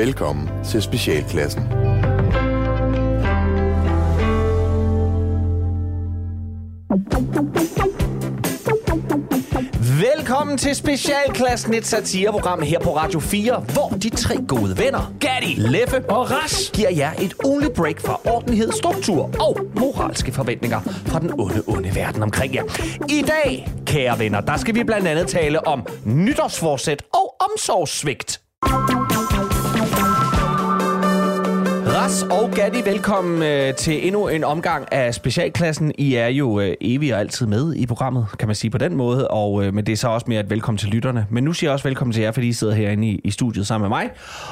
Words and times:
Velkommen 0.00 0.48
til 0.64 0.82
Specialklassen. 0.82 1.62
Velkommen 10.00 10.58
til 10.58 10.74
Specialklassen, 10.74 11.74
et 11.74 11.86
satireprogram 11.86 12.62
her 12.62 12.78
på 12.78 12.96
Radio 12.96 13.20
4, 13.20 13.64
hvor 13.72 13.88
de 13.88 14.10
tre 14.10 14.36
gode 14.48 14.78
venner, 14.78 15.14
Gatti, 15.20 15.54
Leffe 15.56 16.10
og 16.10 16.30
Ras, 16.30 16.70
giver 16.74 16.90
jer 16.90 17.12
et 17.12 17.34
ugenligt 17.44 17.74
break 17.74 18.00
fra 18.00 18.20
ordentlighed, 18.24 18.72
struktur 18.72 19.22
og 19.22 19.56
moralske 19.80 20.32
forventninger 20.32 20.80
fra 20.80 21.18
den 21.18 21.32
onde, 21.38 21.62
onde 21.66 21.94
verden 21.94 22.22
omkring 22.22 22.54
jer. 22.54 22.62
I 23.08 23.22
dag, 23.22 23.72
kære 23.86 24.18
venner, 24.18 24.40
der 24.40 24.56
skal 24.56 24.74
vi 24.74 24.84
blandt 24.84 25.08
andet 25.08 25.28
tale 25.28 25.66
om 25.66 25.86
nytårsforsæt 26.04 27.02
og 27.14 27.34
omsorgssvigt. 27.50 28.40
Ras 31.94 32.22
og 32.22 32.50
Gatti, 32.50 32.84
velkommen 32.84 33.42
øh, 33.42 33.74
til 33.74 34.06
endnu 34.06 34.28
en 34.28 34.44
omgang 34.44 34.92
af 34.92 35.14
Specialklassen. 35.14 35.92
I 35.98 36.14
er 36.14 36.26
jo 36.26 36.60
øh, 36.60 36.74
evig 36.80 37.14
og 37.14 37.20
altid 37.20 37.46
med 37.46 37.74
i 37.74 37.86
programmet, 37.86 38.26
kan 38.38 38.48
man 38.48 38.54
sige 38.56 38.70
på 38.70 38.78
den 38.78 38.96
måde, 38.96 39.28
og, 39.28 39.64
øh, 39.64 39.74
men 39.74 39.86
det 39.86 39.92
er 39.92 39.96
så 39.96 40.08
også 40.08 40.24
mere 40.28 40.40
et 40.40 40.50
velkommen 40.50 40.78
til 40.78 40.88
lytterne. 40.88 41.26
Men 41.30 41.44
nu 41.44 41.52
siger 41.52 41.70
jeg 41.70 41.72
også 41.72 41.88
velkommen 41.88 42.12
til 42.12 42.22
jer, 42.22 42.32
fordi 42.32 42.48
I 42.48 42.52
sidder 42.52 42.74
herinde 42.74 43.08
i, 43.08 43.20
i 43.24 43.30
studiet 43.30 43.66
sammen 43.66 43.90
med 43.90 43.98
mig. 43.98 44.10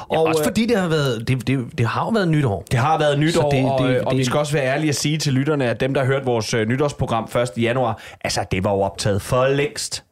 Og, 0.09 0.15
ja, 0.17 0.19
også 0.29 0.41
øh, 0.41 0.45
fordi 0.45 0.67
det 0.67 0.77
har 0.79 0.89
været, 0.89 1.29
det, 1.29 1.47
det, 1.47 1.79
det 1.79 1.87
har 1.87 2.05
jo 2.05 2.09
været 2.11 2.29
nytår. 2.29 2.65
det 2.71 2.79
har 2.81 2.99
været 2.99 3.19
nytår, 3.19 3.51
det- 3.51 3.63
det, 3.63 3.71
og, 3.71 3.79
det- 3.79 3.89
det, 3.95 4.01
og 4.01 4.11
det- 4.11 4.19
vi 4.19 4.25
skal 4.25 4.39
også 4.39 4.53
være 4.53 4.65
ærlige 4.65 4.89
at 4.89 4.97
sige 4.97 5.19
til 5.19 5.33
lytterne, 5.33 5.65
at 5.71 5.81
dem, 5.81 5.95
der 5.95 6.01
har 6.01 6.07
hørt 6.07 6.27
vores 6.27 6.55
øh, 6.55 6.69
nytårsprogram 6.69 7.25
1. 7.57 7.63
januar, 7.63 8.03
altså 8.25 8.45
det 8.51 8.65
var 8.65 8.71
jo 8.71 8.81
optaget 8.81 9.23
for 9.23 9.47
længst. 9.49 10.05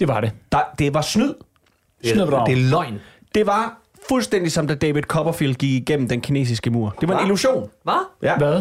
Det 0.00 0.08
var 0.08 0.20
det. 0.20 0.30
Der, 0.52 0.60
det 0.78 0.94
var 0.94 1.00
snyd. 1.02 1.34
Bedrag. 2.14 2.46
Det 2.46 2.52
er 2.58 2.70
løgn. 2.70 3.00
Det 3.34 3.46
var 3.46 3.78
fuldstændig 4.08 4.52
som 4.52 4.66
da 4.68 4.74
David 4.74 5.02
Copperfield 5.02 5.54
gik 5.54 5.70
igennem 5.82 6.08
den 6.08 6.20
kinesiske 6.20 6.70
mur. 6.70 6.94
Det 7.00 7.08
var 7.08 7.18
en 7.18 7.24
illusion. 7.24 7.70
Hvad? 7.84 8.06
Ja. 8.22 8.36
Hvad? 8.36 8.54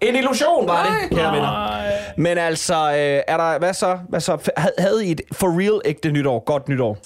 En 0.00 0.16
illusion 0.16 0.68
var 0.68 0.84
det, 1.10 1.18
kære 1.18 1.32
venner. 1.32 1.80
Men 2.16 2.38
altså, 2.38 2.74
øh, 2.90 3.20
er 3.28 3.36
der, 3.36 3.58
hvad 3.58 3.74
så? 3.74 3.98
Hvad 4.08 4.20
så? 4.20 4.50
Havde- 4.56 4.72
Havde 4.78 5.06
I 5.06 5.10
et 5.10 5.20
for 5.32 5.60
real 5.60 5.80
ægte 5.84 6.10
nytår? 6.10 6.38
Godt 6.44 6.68
nytår? 6.68 6.98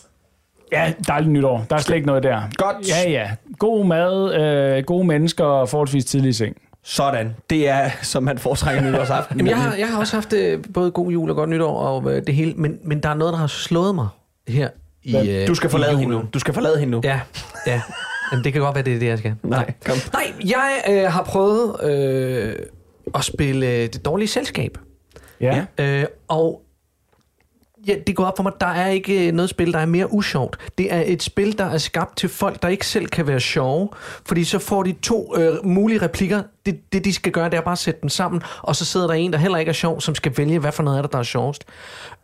Ja, 0.72 0.92
dejligt 1.08 1.32
nytår. 1.32 1.64
Der 1.70 1.76
er 1.76 1.80
slet 1.80 1.96
ikke 1.96 2.06
noget 2.06 2.22
der. 2.22 2.40
Godt. 2.56 2.88
Ja, 2.88 3.10
ja. 3.10 3.30
God 3.58 3.84
mad, 3.84 4.34
øh, 4.34 4.84
gode 4.84 5.04
mennesker 5.06 5.44
og 5.44 5.68
forholdsvis 5.68 6.04
tidlig 6.04 6.28
i 6.28 6.32
seng. 6.32 6.56
Sådan. 6.84 7.36
Det 7.50 7.68
er, 7.68 7.90
som 8.02 8.22
man 8.22 8.38
foretrækker 8.38 8.82
nytårsaften. 8.82 9.36
Jamen, 9.36 9.50
jeg, 9.50 9.58
har, 9.58 9.74
jeg 9.74 9.88
har 9.88 9.98
også 9.98 10.16
haft 10.16 10.32
øh, 10.32 10.64
både 10.74 10.90
god 10.90 11.10
jul 11.10 11.30
og 11.30 11.36
godt 11.36 11.50
nytår 11.50 11.76
og 11.78 12.12
øh, 12.12 12.22
det 12.26 12.34
hele, 12.34 12.52
men, 12.56 12.78
men 12.84 13.00
der 13.00 13.08
er 13.08 13.14
noget, 13.14 13.32
der 13.32 13.38
har 13.38 13.46
slået 13.46 13.94
mig 13.94 14.08
her 14.48 14.68
i 15.04 15.30
øh, 15.30 15.48
Du 15.48 15.54
skal 15.54 15.68
i 15.68 15.70
forlade 15.70 15.98
hende 15.98 16.14
nu. 16.14 16.24
Du 16.34 16.38
skal 16.38 16.54
forlade 16.54 16.78
hende 16.78 16.90
nu. 16.90 17.00
Ja, 17.04 17.20
ja. 17.66 17.82
Jamen, 18.32 18.44
det 18.44 18.52
kan 18.52 18.62
godt 18.62 18.74
være, 18.74 18.84
det 18.84 18.94
er 18.94 18.98
det, 18.98 19.06
jeg 19.06 19.18
skal. 19.18 19.34
Nej, 19.42 19.72
kom. 19.86 19.96
Nej, 20.12 20.32
jeg 20.44 20.82
øh, 20.90 21.12
har 21.12 21.22
prøvet 21.22 21.84
øh, 21.84 22.54
at 23.14 23.24
spille 23.24 23.66
øh, 23.66 23.82
det 23.82 24.04
dårlige 24.04 24.28
selskab. 24.28 24.78
Ja. 25.40 25.64
ja. 25.78 26.00
Øh, 26.00 26.06
og 26.28 26.62
ja, 27.86 27.94
det 28.06 28.16
går 28.16 28.24
op 28.24 28.36
for 28.36 28.42
mig, 28.42 28.52
der 28.60 28.66
er 28.66 28.88
ikke 28.88 29.28
øh, 29.28 29.32
noget 29.32 29.50
spil, 29.50 29.72
der 29.72 29.78
er 29.78 29.86
mere 29.86 30.12
usjovt. 30.12 30.56
Det 30.78 30.92
er 30.92 31.02
et 31.06 31.22
spil, 31.22 31.58
der 31.58 31.64
er 31.64 31.78
skabt 31.78 32.16
til 32.16 32.28
folk, 32.28 32.62
der 32.62 32.68
ikke 32.68 32.86
selv 32.86 33.06
kan 33.06 33.26
være 33.26 33.40
sjove. 33.40 33.88
Fordi 34.26 34.44
så 34.44 34.58
får 34.58 34.82
de 34.82 34.92
to 34.92 35.34
øh, 35.36 35.54
mulige 35.64 36.02
replikker. 36.02 36.42
Det, 36.66 36.92
det, 36.92 37.04
de 37.04 37.12
skal 37.12 37.32
gøre, 37.32 37.50
det 37.50 37.56
er 37.56 37.60
bare 37.60 37.72
at 37.72 37.78
sætte 37.78 38.00
dem 38.00 38.08
sammen. 38.08 38.42
Og 38.62 38.76
så 38.76 38.84
sidder 38.84 39.06
der 39.06 39.14
en, 39.14 39.32
der 39.32 39.38
heller 39.38 39.58
ikke 39.58 39.68
er 39.68 39.72
sjov, 39.74 40.00
som 40.00 40.14
skal 40.14 40.32
vælge, 40.36 40.58
hvad 40.58 40.72
for 40.72 40.82
noget 40.82 40.98
er 40.98 41.02
det, 41.02 41.12
der 41.12 41.18
er 41.18 41.22
sjovest. 41.22 41.64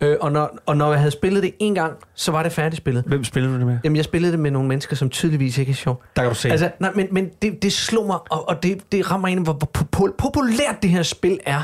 Øh, 0.00 0.16
og, 0.20 0.32
når, 0.32 0.58
og 0.66 0.76
når 0.76 0.90
jeg 0.90 0.98
havde 1.00 1.10
spillet 1.10 1.42
det 1.42 1.54
en 1.58 1.74
gang, 1.74 1.92
så 2.14 2.32
var 2.32 2.42
det 2.42 2.52
færdigspillet. 2.52 3.04
Hvem 3.06 3.24
spiller 3.24 3.50
du 3.50 3.56
det 3.58 3.66
med? 3.66 3.78
Jamen, 3.84 3.96
jeg 3.96 4.04
spillede 4.04 4.32
det 4.32 4.40
med 4.40 4.50
nogle 4.50 4.68
mennesker, 4.68 4.96
som 4.96 5.10
tydeligvis 5.10 5.58
ikke 5.58 5.70
er 5.70 5.74
sjov. 5.74 6.02
Der 6.16 6.22
kan 6.22 6.28
du 6.28 6.34
se. 6.34 6.50
Altså, 6.50 6.70
nej, 6.80 6.92
men, 6.94 7.08
men 7.10 7.30
det, 7.42 7.62
det 7.62 7.72
slog 7.72 8.06
mig, 8.06 8.18
og, 8.30 8.48
og 8.48 8.62
det, 8.62 8.92
det 8.92 9.10
rammer 9.10 9.28
ind, 9.28 9.40
hvor, 9.40 9.52
hvor 9.52 9.70
popu- 9.78 10.14
populært 10.18 10.82
det 10.82 10.90
her 10.90 11.02
spil 11.02 11.38
er. 11.46 11.62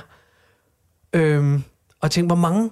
Øhm, 1.13 1.63
og 2.01 2.11
tænk, 2.11 2.29
hvor 2.29 2.37
mange 2.37 2.71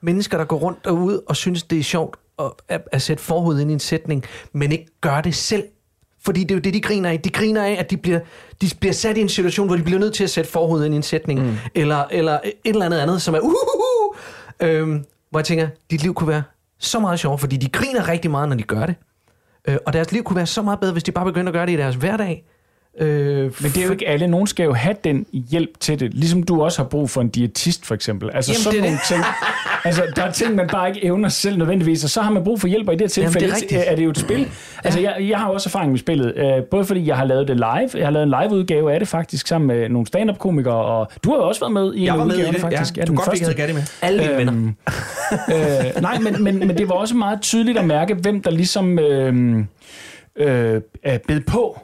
mennesker, 0.00 0.38
der 0.38 0.44
går 0.44 0.56
rundt 0.56 0.84
derude 0.84 1.22
og 1.26 1.36
synes, 1.36 1.62
det 1.62 1.78
er 1.78 1.82
sjovt 1.82 2.16
at, 2.38 2.50
at, 2.68 2.82
at 2.92 3.02
sætte 3.02 3.22
forhovedet 3.22 3.60
ind 3.60 3.70
i 3.70 3.72
en 3.72 3.80
sætning, 3.80 4.24
men 4.52 4.72
ikke 4.72 4.86
gør 5.00 5.20
det 5.20 5.34
selv. 5.34 5.64
Fordi 6.24 6.40
det 6.40 6.50
er 6.50 6.54
jo 6.54 6.60
det, 6.60 6.74
de 6.74 6.80
griner 6.80 7.10
af. 7.10 7.20
De 7.20 7.30
griner 7.30 7.64
af, 7.64 7.76
at 7.78 7.90
de 7.90 7.96
bliver, 7.96 8.20
de 8.62 8.70
bliver 8.80 8.92
sat 8.92 9.16
i 9.16 9.20
en 9.20 9.28
situation, 9.28 9.66
hvor 9.66 9.76
de 9.76 9.82
bliver 9.82 9.98
nødt 9.98 10.14
til 10.14 10.24
at 10.24 10.30
sætte 10.30 10.50
forhovedet 10.50 10.86
ind 10.86 10.94
i 10.94 10.96
en 10.96 11.02
sætning. 11.02 11.42
Mm. 11.42 11.56
Eller, 11.74 12.04
eller 12.10 12.40
et 12.44 12.52
eller 12.64 12.86
andet 12.86 12.98
andet, 12.98 13.22
som 13.22 13.34
er 13.34 13.40
uhuhu. 13.40 14.14
Øhm, 14.60 15.04
hvor 15.30 15.40
jeg 15.40 15.44
tænker, 15.44 15.68
dit 15.90 16.02
liv 16.02 16.14
kunne 16.14 16.28
være 16.28 16.42
så 16.78 17.00
meget 17.00 17.20
sjovt, 17.20 17.40
fordi 17.40 17.56
de 17.56 17.68
griner 17.68 18.08
rigtig 18.08 18.30
meget, 18.30 18.48
når 18.48 18.56
de 18.56 18.62
gør 18.62 18.86
det. 18.86 18.94
Øh, 19.68 19.76
og 19.86 19.92
deres 19.92 20.12
liv 20.12 20.24
kunne 20.24 20.36
være 20.36 20.46
så 20.46 20.62
meget 20.62 20.80
bedre, 20.80 20.92
hvis 20.92 21.02
de 21.02 21.12
bare 21.12 21.24
begyndte 21.24 21.50
at 21.50 21.54
gøre 21.54 21.66
det 21.66 21.72
i 21.72 21.76
deres 21.76 21.94
hverdag. 21.94 22.44
Øh, 23.00 23.42
Men 23.42 23.52
det 23.70 23.76
er 23.76 23.84
jo 23.86 23.92
ikke 23.92 24.08
alle. 24.08 24.26
Nogen 24.26 24.46
skal 24.46 24.64
jo 24.64 24.72
have 24.72 24.94
den 25.04 25.26
hjælp 25.50 25.70
til 25.80 26.00
det. 26.00 26.14
Ligesom 26.14 26.42
du 26.42 26.62
også 26.62 26.82
har 26.82 26.88
brug 26.88 27.10
for 27.10 27.20
en 27.20 27.28
diætist, 27.28 27.86
for 27.86 27.94
eksempel. 27.94 28.30
Altså 28.34 28.52
Jamen, 28.52 28.62
sådan 28.62 28.76
det 28.76 28.82
nogle 28.82 28.98
ting. 29.08 29.24
Altså, 29.84 30.02
der 30.16 30.22
er 30.22 30.32
ting, 30.32 30.54
man 30.54 30.68
bare 30.68 30.88
ikke 30.88 31.04
evner 31.04 31.28
selv 31.28 31.58
nødvendigvis, 31.58 32.04
og 32.04 32.10
så 32.10 32.20
har 32.22 32.30
man 32.30 32.44
brug 32.44 32.60
for 32.60 32.68
hjælp, 32.68 32.88
og 32.88 32.94
i 32.94 32.96
det 32.96 33.02
her 33.04 33.08
tilfælde 33.08 33.46
Jamen, 33.46 33.60
det 33.70 33.78
er 33.78 33.90
er 33.92 33.96
det 33.96 34.04
jo 34.04 34.10
et 34.10 34.18
spil. 34.18 34.48
Altså, 34.84 35.00
jeg, 35.00 35.16
jeg 35.20 35.38
har 35.38 35.48
også 35.48 35.68
erfaring 35.68 35.90
med 35.90 35.98
spillet, 35.98 36.32
øh, 36.36 36.62
både 36.70 36.84
fordi 36.84 37.06
jeg 37.06 37.16
har 37.16 37.24
lavet 37.24 37.48
det 37.48 37.56
live, 37.56 37.90
jeg 37.94 38.06
har 38.06 38.10
lavet 38.10 38.22
en 38.26 38.34
live-udgave 38.42 38.92
af 38.92 38.98
det 38.98 39.08
faktisk, 39.08 39.46
sammen 39.46 39.68
med 39.68 39.88
nogle 39.88 40.06
stand-up-komikere, 40.06 40.74
og 40.74 41.08
du 41.24 41.30
har 41.30 41.36
jo 41.36 41.48
også 41.48 41.60
været 41.60 41.72
med 41.72 41.94
i 41.94 41.98
en 42.00 42.04
Jeg 42.06 42.18
var 42.18 42.24
med 42.24 42.34
i 42.34 42.38
udgave, 42.38 42.52
det, 42.52 42.60
faktisk. 42.60 42.96
ja. 42.96 43.02
Ja, 43.02 43.06
Du 43.06 43.14
godt, 43.14 43.26
vi 43.26 43.30
første. 43.30 43.44
havde 43.44 43.56
Gatti 43.56 43.72
med. 43.74 43.82
alle 44.02 44.22
venner. 44.36 44.52
Øhm, 44.52 44.74
øh, 45.96 46.02
nej, 46.02 46.18
men, 46.18 46.42
men, 46.44 46.58
men 46.58 46.78
det 46.78 46.88
var 46.88 46.94
også 46.94 47.14
meget 47.16 47.40
tydeligt 47.40 47.78
at 47.78 47.84
mærke, 47.84 48.14
hvem 48.14 48.42
der 48.42 48.50
ligesom 48.50 48.98
øh, 48.98 49.56
øh, 50.36 50.80
er 51.02 51.18
bed 51.28 51.40
på, 51.40 51.80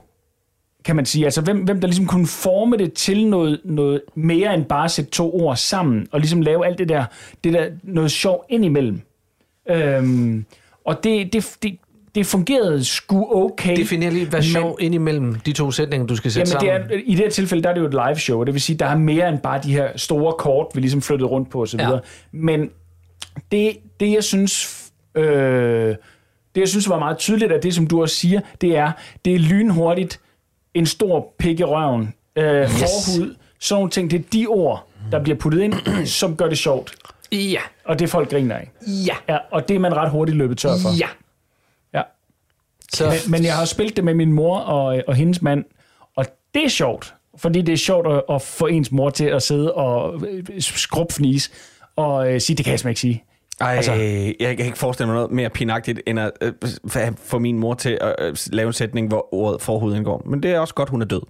kan 0.85 0.97
man 0.97 1.07
sige. 1.07 1.25
Altså, 1.25 1.41
hvem, 1.41 1.59
hvem 1.59 1.81
der 1.81 1.89
ligesom 1.89 2.07
kunne 2.07 2.27
forme 2.27 2.77
det 2.77 2.93
til 2.93 3.29
noget, 3.29 3.61
noget 3.65 4.01
mere 4.15 4.55
end 4.55 4.65
bare 4.65 4.85
at 4.85 4.91
sætte 4.91 5.11
to 5.11 5.35
ord 5.35 5.57
sammen, 5.57 6.07
og 6.13 6.21
ligesom 6.21 6.41
lave 6.41 6.67
alt 6.67 6.79
det 6.79 6.89
der, 6.89 7.05
det 7.45 7.53
der 7.53 7.67
noget 7.83 8.11
sjov 8.11 8.45
ind 8.49 8.65
imellem. 8.65 9.01
Øhm, 9.71 10.45
og 10.85 11.05
det, 11.05 11.33
det, 11.33 11.57
det, 11.63 11.79
det 12.15 12.27
fungerede 12.27 12.85
sgu 12.85 13.45
okay. 13.45 13.77
Definer 13.77 14.11
lige, 14.11 14.27
hvad 14.27 14.43
sjov 14.43 14.79
ind 14.81 14.95
imellem 14.95 15.35
de 15.35 15.53
to 15.53 15.71
sætninger, 15.71 16.07
du 16.07 16.17
skal 16.17 16.31
sætte 16.31 16.57
Jamen, 16.63 16.79
sammen. 16.79 16.89
det 16.89 16.97
er, 16.97 17.03
i 17.07 17.11
det 17.11 17.19
her 17.19 17.31
tilfælde, 17.31 17.63
der 17.63 17.69
er 17.69 17.75
det 17.75 17.81
jo 17.81 17.87
et 17.87 17.93
live 17.93 18.19
show, 18.19 18.41
og 18.41 18.47
det 18.47 18.55
vil 18.55 18.63
sige, 18.63 18.77
der 18.77 18.87
er 18.87 18.97
mere 18.97 19.29
end 19.29 19.39
bare 19.39 19.61
de 19.63 19.73
her 19.73 19.89
store 19.97 20.33
kort, 20.33 20.67
vi 20.75 20.81
ligesom 20.81 21.03
flyttede 21.03 21.29
rundt 21.29 21.51
på 21.51 21.63
osv. 21.63 21.81
Ja. 21.81 21.99
Men 22.33 22.71
det, 23.53 23.77
det, 24.01 24.13
jeg 24.13 24.25
synes... 24.25 24.83
Øh, 25.15 25.95
det, 26.55 26.61
jeg 26.61 26.69
synes 26.69 26.89
var 26.89 26.99
meget 26.99 27.19
tydeligt 27.19 27.53
af 27.53 27.61
det, 27.61 27.75
som 27.75 27.87
du 27.87 28.03
også 28.03 28.15
siger, 28.15 28.41
det 28.61 28.77
er, 28.77 28.93
det 29.25 29.35
er 29.35 29.39
lynhurtigt 29.39 30.21
en 30.75 30.87
stor 30.87 31.35
pik 31.39 31.61
i 31.61 31.65
røven, 31.65 32.15
øh, 32.37 32.45
yes. 32.63 32.71
forhud, 32.71 33.35
sådan 33.61 33.77
nogle 33.79 33.91
ting. 33.91 34.11
Det 34.11 34.19
er 34.19 34.25
de 34.33 34.47
ord, 34.47 34.89
der 35.13 35.23
bliver 35.23 35.39
puttet 35.39 35.63
ind, 35.63 35.75
som 36.21 36.37
gør 36.37 36.49
det 36.49 36.59
sjovt. 36.59 36.95
Ja, 37.33 37.61
Og 37.85 37.99
det 37.99 38.11
folk 38.11 38.31
griner 38.31 38.57
af. 38.57 38.71
ja, 38.87 39.15
Ja, 39.29 39.39
og 39.53 39.69
det 39.69 39.75
er 39.75 39.79
man 39.79 39.97
ret 39.97 40.11
hurtigt 40.11 40.39
løbet 40.39 40.59
tør 40.59 40.71
for. 40.83 40.99
ja. 40.99 41.09
Ja. 41.95 42.03
Så, 42.93 43.05
Men, 43.07 43.31
men 43.31 43.45
jeg 43.45 43.55
har 43.57 43.65
spillet 43.65 43.97
det 43.97 44.05
med 44.05 44.15
min 44.15 44.33
mor 44.33 44.59
og, 44.59 45.03
og 45.09 45.15
hendes 45.15 45.43
mand, 45.43 45.65
og 46.17 46.27
det 46.55 46.65
er 46.65 46.69
sjovt, 46.69 47.15
fordi 47.37 47.63
det 47.63 47.73
er 47.73 47.77
sjovt 47.77 48.07
at, 48.07 48.23
at 48.31 48.43
få 48.43 48.67
ens 48.67 48.93
mor 48.93 49.11
til 49.11 49.25
at 49.25 49.43
sidde 49.43 49.75
og 49.75 50.23
øh, 50.29 50.45
skrubfnise 50.61 51.51
og 51.97 52.33
øh, 52.33 52.41
sige, 52.41 52.57
det 52.57 52.65
kan 52.65 52.71
jeg 52.73 52.81
simpelthen 52.81 52.91
ikke 52.91 53.01
sige. 53.19 53.25
Ej, 53.61 53.77
Altså- 53.77 53.93
jeg 54.41 54.57
kan 54.57 54.67
ikke 54.67 54.79
forestille 54.79 55.07
mig 55.07 55.15
noget 55.15 55.31
mere 55.31 55.51
pinagtigt, 55.51 56.01
end 56.07 56.21
at 56.21 56.31
øh, 56.41 56.53
få 57.17 57.39
min 57.39 57.59
mor 57.59 57.75
til 57.75 57.99
at 58.01 58.15
øh, 58.19 58.37
lave 58.53 58.67
en 58.67 58.73
sætning, 58.73 59.09
hvor 59.09 59.35
ordet 59.35 59.63
forhud 59.63 59.97
indgår. 59.97 60.23
Men 60.27 60.43
det 60.43 60.51
er 60.51 60.59
også 60.59 60.75
godt, 60.75 60.89
hun 60.89 61.03
er 61.03 61.07
død. 61.07 61.21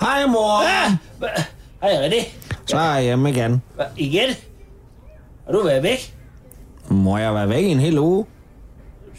Hej 0.00 0.26
mor. 0.26 0.60
Hej 1.82 2.06
René. 2.08 2.26
Så 2.66 2.76
er 2.78 2.94
jeg 2.94 3.02
hjemme 3.02 3.30
igen. 3.30 3.62
Hva, 3.74 3.84
igen? 3.96 4.28
Har 5.46 5.52
du 5.52 5.62
været 5.64 5.82
væk? 5.82 6.14
Må 6.88 7.18
jeg 7.18 7.34
være 7.34 7.48
væk 7.48 7.64
i 7.64 7.68
en 7.68 7.78
hel 7.80 7.98
uge? 7.98 8.26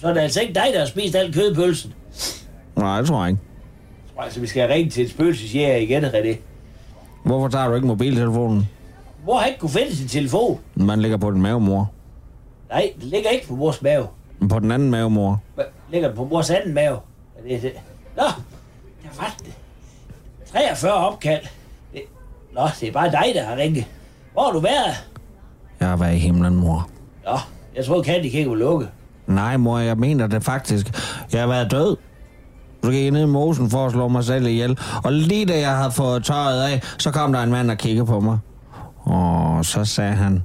Så 0.01 0.07
er 0.07 0.13
det 0.13 0.21
altså 0.21 0.41
ikke 0.41 0.53
dig, 0.53 0.67
der 0.73 0.79
har 0.79 0.85
spist 0.85 1.15
al 1.15 1.33
kødpølsen. 1.33 1.94
Nej, 2.75 2.97
det 2.97 3.07
tror 3.07 3.23
jeg 3.23 3.29
ikke. 3.29 3.41
Altså, 4.19 4.39
vi 4.39 4.47
skal 4.47 4.69
ringe 4.69 4.89
til 4.89 5.03
et 5.03 5.09
spøgelsesjæger 5.11 5.75
igen, 5.75 6.05
René. 6.05 6.38
Hvorfor 7.23 7.47
tager 7.47 7.67
du 7.67 7.75
ikke 7.75 7.88
mobiltelefonen? 7.88 8.69
Mor 9.25 9.38
har 9.38 9.45
ikke 9.45 9.59
kunne 9.59 9.69
finde 9.69 9.95
sin 9.95 10.07
telefon. 10.07 10.59
Man 10.75 11.01
ligger 11.01 11.17
på 11.17 11.31
den 11.31 11.41
mave, 11.41 11.59
mor. 11.59 11.91
Nej, 12.69 12.94
det 12.95 13.03
ligger 13.03 13.29
ikke 13.29 13.47
på 13.47 13.55
mors 13.55 13.81
mave. 13.81 14.07
På 14.49 14.59
den 14.59 14.71
anden 14.71 14.91
mave, 14.91 15.09
mor. 15.09 15.41
Hva, 15.55 15.63
ligger 15.91 16.07
den 16.07 16.17
på 16.17 16.25
mors 16.25 16.49
anden 16.49 16.73
mave? 16.73 16.97
Er 17.38 17.41
det, 17.47 17.61
det? 17.61 17.71
Nå, 18.17 18.23
der 19.03 19.09
var 19.17 19.35
det. 19.39 19.53
43 20.51 20.94
opkald. 20.94 21.41
Det, 21.94 22.01
nå, 22.53 22.61
det 22.79 22.88
er 22.89 22.91
bare 22.91 23.11
dig, 23.11 23.31
der 23.33 23.44
har 23.44 23.55
ringet. 23.57 23.85
Hvor 24.33 24.44
har 24.44 24.51
du 24.51 24.59
været? 24.59 24.95
Jeg 25.79 25.88
har 25.88 25.97
været 25.97 26.15
i 26.15 26.17
himlen, 26.17 26.55
mor. 26.55 26.89
Nå, 27.25 27.38
jeg 27.75 27.85
tror, 27.85 28.03
Candy 28.03 28.25
ikke 28.25 28.49
var 28.49 28.55
lukket. 28.55 28.89
Nej, 29.27 29.57
mor, 29.57 29.79
jeg 29.79 29.97
mener 29.97 30.27
det 30.27 30.44
faktisk. 30.44 30.88
Jeg 31.33 31.41
har 31.41 31.47
været 31.47 31.71
død. 31.71 31.97
Så 32.83 32.91
gik 32.91 33.03
jeg 33.03 33.12
ned 33.12 33.21
i 33.21 33.25
mosen 33.25 33.69
for 33.69 33.85
at 33.85 33.91
slå 33.91 34.07
mig 34.07 34.24
selv 34.24 34.47
ihjel. 34.47 34.79
Og 35.03 35.13
lige 35.13 35.45
da 35.45 35.59
jeg 35.59 35.77
havde 35.77 35.91
fået 35.91 36.24
tøjet 36.24 36.63
af, 36.63 36.81
så 36.97 37.12
kom 37.12 37.33
der 37.33 37.44
en 37.44 37.51
mand 37.51 37.71
og 37.71 37.77
kiggede 37.77 38.06
på 38.06 38.19
mig. 38.19 38.38
Og 39.03 39.65
så 39.65 39.85
sagde 39.85 40.13
han, 40.13 40.44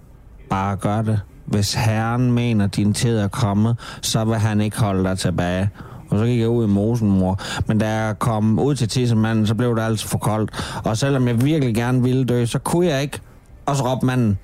bare 0.50 0.76
gør 0.76 1.02
det. 1.02 1.20
Hvis 1.46 1.74
herren 1.74 2.32
mener, 2.32 2.66
din 2.66 2.94
tid 2.94 3.18
er 3.18 3.28
kommet, 3.28 3.76
så 4.02 4.24
vil 4.24 4.36
han 4.36 4.60
ikke 4.60 4.80
holde 4.80 5.04
dig 5.04 5.18
tilbage. 5.18 5.70
Og 6.10 6.18
så 6.18 6.24
gik 6.24 6.40
jeg 6.40 6.48
ud 6.48 6.64
i 6.64 6.68
mosen, 6.68 7.10
mor. 7.10 7.38
Men 7.66 7.78
da 7.78 7.88
jeg 7.88 8.18
kom 8.18 8.58
ud 8.58 8.74
til 8.74 8.88
tissemanden, 8.88 9.46
så 9.46 9.54
blev 9.54 9.76
det 9.76 9.82
altså 9.82 10.08
for 10.08 10.18
koldt. 10.18 10.80
Og 10.84 10.96
selvom 10.96 11.28
jeg 11.28 11.44
virkelig 11.44 11.74
gerne 11.74 12.02
ville 12.02 12.24
dø, 12.24 12.46
så 12.46 12.58
kunne 12.58 12.86
jeg 12.86 13.02
ikke. 13.02 13.20
Og 13.66 13.76
så 13.76 13.92
råbte 13.92 14.06
manden, 14.06 14.38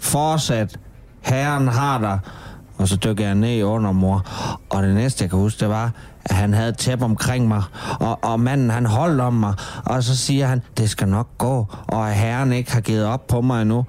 fortsæt, 0.00 0.78
herren 1.20 1.68
har 1.68 1.98
dig. 1.98 2.18
Og 2.80 2.88
så 2.88 2.96
dykkede 2.96 3.28
jeg 3.28 3.34
ned 3.34 3.62
under 3.62 3.92
mor. 3.92 4.26
Og 4.70 4.82
det 4.82 4.94
næste, 4.94 5.22
jeg 5.22 5.30
kan 5.30 5.38
huske, 5.38 5.60
det 5.60 5.68
var, 5.68 5.92
at 6.24 6.36
han 6.36 6.54
havde 6.54 6.72
tæppe 6.72 7.04
omkring 7.04 7.48
mig. 7.48 7.62
Og, 8.00 8.18
og 8.22 8.40
manden, 8.40 8.70
han 8.70 8.86
holdt 8.86 9.20
om 9.20 9.32
mig. 9.34 9.54
Og 9.86 10.02
så 10.02 10.16
siger 10.16 10.46
han, 10.46 10.62
det 10.78 10.90
skal 10.90 11.08
nok 11.08 11.28
gå. 11.38 11.66
Og 11.88 12.08
at 12.08 12.14
herren 12.14 12.52
ikke 12.52 12.72
har 12.72 12.80
givet 12.80 13.06
op 13.06 13.26
på 13.26 13.40
mig 13.40 13.62
endnu. 13.62 13.84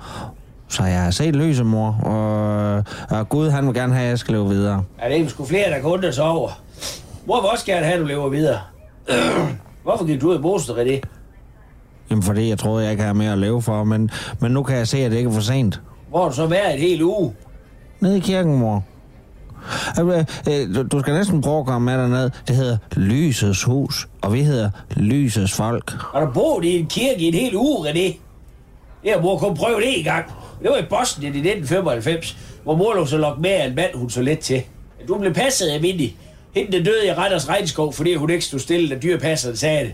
Så 0.67 0.83
jeg 0.83 1.03
har 1.03 1.11
set 1.11 1.35
lyset, 1.35 1.65
mor. 1.65 1.99
Og, 2.03 2.83
og 3.09 3.29
Gud, 3.29 3.49
han 3.49 3.67
vil 3.67 3.73
gerne 3.73 3.93
have, 3.93 4.03
at 4.03 4.09
jeg 4.09 4.19
skal 4.19 4.33
leve 4.33 4.49
videre. 4.49 4.83
Er 4.99 5.09
det 5.09 5.15
ikke 5.15 5.29
sgu 5.29 5.45
flere, 5.45 5.69
der 5.69 5.83
undre 5.83 6.13
sig 6.13 6.23
over? 6.23 6.49
Mor 7.25 7.41
vil 7.41 7.49
også 7.49 7.65
gerne 7.65 7.85
have, 7.85 7.95
at 7.95 8.01
du 8.01 8.05
lever 8.05 8.29
videre. 8.29 8.59
Hvorfor 9.83 10.05
gik 10.05 10.21
du 10.21 10.29
ud 10.29 10.37
i 10.37 10.41
mosen, 10.41 10.75
René? 10.75 10.99
Jamen, 12.09 12.23
fordi 12.23 12.49
jeg 12.49 12.59
troede, 12.59 12.83
jeg 12.83 12.91
ikke 12.91 13.03
havde 13.03 13.17
mere 13.17 13.31
at 13.31 13.37
leve 13.37 13.61
for. 13.61 13.83
Men, 13.83 14.11
men 14.39 14.51
nu 14.51 14.63
kan 14.63 14.77
jeg 14.77 14.87
se, 14.87 14.97
at 14.97 15.11
det 15.11 15.17
ikke 15.17 15.29
er 15.29 15.33
for 15.33 15.41
sent. 15.41 15.81
Hvor 16.09 16.21
har 16.21 16.29
du 16.29 16.35
så 16.35 16.45
været 16.45 16.73
et 16.73 16.79
helt 16.79 17.01
uge? 17.01 17.33
Nede 18.01 18.17
i 18.17 18.19
kirken, 18.19 18.55
mor. 18.55 18.83
Øh, 20.01 20.25
øh, 20.49 20.75
du- 20.91 20.99
skal 21.01 21.13
næsten 21.13 21.41
prøve 21.41 21.59
at 21.59 21.65
komme 21.65 21.85
med 21.85 21.97
derned. 22.03 22.29
Det 22.47 22.55
hedder 22.55 22.77
Lysets 22.95 23.63
Hus, 23.63 24.07
og 24.21 24.33
vi 24.33 24.43
hedder 24.43 24.69
Lysets 24.95 25.53
Folk. 25.53 25.91
Har 26.13 26.19
du 26.25 26.31
boet 26.33 26.65
i 26.65 26.79
en 26.79 26.85
kirke 26.87 27.19
i 27.21 27.25
en 27.27 27.33
hel 27.33 27.55
uge, 27.55 27.89
René? 27.89 28.17
Det 29.03 29.11
har 29.11 29.21
mor 29.21 29.37
kun 29.37 29.55
prøve 29.57 29.81
det 29.81 29.97
en 29.97 30.03
gang. 30.03 30.25
Det 30.61 30.69
var 30.69 30.77
i 30.77 30.85
Boston 30.89 31.23
i 31.23 31.27
1995, 31.27 32.37
hvor 32.63 32.75
mor 32.75 32.93
lå 32.93 33.05
så 33.05 33.17
lukket 33.17 33.41
med 33.41 33.49
af 33.51 33.65
en 33.67 33.75
mand, 33.75 33.95
hun 33.95 34.09
så 34.09 34.21
let 34.21 34.39
til. 34.39 34.61
Du 35.07 35.17
blev 35.17 35.33
passet 35.33 35.67
af 35.67 35.81
Mindy. 35.81 36.09
Hende 36.55 36.71
der 36.77 36.83
døde 36.83 37.07
i 37.07 37.13
Retters 37.13 37.49
regnskov, 37.49 37.93
fordi 37.93 38.15
hun 38.15 38.29
ikke 38.29 38.45
stod 38.45 38.59
stille, 38.59 38.89
da 38.89 38.99
dyrepasseren 38.99 39.57
sagde 39.57 39.83
det. 39.85 39.93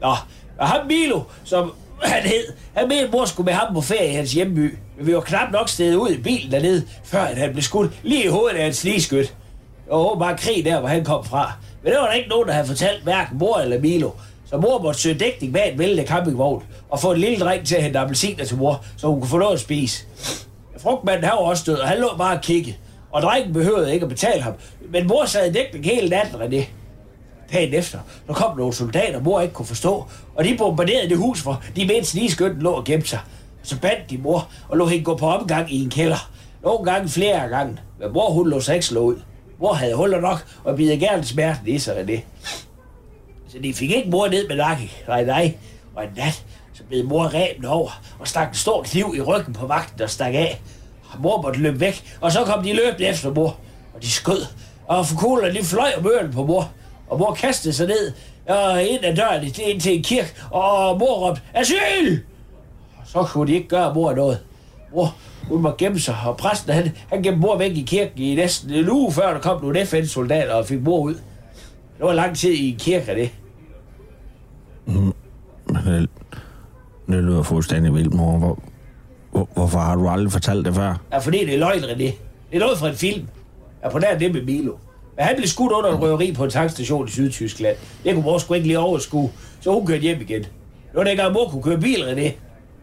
Nå, 0.00 0.14
og 0.58 0.68
ham 0.68 0.86
Milo, 0.86 1.20
som 1.44 1.72
han 2.02 2.22
hed, 2.22 2.44
han 2.74 2.88
mente, 2.88 3.08
mor 3.12 3.24
skulle 3.24 3.44
med 3.44 3.52
ham 3.54 3.74
på 3.74 3.80
ferie 3.80 4.10
i 4.10 4.14
hans 4.14 4.32
hjemby. 4.32 4.78
Men 5.02 5.06
vi 5.06 5.14
var 5.14 5.20
knap 5.20 5.52
nok 5.52 5.68
stedet 5.68 5.94
ud 5.94 6.10
i 6.10 6.18
bilen 6.18 6.52
dernede, 6.52 6.84
før 7.04 7.20
at 7.20 7.38
han 7.38 7.52
blev 7.52 7.62
skudt 7.62 7.90
lige 8.02 8.24
i 8.24 8.28
hovedet 8.28 8.56
af 8.56 8.66
en 8.66 8.72
sligskyt. 8.72 9.34
Og 9.90 10.04
var 10.04 10.18
bare 10.26 10.38
krig 10.38 10.64
der, 10.64 10.80
hvor 10.80 10.88
han 10.88 11.04
kom 11.04 11.24
fra. 11.24 11.52
Men 11.82 11.92
det 11.92 12.00
var 12.00 12.06
der 12.06 12.12
ikke 12.12 12.28
nogen, 12.28 12.48
der 12.48 12.54
havde 12.54 12.66
fortalt 12.66 13.02
hverken 13.02 13.38
mor 13.38 13.58
eller 13.58 13.80
Milo. 13.80 14.10
Så 14.50 14.56
mor 14.56 14.82
måtte 14.82 15.00
søge 15.00 15.14
dækning 15.14 15.52
bag 15.52 15.72
en 15.72 15.78
væltende 15.78 16.06
campingvogn 16.06 16.62
og 16.90 17.00
få 17.00 17.12
en 17.12 17.18
lille 17.18 17.38
dreng 17.38 17.66
til 17.66 17.74
at 17.74 17.82
hente 17.82 17.98
appelsiner 17.98 18.44
til 18.44 18.56
mor, 18.56 18.84
så 18.96 19.06
hun 19.06 19.20
kunne 19.20 19.28
få 19.28 19.38
noget 19.38 19.54
at 19.54 19.60
spise. 19.60 20.04
Frugtmanden 20.78 21.24
havde 21.24 21.38
også 21.38 21.62
død, 21.66 21.76
og 21.78 21.88
han 21.88 21.98
lå 21.98 22.08
bare 22.18 22.36
og 22.36 22.42
kiggede. 22.42 22.76
Og 23.12 23.22
drengen 23.22 23.52
behøvede 23.52 23.94
ikke 23.94 24.04
at 24.04 24.10
betale 24.10 24.42
ham. 24.42 24.52
Men 24.90 25.06
mor 25.06 25.24
sad 25.24 25.50
i 25.50 25.52
dækning 25.52 25.84
hele 25.84 26.08
natten, 26.08 26.40
René. 26.40 26.64
Dagen 27.52 27.74
efter, 27.74 27.98
der 28.26 28.34
kom 28.34 28.56
nogle 28.56 28.72
soldater, 28.72 29.20
mor 29.20 29.40
ikke 29.40 29.54
kunne 29.54 29.66
forstå, 29.66 30.04
og 30.34 30.44
de 30.44 30.56
bombarderede 30.58 31.08
det 31.08 31.16
hus, 31.16 31.40
hvor 31.40 31.62
de 31.76 31.86
mente 31.86 32.04
snigeskytten 32.04 32.62
lå 32.62 32.70
og 32.70 32.84
gemte 32.84 33.08
sig. 33.08 33.18
Så 33.62 33.80
bandt 33.80 34.10
de 34.10 34.18
mor 34.18 34.48
og 34.68 34.76
lå 34.76 34.86
hende 34.86 35.04
gå 35.04 35.16
på 35.16 35.26
omgang 35.26 35.72
i 35.72 35.82
en 35.82 35.90
kælder. 35.90 36.30
Nogle 36.62 36.92
gange 36.92 37.08
flere 37.08 37.48
gange, 37.48 37.78
men 38.00 38.12
mor 38.12 38.30
hun 38.30 38.50
lå 38.50 38.60
sig 38.60 38.74
ikke 38.74 38.86
slå 38.86 39.00
ud. 39.00 39.16
Mor 39.60 39.72
havde 39.72 39.94
huller 39.94 40.20
nok, 40.20 40.46
og 40.64 40.76
bidde 40.76 40.98
gerne 40.98 41.24
smerten 41.24 41.68
i 41.68 41.78
sig 41.78 41.96
af 41.96 42.06
det. 42.06 42.20
Så 43.48 43.58
de 43.62 43.74
fik 43.74 43.90
ikke 43.90 44.10
mor 44.10 44.28
ned 44.28 44.48
med 44.48 44.56
nakken. 44.56 44.90
Nej, 45.08 45.24
nej. 45.24 45.54
Og 45.94 46.04
en 46.04 46.10
nat, 46.16 46.44
så 46.72 46.82
blev 46.88 47.04
mor 47.04 47.24
ræbende 47.24 47.68
over 47.68 48.00
og 48.18 48.28
stak 48.28 48.48
en 48.48 48.54
stor 48.54 48.82
kniv 48.82 49.14
i 49.16 49.20
ryggen 49.20 49.54
på 49.54 49.66
vagten, 49.66 49.98
der 49.98 50.06
stak 50.06 50.34
af. 50.34 50.60
Og 51.12 51.20
mor 51.20 51.42
måtte 51.42 51.60
løbe 51.60 51.80
væk, 51.80 52.16
og 52.20 52.32
så 52.32 52.44
kom 52.44 52.64
de 52.64 52.72
løbende 52.72 53.06
efter 53.06 53.34
mor. 53.34 53.58
Og 53.94 54.02
de 54.02 54.10
skød, 54.10 54.46
og 54.86 55.06
forkuglerne 55.06 55.54
de 55.54 55.64
fløj 55.64 55.92
om 55.98 56.06
ørerne 56.06 56.32
på 56.32 56.44
mor. 56.44 56.70
Og 57.08 57.18
mor 57.18 57.34
kastede 57.34 57.74
sig 57.74 57.86
ned 57.86 58.12
og 58.48 58.84
ind 58.84 59.04
ad 59.04 59.16
døren 59.16 59.44
ind 59.44 59.80
til 59.80 59.96
en 59.96 60.02
kirke, 60.02 60.32
og 60.50 60.98
mor 60.98 61.28
råbte, 61.28 61.42
asyl! 61.54 62.18
Så 63.12 63.22
kunne 63.22 63.46
de 63.46 63.52
ikke 63.52 63.68
gøre 63.68 63.94
mor 63.94 64.14
noget. 64.14 64.38
Mor, 64.94 65.16
hun 65.48 65.62
må 65.62 65.74
gemme 65.78 65.98
sig, 65.98 66.16
og 66.26 66.36
præsten 66.36 66.74
han, 66.74 66.92
han 67.08 67.22
gemte 67.22 67.40
mor 67.40 67.58
væk 67.58 67.76
i 67.76 67.82
kirken 67.82 68.18
i 68.18 68.34
næsten 68.34 68.70
en 68.70 68.90
uge, 68.90 69.12
før 69.12 69.32
der 69.32 69.40
kom 69.40 69.62
nogle 69.62 69.86
FN-soldater 69.86 70.54
og 70.54 70.66
fik 70.66 70.82
mor 70.82 70.98
ud. 70.98 71.14
Det 71.98 72.06
var 72.06 72.12
lang 72.12 72.36
tid 72.36 72.52
i 72.52 72.70
en 72.70 72.78
kirke, 72.78 73.10
af 73.10 73.16
det. 73.16 73.30
Men 75.66 75.76
det, 75.86 76.08
det 77.06 77.24
lyder 77.24 77.42
fuldstændig 77.42 77.94
vildt, 77.94 78.14
mor. 78.14 78.38
Hvor, 78.38 78.58
hvor, 79.30 79.48
hvorfor 79.54 79.78
har 79.78 79.96
du 79.96 80.08
aldrig 80.08 80.32
fortalt 80.32 80.66
det 80.66 80.74
før? 80.74 80.94
Ja, 81.12 81.18
fordi 81.18 81.46
det 81.46 81.54
er 81.54 81.58
løgn, 81.58 81.84
René. 81.84 81.98
Det 81.98 82.16
er 82.52 82.58
noget 82.58 82.78
fra 82.78 82.88
en 82.88 82.94
film. 82.94 83.28
Ja, 83.84 83.88
på 83.88 83.98
nær 83.98 84.18
det 84.18 84.34
med 84.34 84.42
Milo. 84.42 84.72
Men 85.16 85.24
han 85.24 85.36
blev 85.36 85.48
skudt 85.48 85.72
under 85.72 85.90
en 85.90 86.02
røveri 86.02 86.32
på 86.32 86.44
en 86.44 86.50
tankstation 86.50 87.08
i 87.08 87.10
Sydtyskland. 87.10 87.76
Det 88.04 88.14
kunne 88.14 88.24
mor 88.24 88.38
sgu 88.38 88.54
ikke 88.54 88.66
lige 88.66 88.78
overskue, 88.78 89.30
så 89.60 89.72
hun 89.72 89.86
kørte 89.86 90.02
hjem 90.02 90.20
igen. 90.20 90.42
Det 90.42 90.50
var 90.94 91.04
dengang, 91.04 91.32
mor 91.32 91.48
kunne 91.48 91.62
køre 91.62 91.80
bil, 91.80 92.02
René. 92.02 92.32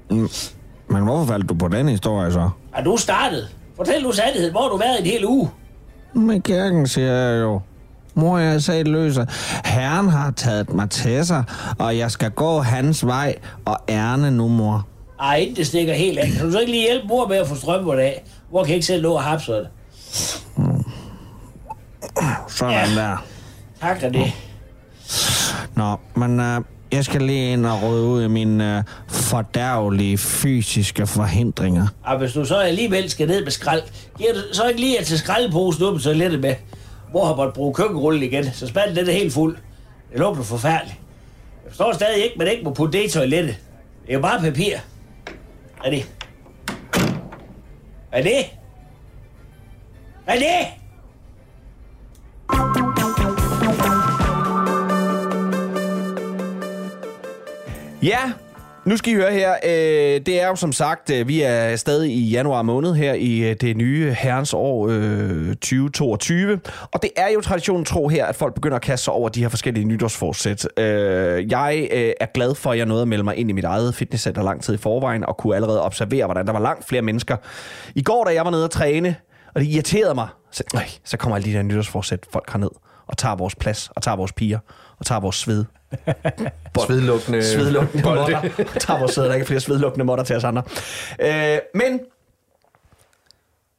Men 0.09 1.03
hvorfor 1.03 1.25
faldt 1.25 1.49
du 1.49 1.53
på 1.53 1.67
den 1.67 1.89
historie 1.89 2.31
så? 2.31 2.49
Ja, 2.77 2.83
du 2.83 2.97
startede. 2.97 3.47
Fortæl 3.75 4.03
nu 4.03 4.11
sandheden. 4.11 4.51
Hvor 4.51 4.61
har 4.61 4.69
du 4.69 4.77
været 4.77 4.99
en 4.99 5.05
hel 5.05 5.25
uge? 5.25 5.49
Med 6.13 6.41
kirken, 6.41 6.87
siger 6.87 7.11
jeg 7.11 7.41
jo. 7.41 7.61
Mor, 8.15 8.37
jeg 8.37 8.51
har 8.51 8.59
sagt 8.59 8.87
løser. 8.87 9.25
Herren 9.65 10.09
har 10.09 10.31
taget 10.31 10.73
mig 10.73 10.89
til 10.89 11.25
sig, 11.25 11.43
og 11.79 11.97
jeg 11.97 12.11
skal 12.11 12.31
gå 12.31 12.59
hans 12.59 13.05
vej 13.05 13.35
og 13.65 13.77
ærne 13.89 14.31
nu, 14.31 14.47
mor. 14.47 14.87
Ej, 15.19 15.35
inden 15.35 15.55
det 15.55 15.67
stikker 15.67 15.93
helt 15.93 16.19
af. 16.19 16.27
Kan 16.37 16.45
du 16.45 16.51
så 16.51 16.59
ikke 16.59 16.71
lige 16.71 16.87
hjælpe 16.87 17.07
mor 17.07 17.27
med 17.27 17.37
at 17.37 17.47
få 17.47 17.55
strømmen 17.55 17.99
af? 17.99 18.23
Mor 18.51 18.63
kan 18.63 18.73
ikke 18.75 18.85
selv 18.85 19.03
nå 19.03 19.17
at 19.17 19.23
hapse 19.23 19.51
det. 19.51 19.67
Sådan 22.47 22.73
Ja. 22.95 23.01
der. 23.01 23.25
Tak, 23.81 23.97
René. 24.03 24.31
Nå, 25.75 25.95
men 26.15 26.39
uh, 26.39 26.63
jeg 26.91 27.05
skal 27.05 27.21
lige 27.21 27.53
ind 27.53 27.65
og 27.65 27.83
rydde 27.83 28.03
ud 28.03 28.23
i 28.23 28.27
mine 28.27 28.77
øh, 28.77 28.83
fordærvelige 29.07 30.17
fysiske 30.17 31.07
forhindringer. 31.07 31.87
Og 32.03 32.17
hvis 32.17 32.33
du 32.33 32.45
så 32.45 32.55
alligevel 32.57 33.09
skal 33.09 33.27
ned 33.27 33.43
med 33.43 33.51
skrald, 33.51 33.81
giver 34.17 34.33
du 34.33 34.39
så 34.51 34.67
ikke 34.67 34.79
lige 34.79 34.99
at 34.99 35.05
tage 35.05 35.17
skraldeposen 35.17 35.83
op 35.83 35.99
så 35.99 36.13
lidt 36.13 36.39
med. 36.39 36.55
Mor 37.13 37.25
har 37.25 37.35
måttet 37.35 37.53
bruge 37.53 37.73
køkkenrullen 37.73 38.23
igen, 38.23 38.45
så 38.53 38.67
spanden 38.67 38.95
den 38.95 39.07
er 39.07 39.11
helt 39.11 39.33
fuld. 39.33 39.57
Det 40.11 40.19
lugter 40.19 40.43
forfærdeligt. 40.43 40.99
Jeg 41.63 41.71
forstår 41.71 41.93
stadig 41.93 42.23
ikke, 42.23 42.35
men 42.37 42.45
man 42.45 42.53
ikke 42.53 42.63
må 42.63 42.73
putte 42.73 42.97
det 42.97 43.05
i 43.05 43.09
toilettet. 43.09 43.55
Det 44.05 44.09
er 44.09 44.13
jo 44.13 44.21
bare 44.21 44.39
papir. 44.39 44.75
Er 45.85 45.89
det? 45.89 46.09
Er 48.11 48.21
det? 48.21 48.45
Er 50.27 50.33
det? 50.35 50.78
Ja, 58.03 58.31
nu 58.85 58.97
skal 58.97 59.13
I 59.13 59.15
høre 59.15 59.31
her. 59.31 59.53
Øh, 59.65 60.25
det 60.25 60.41
er 60.41 60.47
jo 60.47 60.55
som 60.55 60.71
sagt, 60.71 61.09
øh, 61.09 61.27
vi 61.27 61.41
er 61.41 61.75
stadig 61.75 62.11
i 62.11 62.29
januar 62.29 62.61
måned 62.61 62.93
her 62.93 63.13
i 63.13 63.39
øh, 63.39 63.55
det 63.61 63.77
nye 63.77 64.13
herrens 64.13 64.53
år 64.53 64.87
2022. 64.87 66.59
Og 66.93 67.01
det 67.01 67.09
er 67.15 67.29
jo 67.29 67.41
traditionen 67.41 67.85
tro 67.85 68.07
her, 68.07 68.25
at 68.25 68.35
folk 68.35 68.53
begynder 68.53 68.75
at 68.75 68.81
kaste 68.81 69.03
sig 69.03 69.13
over 69.13 69.29
de 69.29 69.41
her 69.41 69.49
forskellige 69.49 69.85
nytårsforsæt. 69.85 70.67
Jeg 70.77 71.87
er 72.21 72.33
glad 72.33 72.55
for, 72.55 72.71
at 72.71 72.77
jeg 72.77 72.85
nåede 72.85 73.01
at 73.01 73.07
melde 73.07 73.23
mig 73.23 73.35
ind 73.35 73.49
i 73.49 73.53
mit 73.53 73.65
eget 73.65 73.95
fitnesscenter 73.95 74.43
lang 74.43 74.63
tid 74.63 74.73
i 74.73 74.77
forvejen, 74.77 75.25
og 75.25 75.37
kunne 75.37 75.55
allerede 75.55 75.81
observere, 75.81 76.25
hvordan 76.25 76.45
der 76.45 76.53
var 76.53 76.59
langt 76.59 76.87
flere 76.87 77.01
mennesker. 77.01 77.37
I 77.95 78.01
går, 78.01 78.23
da 78.23 78.33
jeg 78.33 78.45
var 78.45 78.51
nede 78.51 78.63
at 78.63 78.71
træne, 78.71 79.15
og 79.55 79.61
det 79.61 79.67
irriterede 79.67 80.15
mig, 80.15 80.27
så, 80.51 80.63
øh, 80.75 80.81
så 81.03 81.17
kommer 81.17 81.35
alle 81.35 81.51
de 81.51 81.53
der 81.53 81.61
nytårsforsæt 81.63 82.25
folk 82.33 82.51
herned 82.51 82.88
og 83.09 83.17
tager 83.17 83.35
vores 83.35 83.55
plads, 83.55 83.89
og 83.95 84.01
tager 84.01 84.15
vores 84.17 84.31
piger, 84.33 84.59
og 84.99 85.05
tager 85.05 85.19
vores 85.19 85.35
sved. 85.35 85.65
Svedlukkende, 86.87 87.43
Svedlukkende 87.43 88.03
bolde. 88.03 88.21
måtter. 88.21 88.41
Tager 88.79 88.99
vores 88.99 89.11
sæde, 89.11 89.25
der 89.25 89.31
er 89.31 89.35
ikke 89.35 89.47
flere 89.47 89.59
svedlukkende 89.59 90.05
måtter 90.05 90.23
til 90.23 90.35
os 90.35 90.43
andre. 90.43 90.63
Øh, 91.19 91.59
men 91.75 91.99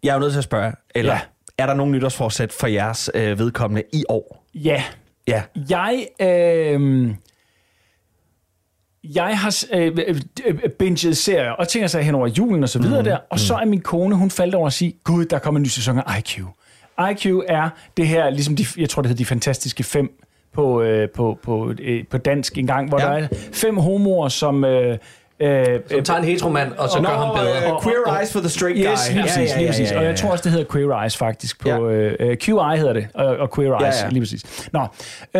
jeg 0.02 0.10
er 0.10 0.14
jo 0.14 0.20
nødt 0.20 0.32
til 0.32 0.38
at 0.38 0.44
spørge, 0.44 0.72
eller 0.94 1.12
ja. 1.12 1.20
Er 1.58 1.66
der 1.66 1.74
nogen 1.74 1.92
nytårsforsæt 1.92 2.52
for 2.52 2.66
jeres 2.66 3.10
øh, 3.14 3.38
vedkommende 3.38 3.82
i 3.92 4.04
år? 4.08 4.44
Ja, 4.54 4.84
Ja. 5.26 5.42
Jeg, 5.70 6.06
øh, 6.20 7.10
jeg 9.04 9.38
har 9.38 9.64
øh, 9.74 9.98
øh, 10.46 10.70
binget 10.78 11.16
serier 11.16 11.50
og 11.50 11.68
tænker 11.68 11.86
sig 11.88 12.02
hen 12.02 12.14
over 12.14 12.26
julen 12.26 12.62
og 12.62 12.68
så 12.68 12.78
videre 12.78 13.00
mm, 13.00 13.04
der, 13.04 13.18
og 13.30 13.38
så 13.40 13.54
er 13.54 13.64
min 13.64 13.80
kone, 13.80 14.14
hun 14.14 14.30
faldt 14.30 14.54
over 14.54 14.66
at 14.66 14.72
sige, 14.72 14.92
gud, 15.04 15.24
der 15.24 15.38
kommer 15.38 15.58
en 15.58 15.62
ny 15.62 15.66
sæson 15.68 15.98
af 15.98 16.18
IQ. 16.18 16.40
IQ 17.08 17.26
er 17.48 17.68
det 17.96 18.08
her, 18.08 18.30
ligesom 18.30 18.56
de, 18.56 18.64
jeg 18.78 18.88
tror 18.88 19.02
det 19.02 19.08
hedder 19.08 19.18
de 19.20 19.26
fantastiske 19.26 19.82
fem 19.82 20.10
på, 20.54 20.82
øh, 20.82 21.08
på, 21.10 21.38
på, 21.42 21.72
øh, 21.80 22.04
på 22.10 22.18
dansk 22.18 22.58
engang, 22.58 22.88
hvor 22.88 23.00
Ja. 23.00 23.06
der 23.06 23.12
er 23.12 23.28
fem 23.52 23.76
homoer, 23.76 24.28
som 24.28 24.64
øh, 24.64 24.98
Øh, 25.42 25.80
Som 25.90 26.02
tager 26.02 26.18
en 26.18 26.24
heteromand, 26.24 26.72
og 26.72 26.88
så 26.88 27.00
gør 27.00 27.08
ham 27.08 27.36
bedre. 27.38 27.56
øh, 27.74 27.82
Queer 27.82 28.18
Eyes 28.18 28.32
for 28.32 28.40
the 28.40 28.48
Straight 28.48 28.76
Guy. 28.76 28.92
Yes, 28.92 29.10
lige 29.12 29.22
præcis, 29.22 29.56
lige 29.56 29.68
præcis. 29.68 29.92
Og 29.92 30.04
jeg 30.04 30.16
tror 30.16 30.30
også, 30.30 30.42
det 30.42 30.52
hedder 30.52 30.66
Queer 30.72 31.00
Eyes 31.02 31.16
faktisk. 31.16 31.60
På, 31.60 31.68
Ja. 31.68 31.78
øh, 31.80 32.16
øh, 32.20 32.36
QI 32.36 32.52
hedder 32.76 32.92
det, 32.92 33.08
og, 33.14 33.26
og 33.26 33.54
Queer 33.54 33.72
Eyes, 33.84 33.96
Ja, 34.00 34.04
ja. 34.04 34.10
lige 34.10 34.20
præcis. 34.20 34.68
Nå, 34.72 34.80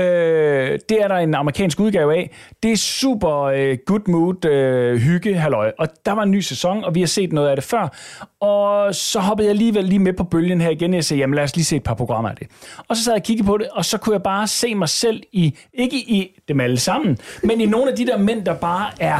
øh, 0.01 0.79
det 0.89 0.99
er 1.03 1.09
der 1.09 1.17
en 1.17 1.35
amerikansk 1.35 1.81
udgave 1.81 2.15
af. 2.17 2.31
Det 2.63 2.73
er 2.73 2.77
super 2.77 3.43
øh, 3.43 3.79
good 3.87 4.01
mood, 4.09 4.45
øh, 4.45 4.97
hygge, 4.99 5.35
halløj. 5.35 5.73
Og 5.79 5.89
der 6.07 6.13
var 6.13 6.23
en 6.23 6.31
ny 6.31 6.41
sæson, 6.41 6.85
og 6.85 6.95
vi 6.95 7.01
har 7.01 7.07
set 7.07 7.33
noget 7.33 7.49
af 7.49 7.57
det 7.57 7.65
før. 7.65 7.93
Og 8.41 8.95
så 8.95 9.19
hoppede 9.21 9.47
jeg 9.47 9.51
alligevel 9.51 9.85
lige 9.85 9.99
med 9.99 10.13
på 10.13 10.25
bølgen 10.25 10.61
her 10.61 10.71
igen. 10.71 10.95
Jeg 10.95 11.05
sagde, 11.05 11.19
jamen 11.21 11.35
lad 11.35 11.45
os 11.45 11.57
lige 11.57 11.65
se 11.65 11.77
et 11.77 11.83
par 11.83 11.95
programmer 11.95 12.31
af 12.31 12.37
det. 12.37 12.47
Og 12.89 12.97
så 12.97 13.05
sad 13.05 13.13
jeg 13.13 13.21
og 13.21 13.25
kiggede 13.25 13.47
på 13.47 13.57
det, 13.59 13.69
og 13.73 13.85
så 13.85 13.99
kunne 13.99 14.13
jeg 14.13 14.23
bare 14.23 14.47
se 14.47 14.75
mig 14.75 14.89
selv 14.89 15.23
i, 15.33 15.59
ikke 15.75 15.97
i 15.97 16.41
dem 16.49 16.61
alle 16.61 16.79
sammen, 16.79 17.19
men 17.43 17.61
i 17.61 17.67
nogle 17.67 17.91
af 17.91 17.97
de 17.97 18.07
der 18.07 18.19
mænd, 18.19 18.45
der 18.45 18.55
bare 18.55 18.87
er 19.01 19.19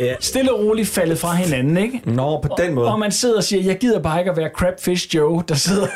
Ja. 0.00 0.14
stille 0.20 0.52
og 0.52 0.60
roligt 0.64 0.88
faldet 0.88 1.18
fra 1.18 1.34
hinanden, 1.34 1.76
ikke? 1.76 2.00
Nå, 2.04 2.40
på 2.40 2.54
den 2.58 2.74
måde. 2.74 2.88
Og 2.92 2.98
man 2.98 3.12
sidder 3.12 3.36
og 3.36 3.44
siger, 3.44 3.62
jeg 3.62 3.78
gider 3.78 4.00
bare 4.02 4.18
ikke 4.18 4.30
at 4.30 4.36
være 4.36 4.50
Crabfish 4.56 5.16
Joe, 5.16 5.42
der 5.48 5.54
sidder 5.54 5.86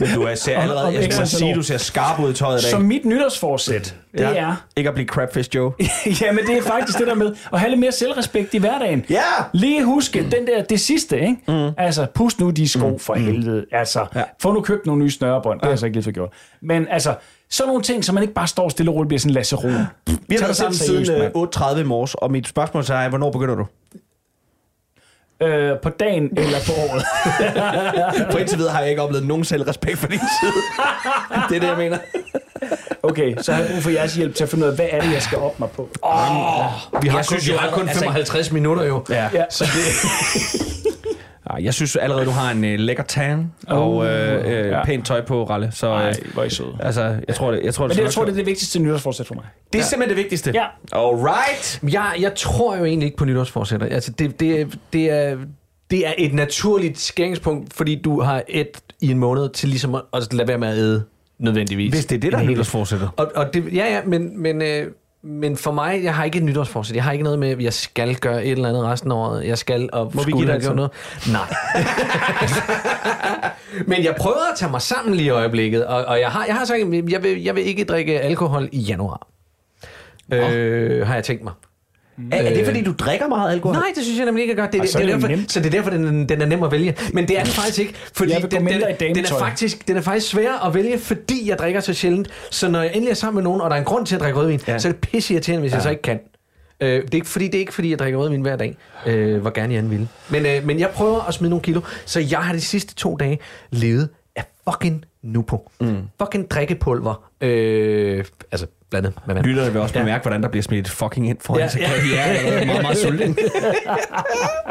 Men 0.00 0.08
du 0.14 0.22
er 0.22 0.34
ser 0.34 0.56
Og- 0.56 0.62
allerede, 0.62 0.86
og 0.86 0.94
jeg 0.94 1.04
skal 1.12 1.26
så 1.26 1.38
sige, 1.38 1.54
du 1.54 1.62
ser 1.62 1.76
skarp 1.76 2.20
ud 2.20 2.30
i 2.30 2.34
tøjet 2.34 2.58
i 2.60 2.62
dag. 2.62 2.70
som 2.70 2.82
mit 2.82 3.04
nytårsforsæt. 3.04 3.94
Det 4.12 4.20
Ja. 4.20 4.34
er, 4.34 4.54
Ikke 4.76 4.88
at 4.88 4.94
blive 4.94 5.08
Crabfish 5.08 5.50
Joe. 5.54 5.72
jamen 6.22 6.46
det 6.46 6.56
er 6.58 6.62
faktisk 6.62 6.98
det 6.98 7.06
der 7.06 7.14
med 7.14 7.34
at 7.52 7.60
have 7.60 7.70
lidt 7.70 7.80
mere 7.80 7.92
selvrespekt 7.92 8.54
i 8.54 8.58
hverdagen. 8.58 9.04
Ja! 9.10 9.20
Lige 9.52 9.84
huske 9.84 10.18
den 10.30 10.46
der, 10.46 10.62
det 10.62 10.80
sidste, 10.80 11.20
ikke? 11.20 11.36
Mm. 11.48 11.70
Altså, 11.78 12.06
pust 12.14 12.40
nu 12.40 12.50
de 12.50 12.68
sko 12.68 12.98
for 12.98 13.14
helvede. 13.14 13.64
Altså, 13.72 14.06
Ja. 14.14 14.18
ja. 14.18 14.24
få 14.42 14.52
nu 14.52 14.60
købt 14.60 14.86
nogle 14.86 15.02
nye 15.02 15.10
snørebånd. 15.10 15.60
Det 15.60 15.64
har 15.64 15.70
jeg 15.70 15.78
så 15.78 15.86
ikke 15.86 15.96
lige 15.96 16.04
for 16.04 16.10
gjort. 16.10 16.30
Men 16.62 16.86
altså, 16.90 17.14
sådan 17.52 17.68
nogle 17.68 17.82
ting, 17.82 18.04
så 18.04 18.12
man 18.12 18.22
ikke 18.22 18.34
bare 18.34 18.46
står 18.46 18.68
stille 18.68 18.90
og 18.90 18.94
roligt 18.96 19.08
bliver 19.08 19.20
sådan 19.20 19.34
Lasse 19.34 19.56
Roen. 19.56 19.86
Vi 20.28 20.34
har 20.34 20.40
været 20.40 20.56
sammen 20.56 20.74
selv 20.74 20.86
siden 20.86 21.06
seriøst, 21.06 21.36
øh, 21.36 21.42
8.30 21.76 21.80
i 21.80 21.82
morges, 21.84 22.14
og 22.14 22.30
mit 22.30 22.48
spørgsmål 22.48 22.84
til 22.84 22.94
dig 22.94 23.04
er, 23.04 23.08
hvornår 23.08 23.30
begynder 23.30 23.54
du? 23.54 23.66
Øh, 25.46 25.78
på 25.82 25.88
dagen 25.88 26.30
eller 26.38 26.58
på 26.66 26.72
året. 26.72 27.02
For 28.32 28.38
indtil 28.38 28.58
videre 28.58 28.72
har 28.72 28.80
jeg 28.80 28.90
ikke 28.90 29.02
oplevet 29.02 29.26
nogen 29.26 29.44
selvrespekt 29.44 29.98
fra 29.98 30.06
din 30.06 30.18
side. 30.40 30.52
det 31.48 31.56
er 31.56 31.60
det, 31.60 31.66
jeg 31.68 31.76
mener. 31.76 31.98
Okay, 33.02 33.34
så 33.40 33.52
har 33.52 33.62
jeg 33.62 33.70
brug 33.72 33.82
for 33.82 33.90
jeres 33.90 34.14
hjælp 34.14 34.34
til 34.34 34.44
at 34.44 34.50
finde 34.50 34.64
ud 34.64 34.70
af, 34.70 34.76
hvad 34.76 34.86
er 34.90 35.00
det, 35.00 35.12
jeg 35.12 35.22
skal 35.22 35.38
op 35.38 35.60
mig 35.60 35.70
på. 35.70 35.88
Vi 37.02 37.08
har, 37.08 37.16
Jeg 37.18 37.24
synes 37.24 37.28
kun, 37.28 37.38
jo 37.38 37.52
vi 37.52 37.58
har 37.58 37.70
kun 37.70 37.80
allerede- 37.88 37.98
55 38.04 38.52
minutter 38.52 38.84
jo. 38.84 39.04
Ja. 39.10 39.28
Ja. 39.34 39.44
Så 39.50 39.64
det... 39.64 39.72
Ja, 41.52 41.64
jeg 41.64 41.74
synes 41.74 41.96
allerede, 41.96 42.24
du 42.26 42.30
har 42.30 42.50
en 42.50 42.64
øh, 42.64 42.78
lækker 42.78 43.02
tan 43.02 43.52
og 43.66 44.06
øh, 44.06 44.44
øh, 44.46 44.70
ja. 44.70 44.84
pænt 44.84 45.06
tøj 45.06 45.24
på, 45.24 45.44
Ralle. 45.44 45.72
Så 45.72 45.86
øh, 45.86 45.92
Nej, 45.92 46.14
hvor 46.32 46.42
er 46.42 46.46
I 46.46 46.50
søde. 46.50 46.76
altså, 46.80 47.16
jeg 47.28 47.36
tror, 47.36 47.50
det, 47.50 47.60
jeg 47.64 47.74
tror, 47.74 47.84
Men 47.84 47.90
det, 47.90 47.96
det, 47.96 48.02
jeg 48.04 48.12
tror, 48.12 48.24
det 48.24 48.32
er 48.32 48.36
det 48.36 48.46
vigtigste 48.46 48.78
nytårsforsæt 48.78 49.26
for 49.26 49.34
mig. 49.34 49.44
det 49.72 49.78
er 49.78 49.84
simpelthen 49.84 50.16
det 50.16 50.22
vigtigste. 50.22 50.50
Ja. 50.54 50.64
Alright. 50.92 51.80
Jeg, 51.92 52.14
jeg 52.20 52.34
tror 52.34 52.76
jo 52.76 52.84
egentlig 52.84 53.06
ikke 53.06 53.16
på 53.16 53.24
nytårsforsætter. 53.24 53.86
Altså, 53.86 54.12
det, 54.12 54.40
det, 54.40 54.78
det, 54.92 55.10
er, 55.10 55.36
det 55.90 56.06
er 56.06 56.12
et 56.18 56.34
naturligt 56.34 56.98
skæringspunkt, 56.98 57.74
fordi 57.74 58.00
du 58.02 58.20
har 58.20 58.42
et 58.48 58.80
i 59.00 59.10
en 59.10 59.18
måned 59.18 59.48
til 59.48 59.68
ligesom 59.68 59.94
at, 59.94 60.02
at 60.14 60.32
lade 60.32 60.48
være 60.48 60.58
med 60.58 60.68
at 60.68 60.76
æde 60.76 61.04
nødvendigvis. 61.38 61.94
Hvis 61.94 62.06
det 62.06 62.16
er 62.16 62.20
det, 62.20 62.32
der 62.32 62.38
er 62.38 62.42
nytårsforsættet. 62.42 63.10
Og, 63.16 63.32
og 63.34 63.54
det, 63.54 63.64
ja, 63.74 63.94
ja, 63.94 64.00
men, 64.06 64.42
men, 64.42 64.62
øh, 64.62 64.86
men 65.24 65.56
for 65.56 65.72
mig, 65.72 66.04
jeg 66.04 66.14
har 66.14 66.24
ikke 66.24 66.38
et 66.38 66.44
nytårsforsæt. 66.44 66.96
Jeg 66.96 67.04
har 67.04 67.12
ikke 67.12 67.24
noget 67.24 67.38
med, 67.38 67.48
at 67.48 67.62
jeg 67.62 67.72
skal 67.72 68.14
gøre 68.16 68.44
et 68.44 68.52
eller 68.52 68.68
andet 68.68 68.84
resten 68.84 69.12
af 69.12 69.16
året. 69.16 69.46
Jeg 69.46 69.58
skal 69.58 69.88
og 69.92 70.04
Må 70.14 70.22
vi 70.22 70.30
skulle 70.30 70.36
give 70.36 70.46
dig 70.46 70.52
have 70.52 70.56
et 70.56 70.62
gjort 70.62 70.76
noget. 70.76 70.90
Nej. 71.32 71.54
men 73.90 74.04
jeg 74.04 74.14
prøver 74.18 74.52
at 74.52 74.58
tage 74.58 74.70
mig 74.70 74.82
sammen 74.82 75.14
lige 75.14 75.26
i 75.26 75.30
øjeblikket, 75.30 75.86
og, 75.86 76.04
og 76.04 76.20
jeg 76.20 76.28
har, 76.30 76.44
jeg 76.44 76.54
har 76.54 76.64
sagt, 76.64 76.78
jeg 77.10 77.22
vil, 77.22 77.42
jeg 77.42 77.54
vil 77.54 77.66
ikke 77.66 77.84
drikke 77.84 78.20
alkohol 78.20 78.68
i 78.72 78.78
januar. 78.78 79.26
Øh, 80.32 81.06
har 81.06 81.14
jeg 81.14 81.24
tænkt 81.24 81.44
mig. 81.44 81.52
Er, 82.32 82.36
er 82.36 82.54
det, 82.54 82.64
fordi 82.64 82.82
du 82.84 82.92
drikker 82.98 83.28
meget 83.28 83.52
alkohol? 83.52 83.74
Nej, 83.76 83.86
det 83.94 84.04
synes 84.04 84.18
jeg 84.18 84.26
nemlig 84.26 84.42
ikke, 84.42 84.50
jeg 84.50 84.56
gør. 84.56 84.66
Det, 84.70 84.82
det, 84.82 84.90
så 84.90 84.98
det, 84.98 85.04
er 85.04 85.08
er 85.08 85.12
derfor, 85.14 85.28
nemt. 85.28 85.52
så 85.52 85.60
det 85.60 85.66
er 85.66 85.70
derfor, 85.70 85.90
den, 85.90 86.28
den 86.28 86.40
er 86.42 86.46
nem 86.46 86.62
at 86.62 86.72
vælge. 86.72 86.96
Men 87.12 87.28
det 87.28 87.38
er 87.38 87.44
den 87.44 87.52
faktisk 87.52 87.78
ikke. 87.78 87.94
Fordi 88.14 88.32
den, 88.32 88.42
den, 88.50 89.14
den, 89.14 89.24
er 89.24 89.36
faktisk, 89.38 89.88
den 89.88 89.96
er 89.96 90.00
faktisk 90.00 90.30
svær 90.30 90.66
at 90.66 90.74
vælge, 90.74 90.98
fordi 90.98 91.48
jeg 91.48 91.58
drikker 91.58 91.80
så 91.80 91.94
sjældent. 91.94 92.28
Så 92.50 92.68
når 92.68 92.82
jeg 92.82 92.90
endelig 92.94 93.10
er 93.10 93.14
sammen 93.14 93.34
med 93.36 93.42
nogen, 93.44 93.60
og 93.60 93.70
der 93.70 93.76
er 93.76 93.80
en 93.80 93.84
grund 93.86 94.06
til 94.06 94.14
at 94.14 94.20
drikke 94.20 94.38
rødvin, 94.38 94.60
Ja. 94.68 94.78
så 94.78 94.88
er 94.88 94.92
det 94.92 95.00
pisse 95.00 95.34
irriterende, 95.34 95.60
hvis 95.60 95.70
ja. 95.72 95.76
jeg 95.76 95.82
så 95.82 95.90
ikke 95.90 96.02
kan. 96.02 96.20
Øh, 96.80 96.88
det, 96.88 97.10
er 97.10 97.14
ikke, 97.14 97.26
fordi, 97.28 97.44
det 97.46 97.54
er 97.54 97.58
ikke 97.58 97.74
fordi, 97.74 97.90
jeg 97.90 97.98
drikker 97.98 98.18
rødvin 98.18 98.40
hver 98.42 98.56
dag, 98.56 98.76
øh, 99.06 99.40
hvor 99.40 99.50
gerne 99.50 99.74
jeg 99.74 99.80
end 99.80 99.88
ville. 99.88 100.08
Men, 100.30 100.46
øh, 100.46 100.66
men 100.66 100.78
jeg 100.78 100.90
prøver 100.90 101.20
at 101.28 101.34
smide 101.34 101.50
nogle 101.50 101.62
kilo, 101.62 101.80
så 102.06 102.20
jeg 102.20 102.38
har 102.38 102.52
de 102.52 102.60
sidste 102.60 102.94
to 102.94 103.16
dage 103.16 103.38
levet 103.70 104.08
af 104.36 104.44
fucking 104.70 105.04
Nupo. 105.22 105.70
Mm. 105.80 105.96
Fucking 106.22 106.50
drikkepulver. 106.50 107.24
Øh, 107.40 108.24
altså 108.52 108.66
blandet 108.92 109.12
med 109.26 109.34
vand. 109.34 109.46
Lytterne 109.46 109.72
vil 109.72 109.80
også 109.80 109.94
Ja. 109.94 110.00
bemærke, 110.00 110.22
hvordan 110.22 110.42
der 110.42 110.48
bliver 110.48 110.62
smidt 110.62 110.90
fucking 110.90 111.28
ind 111.28 111.38
foran 111.40 111.58
Ja, 111.60 111.64
ja, 111.64 111.70
så 111.70 111.78
ja. 111.78 112.20
er 112.20 112.22
allerede 112.22 112.66
meget, 112.66 112.82
meget 112.82 112.98
sulten. 112.98 113.38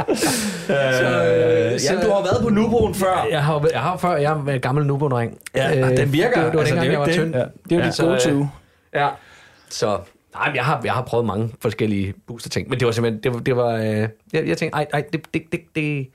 øh, 0.10 1.80
så- 1.80 1.94
ja, 1.94 2.02
du 2.06 2.12
har 2.12 2.22
været 2.24 2.44
på 2.44 2.50
Nuboen 2.50 2.96
før. 2.96 3.28
Jeg 3.32 3.44
har, 3.44 3.66
jeg 3.74 3.82
har 3.82 3.98
før, 3.98 4.16
jeg 4.16 4.32
er 4.48 4.54
en 4.54 4.60
gammel 4.62 4.86
Nubo-dreng. 4.86 5.38
Ja, 5.56 5.86
og 5.86 5.98
den 5.98 6.14
virker. 6.14 6.44
Det, 6.44 6.46
det 6.46 6.54
var 6.54 6.60
Altså, 6.60 6.76
dengang, 6.76 6.80
det 6.82 6.88
er 6.88 6.92
jeg 6.92 7.00
var 7.00 7.08
tynd. 7.08 7.34
det. 7.34 7.40
Ja, 7.40 7.46
det 7.64 7.72
er 7.72 7.76
jo 7.76 7.80
Ja, 7.82 7.86
dit 7.86 7.96
så, 7.96 8.06
go-to. 8.06 8.40
øh, 8.40 8.46
Ja. 8.94 9.10
Så, 9.70 9.88
nej, 10.36 10.48
men 10.48 10.56
jeg 10.56 10.66
har, 10.66 10.82
jeg 10.84 10.94
har 10.94 11.02
prøvet 11.02 11.26
mange 11.26 11.50
forskellige 11.62 12.14
booster-ting, 12.28 12.70
men 12.70 12.80
det 12.80 12.86
var 12.86 12.92
simpelthen, 12.92 13.24
det 13.24 13.34
var, 13.34 13.40
det 13.40 13.56
var 13.56 13.76
øh, 13.76 13.86
jeg, 14.34 14.48
jeg 14.48 14.58
tænkte, 14.58 14.76
ej, 14.76 14.86
ej, 14.94 15.04
det, 15.14 15.22
det, 15.34 15.42
det, 15.52 15.60
det, 15.76 16.08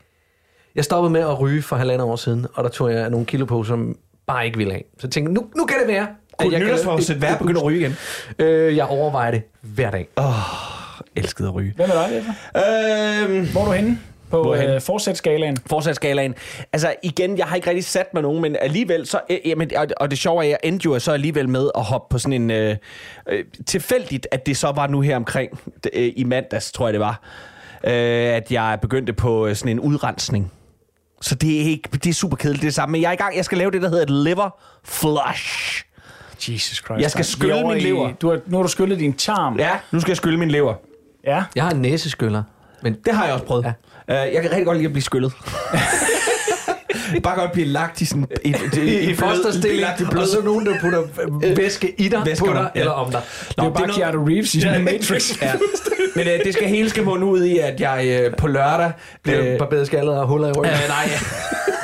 jeg 0.75 0.85
stoppede 0.85 1.13
med 1.13 1.21
at 1.21 1.41
ryge 1.41 1.63
for 1.63 1.77
halvandet 1.77 2.07
år 2.09 2.17
siden, 2.17 2.47
og 2.55 2.65
der 2.65 2.71
tog 2.71 2.93
jeg 2.93 3.11
nogle 3.11 3.27
kilo 3.27 3.45
på, 3.45 3.65
som 3.65 3.97
bare 4.27 4.47
ikke 4.47 4.59
ville 4.59 4.73
have. 4.73 4.83
Så 4.99 5.07
jeg 5.07 5.11
tænkte, 5.11 5.33
nu, 5.33 5.47
nu 5.57 5.65
kan 5.65 5.77
det 5.81 5.89
være. 5.89 6.07
Kunne 6.39 6.53
jeg 6.53 6.61
nytårsforsæt 6.61 7.23
være 7.23 7.39
begyndt 7.39 7.59
at 7.59 7.65
ryge 7.65 7.81
igen? 7.81 7.97
Øh, 8.39 8.77
jeg 8.77 8.87
overvejer 8.87 9.31
det 9.31 9.43
hver 9.63 9.91
dag. 9.91 10.09
Elskede 11.17 11.49
at 11.49 11.55
ryge. 11.55 11.73
Hvad 11.77 11.87
med 11.87 11.95
dig, 11.95 12.11
Jesper? 12.17 12.33
Øhm, 13.37 13.49
Hvor 13.53 13.61
er 13.61 13.65
du 13.65 13.73
henne 13.73 13.99
på 14.31 14.43
Hvor 14.43 14.53
er 14.53 14.57
jeg 14.57 14.63
henne? 14.63 14.75
øh, 14.75 14.81
forsætskalaen? 15.67 16.35
Altså 16.73 16.95
igen, 17.03 17.39
jeg 17.39 17.47
har 17.47 17.57
ikke 17.57 17.69
rigtig 17.71 17.85
sat 17.85 18.15
mig 18.15 18.23
nogen, 18.23 18.43
men 18.43 18.57
alligevel 18.61 19.07
så, 19.07 19.21
øh, 19.31 19.39
jamen, 19.45 19.71
og, 19.77 19.87
og 19.97 20.11
det 20.11 20.19
sjove 20.19 20.39
er, 20.39 20.43
at 20.43 20.49
jeg 20.51 20.59
endte 20.65 20.85
jo 20.85 20.99
så 20.99 21.13
alligevel 21.13 21.49
med 21.49 21.71
at 21.75 21.83
hoppe 21.85 22.13
på 22.13 22.19
sådan 22.19 22.33
en, 22.43 22.51
øh, 22.51 22.77
øh, 23.29 23.45
tilfældigt, 23.67 24.27
at 24.31 24.47
det 24.47 24.57
så 24.57 24.73
var 24.73 24.87
nu 24.87 25.01
her 25.01 25.17
omkring, 25.17 25.61
øh, 25.93 26.13
i 26.17 26.25
mandags, 26.25 26.73
tror 26.73 26.87
jeg 26.87 26.93
det 26.93 27.01
var, 27.01 27.21
øh, 27.85 27.93
at 28.35 28.53
jeg 28.53 28.79
begyndte 28.83 29.13
på 29.13 29.47
øh, 29.47 29.57
sådan 29.57 29.71
en 29.73 29.81
udrensning. 29.81 30.53
Så 31.23 31.35
det 31.35 31.57
er, 31.61 31.65
ikke, 31.65 31.89
det 31.93 32.07
er 32.07 32.15
super 32.15 32.37
kedeligt 32.37 32.63
det 32.63 32.75
samme, 32.75 32.93
men 32.93 33.03
jeg 33.03 33.09
er 33.09 33.13
i 33.13 33.17
gang, 33.17 33.37
jeg 33.37 33.45
skal 33.45 33.59
lave 33.59 33.71
det, 33.71 33.83
der 33.83 33.89
hedder 33.89 34.03
et 34.03 34.11
liver 34.11 34.51
flush. 34.85 35.83
Jesus 36.49 36.77
Christ. 36.85 37.03
Jeg 37.03 37.11
skal 37.11 37.25
skylle 37.25 37.67
min 37.69 37.77
i- 37.77 37.81
lever. 37.81 38.11
Du 38.23 38.31
har, 38.31 38.39
nu 38.47 38.57
har 38.57 38.63
du 38.63 38.69
skyllet 38.69 38.99
din 38.99 39.13
tarm. 39.13 39.59
Ja, 39.59 39.71
nu 39.93 40.01
skal 40.01 40.11
jeg 40.11 40.17
skylle 40.17 40.39
min 40.39 40.51
lever. 40.51 40.75
ja. 41.27 41.43
Jeg 41.55 41.65
har 41.65 41.71
en 41.71 41.81
næseskyller, 41.83 42.43
men 42.83 42.97
Det 43.07 43.15
har 43.15 43.25
jeg 43.25 43.35
også 43.35 43.45
prøvet. 43.47 43.75
Ja. 44.09 44.27
Uh, 44.29 44.35
jeg 44.35 44.43
kan 44.43 44.51
rigtig 44.51 44.67
godt 44.67 44.77
lide 44.77 44.87
at 44.87 44.93
blive 44.93 45.03
skyllet. 45.03 45.33
Bare 47.23 47.37
godt 47.41 47.53
blive 47.53 47.67
lagt 47.67 48.01
i 48.01 48.05
sådan... 48.05 48.27
I, 48.45 48.55
i, 48.77 48.81
i, 48.81 49.11
i 49.11 49.15
fosterstilling, 49.15 49.81
i 50.01 50.05
og 50.05 50.11
blød. 50.11 50.27
så 50.27 50.41
nogen, 50.45 50.67
der 50.67 50.81
putter 50.81 51.03
øh, 51.45 51.57
væske 51.57 51.95
i 52.01 52.09
dig, 52.09 52.23
Væske 52.27 52.45
på 52.47 52.53
dig, 52.53 52.71
ja. 52.75 52.81
eller 52.81 52.93
om 52.93 53.11
dig. 53.13 53.21
Det 53.49 53.59
er 53.59 53.71
bare 53.71 53.89
Keanu 53.89 54.25
Reeves 54.25 54.55
i 54.55 54.59
ja. 54.59 54.79
Matrix. 54.79 55.33
Ja. 55.43 55.53
Men 56.17 56.27
øh, 56.29 56.45
det 56.45 56.55
skal 56.55 56.69
hele 56.69 56.91
skal 56.91 57.05
munde 57.05 57.27
ud 57.27 57.45
i, 57.45 57.59
at 57.59 57.81
jeg 57.81 58.07
øh, 58.07 58.37
på 58.37 58.47
lørdag... 58.47 58.93
Bliver 59.23 59.53
Øh, 59.53 59.59
barberet 59.59 59.87
skaldet 59.87 60.19
og 60.19 60.27
huller 60.27 60.49
i 60.49 60.53
ryggen. 60.53 60.73
øh, 60.73 60.89
nej. 60.89 61.09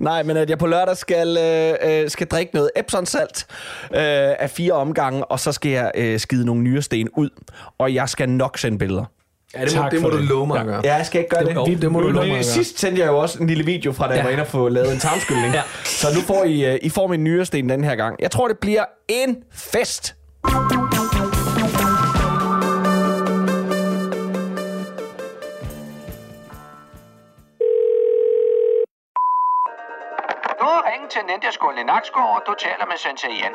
Nej, 0.00 0.22
men 0.22 0.36
at 0.36 0.50
jeg 0.50 0.58
på 0.58 0.66
lørdag 0.66 0.96
skal, 0.96 1.38
øh, 1.40 2.02
øh, 2.02 2.10
skal 2.10 2.26
drikke 2.26 2.54
noget 2.54 2.70
Epsom-salt 2.76 3.46
øh, 3.94 3.98
af 4.38 4.50
fire 4.50 4.72
omgange, 4.72 5.24
og 5.24 5.40
så 5.40 5.52
skal 5.52 5.70
jeg 5.70 5.90
øh, 5.94 6.20
skide 6.20 6.46
nogle 6.46 6.62
nyresten 6.62 7.08
ud, 7.16 7.30
og 7.78 7.94
jeg 7.94 8.08
skal 8.08 8.28
nok 8.28 8.58
sende 8.58 8.78
billeder. 8.78 9.04
Ja, 9.54 9.64
det 9.64 9.76
må, 9.76 9.82
Tak 9.82 9.90
det 9.92 10.02
må 10.02 10.08
du 10.08 10.16
det. 10.18 10.24
love 10.24 10.46
mig 10.46 10.60
at 10.60 10.66
gøre. 10.66 10.80
Ja, 10.84 10.94
jeg 10.94 11.06
skal 11.06 11.20
ikke 11.20 11.30
gøre 11.36 11.44
det. 11.44 11.56
Det- 11.66 11.82
det 11.82 11.92
må 11.92 12.00
du 12.00 12.08
love 12.08 12.14
mig 12.14 12.24
at 12.24 12.30
gøre. 12.32 12.42
Sidst 12.42 12.78
sendte 12.80 13.00
jeg 13.00 13.08
jo 13.08 13.18
også 13.18 13.38
en 13.38 13.46
lille 13.46 13.64
video 13.64 13.92
fra, 13.92 14.04
da 14.06 14.10
jeg 14.10 14.18
Ja. 14.18 14.24
var 14.24 14.30
inde 14.30 14.42
og 14.42 14.46
få 14.46 14.68
lavet 14.68 14.92
en 14.92 14.98
tarmskyldning. 14.98 15.54
Ja. 15.54 15.62
Så 15.84 16.06
nu 16.14 16.20
får 16.20 16.44
I, 16.44 16.64
øh, 16.74 16.78
I 16.82 16.88
får 16.88 17.06
min 17.06 17.24
nyresten 17.24 17.68
den 17.68 17.84
her 17.84 17.94
gang. 17.94 18.16
Jeg 18.20 18.30
tror, 18.30 18.48
det 18.48 18.58
bliver 18.58 18.84
en 19.08 19.36
fest. 19.52 20.14
Til 31.16 31.26
Ninjaskolen 31.26 31.78
i 31.78 31.82
Nakskov, 31.82 32.28
og 32.36 32.42
du 32.46 32.54
taler 32.54 32.86
med 32.86 32.96
Sensei 33.04 33.34
Jan. 33.42 33.54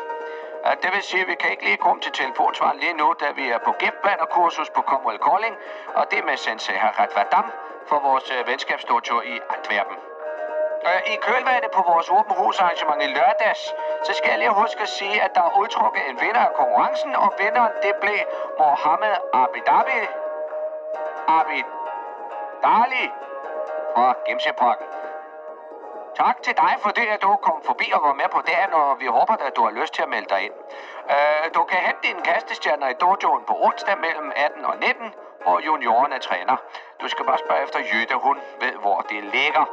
Det 0.84 0.90
vil 0.94 1.04
sige, 1.04 1.22
at 1.22 1.28
vi 1.28 1.36
kan 1.42 1.50
ikke 1.52 1.66
lige 1.70 1.78
komme 1.86 2.02
til 2.02 2.12
telefonsvaren 2.12 2.78
lige 2.84 2.96
nu, 3.02 3.08
da 3.22 3.28
vi 3.40 3.46
er 3.56 3.60
på 3.66 3.72
kursus 4.36 4.70
på 4.76 4.82
Commonwealth 4.82 5.26
Calling, 5.28 5.56
og 5.98 6.04
det 6.12 6.20
er 6.20 6.26
med 6.30 6.38
Sensei 6.38 6.76
Harald 6.76 7.14
Vadam 7.16 7.48
for 7.90 8.00
vores 8.08 8.28
øh, 8.32 8.48
venskabsstortur 8.48 8.48
venskabstortur 8.48 9.22
i 9.34 9.36
Antwerpen. 9.56 9.98
I 11.14 11.16
kølvandet 11.26 11.72
på 11.78 11.82
vores 11.92 12.08
åben 12.18 12.36
husarrangement 12.42 13.02
i 13.08 13.10
lørdags, 13.18 13.64
så 14.06 14.12
skal 14.18 14.30
jeg 14.30 14.40
lige 14.40 14.54
huske 14.64 14.82
at 14.82 14.92
sige, 15.00 15.18
at 15.26 15.32
der 15.36 15.44
er 15.50 15.54
udtrukket 15.62 16.04
en 16.10 16.18
vinder 16.24 16.44
af 16.50 16.54
konkurrencen, 16.60 17.16
og 17.16 17.30
vinderen 17.40 17.74
det 17.84 17.94
blev 18.02 18.20
Mohammed 18.60 19.16
Abidabi. 19.42 20.00
Abidali 21.38 23.06
fra 23.96 24.16
Gimseparken. 24.26 25.01
Tak 26.16 26.42
til 26.44 26.58
dig 26.58 26.74
for 26.84 26.90
det, 26.90 27.08
at 27.16 27.22
du 27.22 27.36
kom 27.36 27.62
forbi 27.66 27.92
og 27.94 28.02
var 28.04 28.14
med 28.14 28.30
på 28.32 28.42
dagen, 28.52 28.74
og 28.74 29.00
vi 29.00 29.06
håber, 29.06 29.34
at 29.34 29.56
du 29.56 29.64
har 29.64 29.72
lyst 29.72 29.94
til 29.94 30.02
at 30.02 30.10
melde 30.10 30.30
dig 30.30 30.42
ind. 30.48 30.54
Øh, 31.16 31.46
du 31.56 31.64
kan 31.64 31.80
hente 31.88 32.02
dine 32.08 32.22
kastestjerner 32.22 32.88
i 32.90 32.94
dojoen 32.94 33.44
på 33.48 33.54
onsdag 33.68 33.98
mellem 34.06 34.32
18 34.36 34.66
og 34.66 34.76
19, 34.78 35.14
hvor 35.44 35.60
er 36.14 36.20
træner. 36.20 36.56
Du 37.02 37.08
skal 37.08 37.26
bare 37.26 37.38
spørge 37.38 37.64
efter 37.64 37.80
Jytte, 37.94 38.16
hun 38.16 38.38
ved, 38.62 38.74
hvor 38.84 39.00
det 39.10 39.24
ligger. 39.24 39.66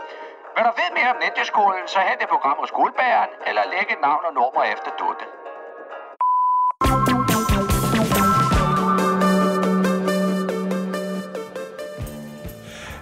Vil 0.54 0.64
du 0.64 0.73
vide 0.80 0.92
mere 0.99 1.11
om 1.14 1.18
ninjaskolen, 1.23 1.88
så 1.88 1.99
hent 2.00 2.23
et 2.23 2.28
program 2.28 2.57
hos 2.59 2.71
Guldbæren, 2.71 3.30
eller 3.47 3.62
læg 3.73 3.87
et 3.90 4.00
navn 4.00 4.25
og 4.25 4.35
nummer 4.35 4.62
efter 4.75 4.90
Dutte. 4.99 5.25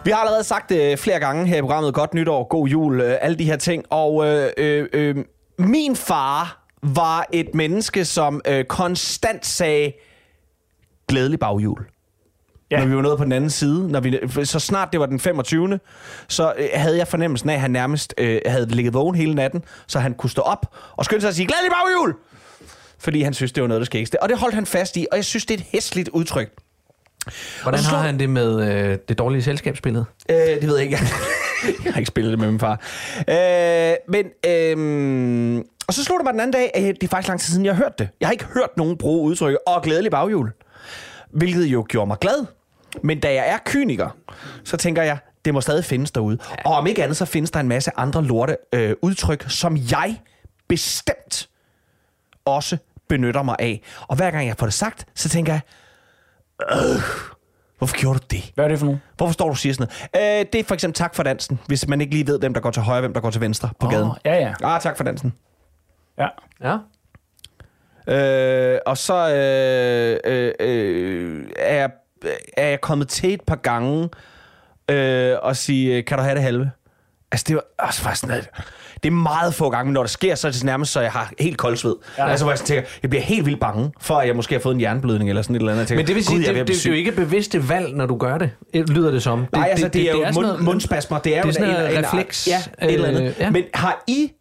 Vi 0.07 0.11
har 0.11 0.19
allerede 0.19 0.45
sagt 0.45 0.71
øh, 0.71 0.97
flere 0.97 1.21
gange 1.21 1.47
her 1.47 1.57
i 1.57 1.61
programmet. 1.61 1.95
Godt 1.95 2.15
nytår, 2.15 2.49
god 2.49 2.69
jul, 2.69 3.01
øh, 3.01 3.17
alle 3.21 3.39
de 3.39 3.45
her 3.45 3.57
ting. 3.57 3.85
Og 3.91 4.27
øh, 4.27 4.51
øh, 4.57 4.89
øh, 4.93 5.17
min 5.59 5.97
far 5.97 6.67
var 6.83 7.27
et 7.33 7.55
menneske, 7.55 8.05
som 8.05 8.41
øh, 8.49 8.65
konstant 8.65 9.47
sagde, 9.47 9.93
glædelig 11.09 11.39
baghjul. 11.39 11.87
Ja. 12.71 12.79
Når 12.79 12.87
vi 12.87 12.97
var 12.97 13.03
nået 13.03 13.19
på 13.19 13.25
den 13.25 13.33
anden 13.33 13.51
side. 13.51 13.89
Når 13.89 14.01
vi, 14.01 14.45
så 14.45 14.59
snart 14.61 14.89
det 14.93 15.01
var 15.01 15.07
den 15.07 15.21
25. 15.21 15.79
Så 16.29 16.55
øh, 16.59 16.69
havde 16.75 16.99
jeg 16.99 17.09
fornemmelsen 17.09 17.51
af, 17.51 17.55
at 17.55 17.61
han 17.61 17.71
nærmest 17.71 18.15
øh, 18.19 18.41
havde 18.47 18.67
ligget 18.67 18.95
vågen 18.95 19.15
hele 19.15 19.35
natten, 19.35 19.65
så 19.87 19.99
han 19.99 20.15
kunne 20.15 20.31
stå 20.31 20.43
op 20.43 20.75
og 20.97 21.05
skynde 21.05 21.21
sig 21.21 21.29
at 21.29 21.35
sige, 21.35 21.47
glædelig 21.47 21.71
baghjul! 21.71 22.15
Fordi 22.99 23.23
han 23.23 23.35
synes, 23.35 23.53
det 23.53 23.63
var 23.63 23.69
noget, 23.69 23.81
der 23.81 23.87
skægste. 23.87 24.23
Og 24.23 24.29
det 24.29 24.39
holdt 24.39 24.55
han 24.55 24.67
fast 24.67 24.97
i, 24.97 25.07
og 25.11 25.17
jeg 25.17 25.25
synes, 25.25 25.47
det 25.47 25.55
er 25.55 25.59
et 25.59 25.67
hæsligt 25.73 26.09
udtryk. 26.09 26.66
Hvordan 27.63 27.81
har 27.81 27.99
han 27.99 28.19
det 28.19 28.31
med 28.31 28.69
øh, 28.71 28.99
det 29.09 29.19
dårlige 29.19 29.43
selskabsbillede? 29.43 30.05
Øh, 30.31 30.37
det 30.37 30.67
ved 30.67 30.77
jeg 30.77 30.85
ikke. 30.85 30.97
jeg 31.85 31.93
har 31.93 31.99
ikke 31.99 32.09
spillet 32.09 32.31
det 32.31 32.39
med 32.39 32.51
min 32.51 32.61
far. 32.61 32.81
Øh, 33.29 33.97
men, 34.09 34.27
øh, 34.47 35.65
og 35.87 35.95
så 35.95 36.05
slog 36.05 36.19
det 36.19 36.25
mig 36.25 36.33
den 36.33 36.41
anden 36.41 36.53
dag, 36.53 36.71
at 36.75 36.83
det 36.83 37.03
er 37.03 37.09
faktisk 37.09 37.29
lang 37.29 37.41
tid 37.41 37.53
siden, 37.53 37.65
jeg 37.65 37.75
har 37.75 37.83
hørt 37.85 37.99
det. 37.99 38.09
Jeg 38.21 38.29
har 38.29 38.33
ikke 38.33 38.45
hørt 38.45 38.77
nogen 38.77 38.99
bruge 38.99 39.23
udtrykket, 39.23 39.59
og 39.67 39.83
glædelig 39.83 40.11
baghjul. 40.11 40.53
Hvilket 41.31 41.65
jo 41.65 41.87
gjorde 41.89 42.07
mig 42.07 42.19
glad. 42.21 42.47
Men 43.03 43.21
da 43.21 43.35
jeg 43.35 43.49
er 43.49 43.59
kyniker, 43.65 44.17
så 44.65 44.77
tænker 44.77 45.03
jeg, 45.03 45.19
det 45.45 45.55
må 45.55 45.61
stadig 45.61 45.85
findes 45.85 46.11
derude. 46.11 46.39
Og 46.65 46.75
om 46.75 46.87
ikke 46.87 47.03
andet, 47.03 47.17
så 47.17 47.25
findes 47.25 47.51
der 47.51 47.61
en 47.61 47.69
masse 47.69 47.91
andre 47.97 48.25
lorte 48.25 48.57
øh, 48.73 48.95
udtryk, 49.03 49.45
som 49.49 49.77
jeg 49.91 50.21
bestemt 50.69 51.49
også 52.45 52.77
benytter 53.09 53.43
mig 53.43 53.57
af. 53.59 53.83
Og 54.09 54.17
hver 54.17 54.31
gang 54.31 54.47
jeg 54.47 54.57
får 54.59 54.67
det 54.67 54.75
sagt, 54.75 55.07
så 55.15 55.29
tænker 55.29 55.53
jeg, 55.53 55.61
øh, 56.63 57.03
hvorfor 57.79 57.97
gjorde 57.97 58.19
du 58.19 58.25
det? 58.31 58.53
Hvad 58.55 58.65
er 58.65 58.69
det 58.69 58.79
for 58.79 58.87
nogen? 58.87 59.03
Hvorfor 59.17 59.33
står 59.33 59.45
du 59.45 59.51
og 59.51 59.57
siger 59.59 59.73
sådan 59.75 59.89
noget? 60.15 60.41
Øh, 60.41 60.47
det 60.53 60.61
er 60.61 60.65
for 60.65 60.75
eksempel 60.75 60.95
tak 60.95 61.15
for 61.15 61.23
dansen, 61.23 61.61
hvis 61.67 61.89
man 61.89 62.01
ikke 62.01 62.13
lige 62.15 62.27
ved, 62.27 62.39
hvem 62.39 62.55
der 62.55 62.61
går 62.61 62.71
til 62.71 62.83
højre, 62.83 63.01
hvem 63.01 63.15
der 63.15 63.21
går 63.21 63.31
til 63.31 63.41
venstre 63.41 63.71
på 63.81 63.87
Åh, 63.87 63.93
gaden. 63.93 64.11
ja, 64.25 64.35
ja. 64.35 64.55
Ah, 64.63 64.81
tak 64.81 64.97
for 64.97 65.05
dansen. 65.05 65.35
Ja. 66.19 66.29
Ja. 66.63 66.77
Øh, 68.09 68.79
og 68.87 68.99
så 68.99 69.15
øh, 69.35 70.33
øh, 70.33 70.53
øh, 70.61 71.47
er, 71.57 71.75
jeg, 71.75 71.91
er 72.57 72.67
jeg 72.69 72.81
kommet 72.81 73.09
til 73.09 73.35
et 73.35 73.41
par 73.47 73.57
gange 73.57 74.09
øh, 74.91 75.37
og 75.43 75.57
sige, 75.57 75.97
øh, 75.97 76.05
kan 76.05 76.19
du 76.19 76.23
have 76.25 76.35
det 76.35 76.43
halve? 76.43 76.71
Altså, 77.33 77.45
det 77.49 77.57
var 77.57 77.65
også 77.79 78.03
faktisk 78.03 78.21
sådan, 78.21 78.37
at 78.37 78.51
det 79.07 79.13
er 79.13 79.17
meget 79.17 79.55
få 79.55 79.71
gange, 79.71 79.85
men 79.85 79.93
når 79.95 80.03
det 80.03 80.11
sker, 80.11 80.35
så 80.35 80.47
er 80.49 80.53
det 80.53 80.65
nærmest, 80.65 80.93
så 80.93 81.01
jeg 81.01 81.11
har 81.11 81.33
helt 81.39 81.59
koldsved. 81.59 81.95
Ja. 82.19 82.29
Altså, 82.29 82.45
hvor 82.45 82.53
jeg 82.53 82.59
sådan 82.59 82.67
tænker, 82.67 82.91
jeg 83.03 83.11
bliver 83.11 83.23
helt 83.23 83.47
vildt 83.47 83.61
bange, 83.61 83.91
for 84.01 84.15
at 84.15 84.27
jeg 84.29 84.37
måske 84.37 84.55
har 84.55 84.61
fået 84.61 84.75
en 84.75 84.81
jernblødning 84.81 85.31
eller 85.31 85.43
sådan 85.43 85.57
et 85.57 85.61
eller 85.61 85.73
andet. 85.73 85.81
Jeg 85.81 85.89
tænker, 85.89 85.99
Men 86.03 86.07
det 86.07 86.15
vil 86.15 86.25
sige, 86.25 86.37
"Gud, 86.37 86.43
jeg 86.43 86.49
er 86.49 86.53
ved 86.53 86.59
det, 86.59 86.61
at 86.61 86.67
det, 86.69 86.75
det, 86.77 86.87
er 86.87 86.91
jo 86.91 86.95
syg." 86.95 86.99
ikke 86.99 87.13
bevidste 87.13 87.69
valg, 87.69 87.95
når 87.97 88.07
du 88.07 88.17
gør 88.17 88.39
det, 88.39 88.51
Det 88.75 88.89
lyder 88.91 89.11
det 89.11 89.23
som. 89.23 89.47
Nej, 89.53 89.69
altså 89.71 89.87
det, 89.87 89.95
det, 89.95 90.01
det 90.03 90.09
er 90.11 90.13
jo 90.13 90.19
sådan 90.19 90.35
mund, 90.35 90.47
noget- 90.47 90.65
mundspasmer. 90.65 91.19
Det 91.19 91.37
er, 91.37 91.43
det 91.43 91.45
er 91.45 91.49
jo 91.49 91.53
sådan 91.53 91.69
en- 91.69 91.75
noget 91.75 91.99
en- 91.99 92.05
refleks, 92.05 92.49
Ja, 92.49 92.59
et 92.87 92.93
eller 92.95 93.09
andet. 93.09 93.23
øh, 93.23 93.35
ja. 93.41 93.51
Men 93.51 93.65
har 93.75 94.05
I 94.07 94.33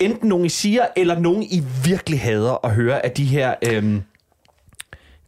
enten 0.00 0.28
nogen 0.28 0.44
I 0.44 0.48
siger, 0.48 0.82
eller 0.96 1.18
nogen 1.18 1.42
I 1.42 1.62
virkelig 1.84 2.20
hader 2.20 2.66
at 2.66 2.70
høre 2.74 3.04
af 3.04 3.10
de 3.10 3.24
her, 3.24 3.54
øhm, 3.72 4.02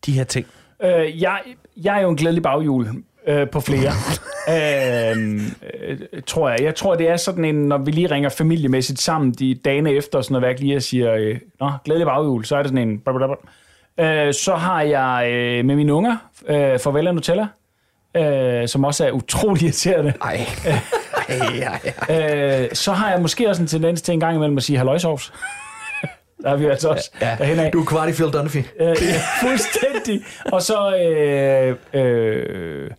de 0.06 0.12
her 0.12 0.24
ting? 0.24 0.46
Øh, 0.84 1.22
jeg, 1.22 1.38
jeg 1.76 1.96
er 1.98 2.02
jo 2.02 2.10
en 2.10 2.16
glædelig 2.16 2.42
baghjul 2.42 2.88
øh, 3.26 3.50
på 3.50 3.60
flere. 3.60 3.92
øh, 4.54 5.40
øh, 5.88 5.98
tror 6.26 6.48
jeg. 6.48 6.62
Jeg 6.62 6.74
tror, 6.74 6.94
det 6.94 7.08
er 7.08 7.16
sådan 7.16 7.44
en, 7.44 7.54
når 7.54 7.78
vi 7.78 7.90
lige 7.90 8.10
ringer 8.10 8.28
familiemæssigt 8.28 9.00
sammen 9.00 9.32
de 9.32 9.54
dagene 9.54 9.90
efter, 9.90 10.20
sådan 10.20 10.32
noget 10.32 10.46
værk 10.48 10.60
lige 10.60 10.76
og 10.76 10.82
siger, 10.82 11.14
øh, 11.14 11.38
Nå, 11.60 11.70
glædelig 11.84 12.06
baghjul, 12.06 12.44
så 12.44 12.56
er 12.56 12.62
det 12.62 12.68
sådan 12.68 12.88
en... 12.88 12.98
blablabla. 12.98 13.36
Øh, 14.00 14.34
så 14.34 14.54
har 14.54 14.82
jeg 14.82 15.30
øh, 15.30 15.64
med 15.64 15.76
mine 15.76 15.94
unger, 15.94 16.16
øh, 16.48 16.78
Farvel 16.78 17.08
og 17.08 17.14
Nutella, 17.14 17.46
øh, 18.16 18.68
som 18.68 18.84
også 18.84 19.06
er 19.06 19.10
utrolig 19.10 19.62
irriterende. 19.62 20.12
Ej. 20.22 20.46
Ej, 20.64 21.36
ej, 21.36 21.78
ej. 22.08 22.62
Øh, 22.62 22.68
så 22.72 22.92
har 22.92 23.10
jeg 23.10 23.20
måske 23.20 23.48
også 23.48 23.62
en 23.62 23.68
tendens 23.68 24.02
til 24.02 24.12
en 24.12 24.20
gang 24.20 24.36
imellem 24.36 24.56
at 24.56 24.62
sige 24.62 24.78
halløjsovs. 24.78 25.32
Der 26.42 26.50
er 26.50 26.56
vi 26.56 26.66
altså 26.66 26.88
også 26.88 27.10
ja, 27.20 27.36
Ja. 27.40 27.70
Du 27.70 27.80
er 27.80 27.84
kvart 27.84 28.08
i 28.08 28.12
Phil 28.12 28.30
Dunphy. 28.30 28.56
Øh, 28.56 28.64
ja, 28.80 28.94
fuldstændig. 29.40 30.24
Og 30.52 30.62
så 30.62 30.96
øh, 30.96 31.76
øh, 31.92 32.90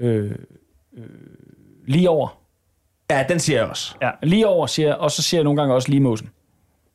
øh, 0.00 0.30
øh, 0.98 1.04
lige 1.86 2.10
over. 2.10 2.38
Ja, 3.10 3.24
den 3.28 3.38
siger 3.40 3.58
jeg 3.58 3.68
også. 3.68 3.94
Ja, 4.02 4.10
lige 4.22 4.46
over 4.46 4.66
siger 4.66 4.88
jeg, 4.88 4.96
og 4.96 5.10
så 5.10 5.22
siger 5.22 5.38
jeg 5.38 5.44
nogle 5.44 5.60
gange 5.60 5.74
også 5.74 5.88
lige 5.88 6.00
måsen. 6.00 6.30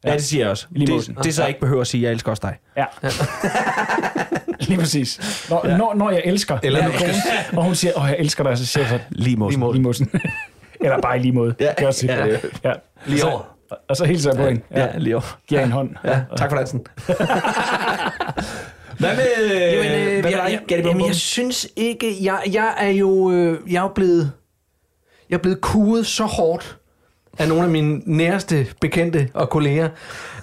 Ja, 0.06 0.14
det 0.14 0.24
siger 0.24 0.44
jeg 0.44 0.52
også. 0.52 0.68
Lige 0.72 0.88
Det, 0.88 0.96
mosen. 0.96 1.16
det, 1.24 1.36
så 1.36 1.42
jeg 1.42 1.50
ikke 1.50 1.60
behøver 1.60 1.82
at 1.82 1.88
sige, 1.88 2.04
jeg 2.04 2.12
elsker 2.12 2.32
også 2.32 2.42
dig. 2.48 2.58
Ja. 2.78 2.86
lige 4.70 4.80
præcis. 4.80 5.46
Når, 5.50 5.68
ja. 5.68 5.78
når, 5.78 5.94
når 5.94 6.10
jeg 6.12 6.22
elsker 6.26 6.58
Eller 6.64 6.84
når 6.84 6.92
kone, 6.92 7.14
og 7.58 7.64
hun 7.64 7.76
siger, 7.76 7.94
åh, 7.98 8.08
jeg 8.08 8.16
elsker 8.20 8.44
dig, 8.44 8.58
så 8.58 8.66
siger 8.66 8.84
jeg 8.84 8.90
så, 8.90 9.00
Lige 9.10 9.38
måsen. 9.38 9.72
lige 9.72 9.82
måsen. 9.82 10.10
Eller 10.84 11.02
bare 11.02 11.18
i 11.18 11.22
lige 11.22 11.32
måde. 11.32 11.56
Ja, 11.60 11.66
Kan 11.66 11.76
jeg 11.80 11.88
også 11.88 12.06
ja, 12.08 12.26
ja, 12.26 12.32
ja. 12.32 12.38
ja. 12.64 12.74
Lige 13.06 13.20
så, 13.20 13.28
over. 13.30 13.56
Og 13.90 13.96
så 13.98 14.06
hilser 14.06 14.30
jeg 14.32 14.38
på 14.38 14.46
hende. 14.48 14.62
Ja, 14.72 14.80
Ja. 14.80 14.86
ja 14.94 14.98
lige 14.98 15.16
over. 15.16 15.40
Giver 15.48 15.64
en 15.64 15.72
hånd. 15.72 15.90
Ja, 16.06 16.22
tak 16.38 16.50
for 16.50 16.58
dansen. 16.58 16.80
Hvad 19.00 19.16
med, 19.16 19.26
Jamen, 19.72 19.92
øh, 20.10 20.22
hvad 20.22 20.32
jeg, 20.32 20.60
jeg, 20.72 20.80
jamen, 20.86 21.08
jeg 21.08 21.16
synes 21.16 21.68
ikke, 21.76 22.18
jeg, 22.22 22.40
jeg 22.52 22.74
er 22.78 22.90
jo 22.90 23.32
øh, 23.32 23.60
jeg 23.72 23.78
er 23.78 23.82
jo 23.82 23.88
blevet, 23.88 24.32
jeg 25.30 25.36
er 25.36 25.40
blevet 25.40 25.62
kuget 25.62 26.06
så 26.06 26.24
hårdt 26.24 26.78
af 27.40 27.48
nogle 27.48 27.64
af 27.64 27.70
mine 27.70 28.02
næreste 28.06 28.68
bekendte 28.82 29.30
og 29.34 29.50
kolleger, 29.50 29.90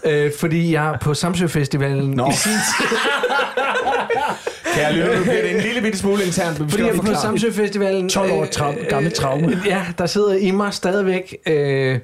øh, 0.05 0.33
fordi 0.41 0.73
jeg 0.73 0.97
på 1.01 1.15
Samsø 1.15 1.47
Festivalen 1.47 2.11
Nå. 2.11 2.29
i 2.29 2.33
sin 2.33 2.53
tid, 2.53 2.97
lytter, 4.93 5.17
nu 5.19 5.23
bliver 5.23 5.43
det 5.43 5.55
en 5.57 5.61
lille 5.61 5.81
bitte 5.81 5.99
smule 5.99 6.25
internt, 6.25 6.59
men 6.59 6.67
vi 6.67 6.71
fordi 6.71 6.85
jeg 6.85 6.95
på. 6.95 7.15
Samsø 7.23 7.51
Festivalen 7.53 8.09
12 8.09 8.33
år 8.33 8.45
tra- 8.45 8.89
gammel 8.89 9.13
traume. 9.13 9.63
ja, 9.67 9.85
der 9.99 10.07
sidder 10.07 10.35
i 10.35 10.51
mig 10.51 10.75
stadigvæk 10.75 11.37
øh, 11.47 11.99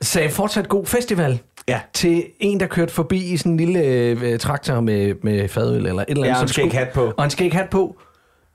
sagde 0.00 0.28
fortsat 0.30 0.68
god 0.68 0.86
festival 0.86 1.38
Ja. 1.68 1.80
til 1.94 2.24
en, 2.40 2.60
der 2.60 2.66
kørte 2.66 2.92
forbi 2.92 3.32
i 3.32 3.36
sådan 3.36 3.52
en 3.52 3.56
lille 3.56 3.80
øh, 3.84 4.38
traktor 4.38 4.80
med, 4.80 5.14
med 5.22 5.48
fadøl 5.48 5.86
eller 5.86 6.02
et 6.02 6.04
eller 6.08 6.24
andet. 6.24 6.26
Ja, 6.26 6.30
og 6.32 6.36
som 6.36 6.44
en 6.44 6.48
skæg 6.48 6.62
skulle- 6.64 6.78
hat 6.78 6.88
på. 6.88 7.12
Og 7.16 7.24
en 7.24 7.30
skæg 7.30 7.52
hat 7.52 7.68
på. 7.70 7.96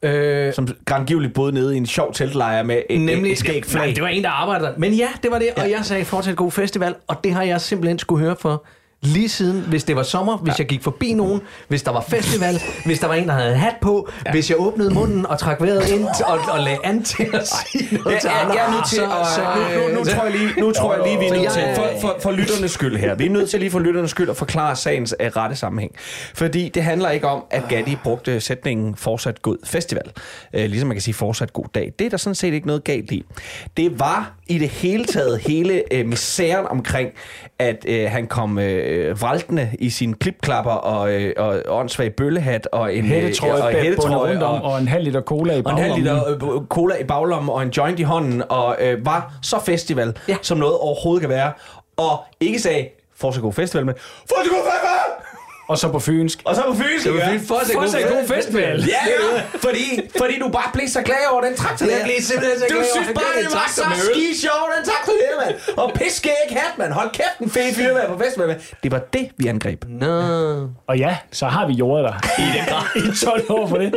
Øh, 0.04 0.54
Som 0.54 0.68
grandgiveligt 0.86 1.34
boede 1.34 1.52
nede 1.52 1.74
i 1.74 1.78
en 1.78 1.86
sjov 1.86 2.14
teltlejr 2.14 2.64
med 2.64 2.82
et, 2.90 3.02
Nemlig, 3.02 3.32
et 3.32 3.38
skæg 3.38 3.66
flag. 3.66 3.86
Nej, 3.86 3.94
det 3.94 4.04
var 4.04 4.10
en, 4.10 4.24
der 4.24 4.30
arbejdede 4.30 4.68
der. 4.70 4.74
Men 4.78 4.94
ja, 4.94 5.08
det 5.24 5.32
var 5.32 5.40
det, 5.40 5.48
og 5.58 5.70
jeg 5.72 5.80
sagde 5.86 6.06
fortsat 6.06 6.36
god 6.36 6.52
festival, 6.52 6.96
og 7.08 7.16
det 7.24 7.34
har 7.34 7.44
jeg 7.44 7.62
simpelthen 7.62 8.00
skulle 8.00 8.26
høre 8.26 8.36
for 8.40 8.66
lige 9.02 9.30
siden, 9.30 9.62
hvis 9.68 9.84
det 9.84 9.96
var 9.96 10.04
sommer, 10.04 10.38
hvis 10.38 10.60
jeg 10.60 10.68
gik 10.68 10.84
forbi 10.84 11.14
nogen, 11.14 11.42
hvis 11.68 11.84
der 11.84 11.92
var 11.92 12.02
festival, 12.02 12.62
hvis 12.86 13.00
der 13.00 13.08
var 13.08 13.14
en, 13.14 13.28
der 13.28 13.34
havde 13.34 13.52
en 13.54 13.58
hat 13.60 13.76
på, 13.82 14.10
ja. 14.26 14.32
hvis 14.32 14.50
jeg 14.50 14.60
åbnede 14.60 14.94
munden 14.94 15.26
og 15.26 15.40
trak 15.40 15.62
vejret 15.62 15.90
ind 15.90 16.06
og, 16.06 16.40
og 16.52 16.60
lagde 16.60 16.78
an 16.84 17.04
til 17.04 17.28
at 17.34 17.48
sige 17.48 17.96
noget 17.98 18.14
Ja, 18.16 18.20
til 18.20 18.30
ja, 18.34 18.42
andre. 18.44 18.56
jeg 18.56 18.68
er 18.68 18.72
nødt 18.72 18.86
til 18.90 18.98
Så- 18.98 19.06
at, 19.06 19.28
så, 19.28 19.42
nu, 19.76 19.88
nu, 19.88 19.94
nu, 19.94 20.00
øh, 20.00 20.06
tror 20.06 20.24
jeg 20.24 20.32
lige, 20.32 20.60
nu 20.60 20.72
tror 20.72 20.94
jeg 20.96 21.04
lige, 21.08 21.20
vi 21.20 21.26
er 21.26 21.34
nødt 21.42 21.52
til, 21.52 21.64
for, 21.76 21.88
for, 22.02 22.16
for 22.22 22.32
lytternes 22.32 22.72
skyld 22.72 22.98
her, 22.98 23.16
vi 23.16 23.26
er 23.26 23.30
nødt 23.30 23.50
til 23.50 23.60
lige 23.60 23.72
for 23.72 23.80
lytternes 23.80 24.12
skyld 24.12 24.30
at 24.30 24.38
forklare 24.38 24.76
sagens 24.76 25.16
uh, 25.20 25.26
rette 25.28 25.56
sammenhæng. 25.56 25.92
Fordi 26.34 26.70
det 26.70 26.84
handler 26.84 27.10
ikke 27.10 27.28
om, 27.28 27.44
at 27.52 27.64
Gatti 27.70 27.98
brugte 28.04 28.42
sætningen 28.42 28.96
fortsat 28.96 29.42
god 29.42 29.58
festival. 29.64 30.12
Uh, 30.54 30.60
ligesom 30.60 30.88
man 30.88 30.96
kan 30.96 31.02
sige 31.02 31.14
fortsat 31.14 31.54
god 31.54 31.66
dag. 31.76 31.92
Det 32.00 32.06
er 32.06 32.10
der 32.10 32.18
sådan 32.18 32.36
set 32.36 32.54
ikke 32.54 32.68
noget 32.68 32.84
galt 32.84 33.12
i. 33.12 33.26
Det 33.78 34.00
var 34.00 34.34
i 34.48 34.58
det 34.58 34.70
hele 34.70 35.06
taget 35.06 35.40
hele 35.40 35.84
uh, 36.00 36.06
misæren 36.06 36.66
omkring, 36.68 37.10
at 37.60 37.86
uh, 37.90 37.96
han 38.12 38.28
kom 38.28 38.58
uh, 38.58 38.64
vraltende 39.22 39.70
i 39.80 39.90
sine 39.90 40.14
klipklapper 40.14 40.72
og, 40.72 41.14
uh, 41.14 41.46
og 41.46 41.62
åndssvag 41.68 42.14
bøllehat 42.16 42.68
og 42.72 42.96
en, 42.96 43.04
øh, 43.06 43.10
Hættetrøje, 43.12 43.54
og 43.54 43.62
og 43.62 43.72
hættetrøje 43.72 44.32
rundt 44.32 44.44
om, 44.44 44.62
og, 44.62 44.72
og 44.72 44.80
en 44.80 44.88
halv 44.88 45.04
liter 45.04 45.22
cola 45.22 45.54
i 45.56 45.62
og 45.66 45.72
en 45.72 45.78
halv 45.78 45.94
baglommen. 46.04 46.40
liter 46.40 46.56
øh, 46.56 46.66
cola 46.70 46.96
i 46.96 47.04
baglommen 47.04 47.50
og 47.50 47.64
en 47.64 47.70
joint 47.70 48.00
i 48.00 48.04
hånden, 48.04 48.44
og 48.50 48.78
øh, 48.82 49.06
var 49.06 49.34
så 49.42 49.60
festival, 49.60 50.08
Ja. 50.28 50.34
ja. 50.34 50.38
som 50.42 50.58
noget 50.58 50.76
overhovedet 50.78 51.22
kan 51.22 51.30
være. 51.30 51.52
Og 51.98 52.20
ikke 52.40 52.60
sagde, 52.60 52.88
fortsat 53.16 53.42
god 53.44 53.54
festival, 53.54 53.86
men 53.86 53.96
fortsat 54.20 54.52
god 54.52 54.72
festival! 54.72 55.31
Og 55.72 55.78
så 55.78 55.88
på 55.96 56.00
fynsk. 56.00 56.38
Og 56.46 56.56
så 56.56 56.62
på 56.68 56.74
Fynsk, 56.82 57.04
Det 57.06 57.14
var 57.14 57.20
ja. 57.20 57.32
fint 57.32 57.48
for 57.48 57.56
at 57.56 57.68
se 57.68 57.74
god 58.16 58.28
festival. 58.36 58.76
Ja, 58.96 59.02
ja. 59.12 59.42
Fordi, 59.66 59.86
fordi 60.22 60.36
du 60.44 60.48
bare 60.58 60.70
blev 60.74 60.88
så 60.88 61.02
glad 61.02 61.24
over 61.32 61.42
den 61.48 61.56
traktor 61.56 61.86
der. 61.86 61.92
Jeg 61.96 62.02
blev 62.04 62.16
simpelthen 62.22 62.60
så 62.60 62.66
Du 62.70 62.74
glad 62.74 62.78
over, 62.84 62.94
synes 62.96 63.08
at 63.08 63.14
han 63.14 63.16
bare, 63.16 63.44
det 63.44 63.52
var 63.62 63.68
så 63.80 63.84
ski 64.12 64.26
sjov, 64.46 64.62
den 64.76 64.84
traktor 64.90 65.14
der, 65.24 65.36
mand. 65.46 65.56
Og 65.82 65.88
piskæg 66.00 66.48
hat, 66.50 66.74
mand. 66.78 66.92
Hold 67.00 67.10
kæft, 67.20 67.38
en 67.42 67.50
fed 67.50 67.74
fyr, 67.76 67.94
mand, 67.94 68.08
på 68.14 68.18
festival, 68.24 68.48
mand. 68.48 68.60
Det 68.84 68.92
var 68.92 69.00
det, 69.16 69.26
vi 69.38 69.48
angreb. 69.48 69.80
Nå. 69.88 70.14
Og 70.88 70.96
ja, 70.98 71.18
så 71.32 71.46
har 71.46 71.68
vi 71.68 71.74
jordet 71.74 72.04
der 72.08 72.16
i, 72.44 72.46
den 72.58 72.66
grad. 72.70 72.86
i 73.14 73.26
12 73.26 73.46
år 73.50 73.68
for 73.68 73.78
det. 73.78 73.96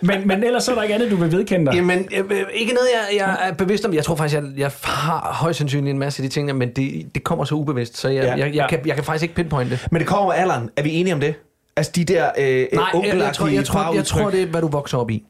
Men, 0.00 0.28
men 0.28 0.44
ellers 0.44 0.64
så 0.64 0.70
er 0.70 0.74
der 0.74 0.82
ikke 0.82 0.94
andet, 0.94 1.10
du 1.10 1.16
vil 1.16 1.32
vedkende 1.32 1.66
dig. 1.66 1.74
Jamen, 1.74 2.08
øh, 2.14 2.40
ikke 2.54 2.72
noget, 2.74 2.88
jeg, 2.94 3.18
jeg 3.20 3.36
er 3.48 3.52
bevidst 3.52 3.84
om. 3.84 3.94
Jeg 3.94 4.04
tror 4.04 4.16
faktisk, 4.16 4.34
jeg, 4.40 4.44
jeg 4.56 4.70
har 4.84 5.30
højst 5.40 5.58
sandsynligt 5.58 5.92
en 5.92 5.98
masse 5.98 6.22
af 6.22 6.28
de 6.28 6.34
ting, 6.34 6.48
der, 6.48 6.54
men 6.54 6.68
det, 6.76 7.06
det 7.14 7.24
kommer 7.24 7.44
så 7.44 7.54
ubevidst, 7.54 7.96
så 7.96 8.08
jeg, 8.08 8.24
Ja. 8.24 8.30
jeg, 8.30 8.38
jeg, 8.38 8.54
Ja. 8.54 8.66
kan, 8.68 8.80
jeg 8.86 8.94
kan 8.94 9.04
faktisk 9.04 9.22
ikke 9.22 9.34
pinpointe 9.34 9.70
det. 9.70 9.86
Men 9.90 9.98
det 10.00 10.08
kommer 10.08 10.26
med 10.32 10.40
alderen. 10.42 10.70
Er 10.76 10.82
vi 10.82 10.90
enige 10.94 11.13
om 11.14 11.20
det? 11.20 11.34
Altså 11.76 11.92
de 11.94 12.04
der 12.04 12.30
øh, 12.38 12.66
Nej, 12.72 12.84
jeg, 12.94 13.16
jeg, 13.18 13.34
tror, 13.34 13.46
jeg, 13.48 13.64
tror, 13.64 13.94
jeg 13.94 14.04
tror, 14.04 14.30
det 14.30 14.42
er, 14.42 14.46
hvad 14.46 14.60
du 14.60 14.68
vokser 14.68 14.98
op 14.98 15.10
i. 15.10 15.24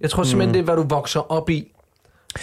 Jeg 0.00 0.10
tror 0.10 0.22
simpelthen, 0.22 0.54
det 0.54 0.60
er, 0.60 0.64
hvad 0.64 0.76
du 0.76 0.82
vokser 0.88 1.32
op 1.32 1.50
i. 1.50 1.70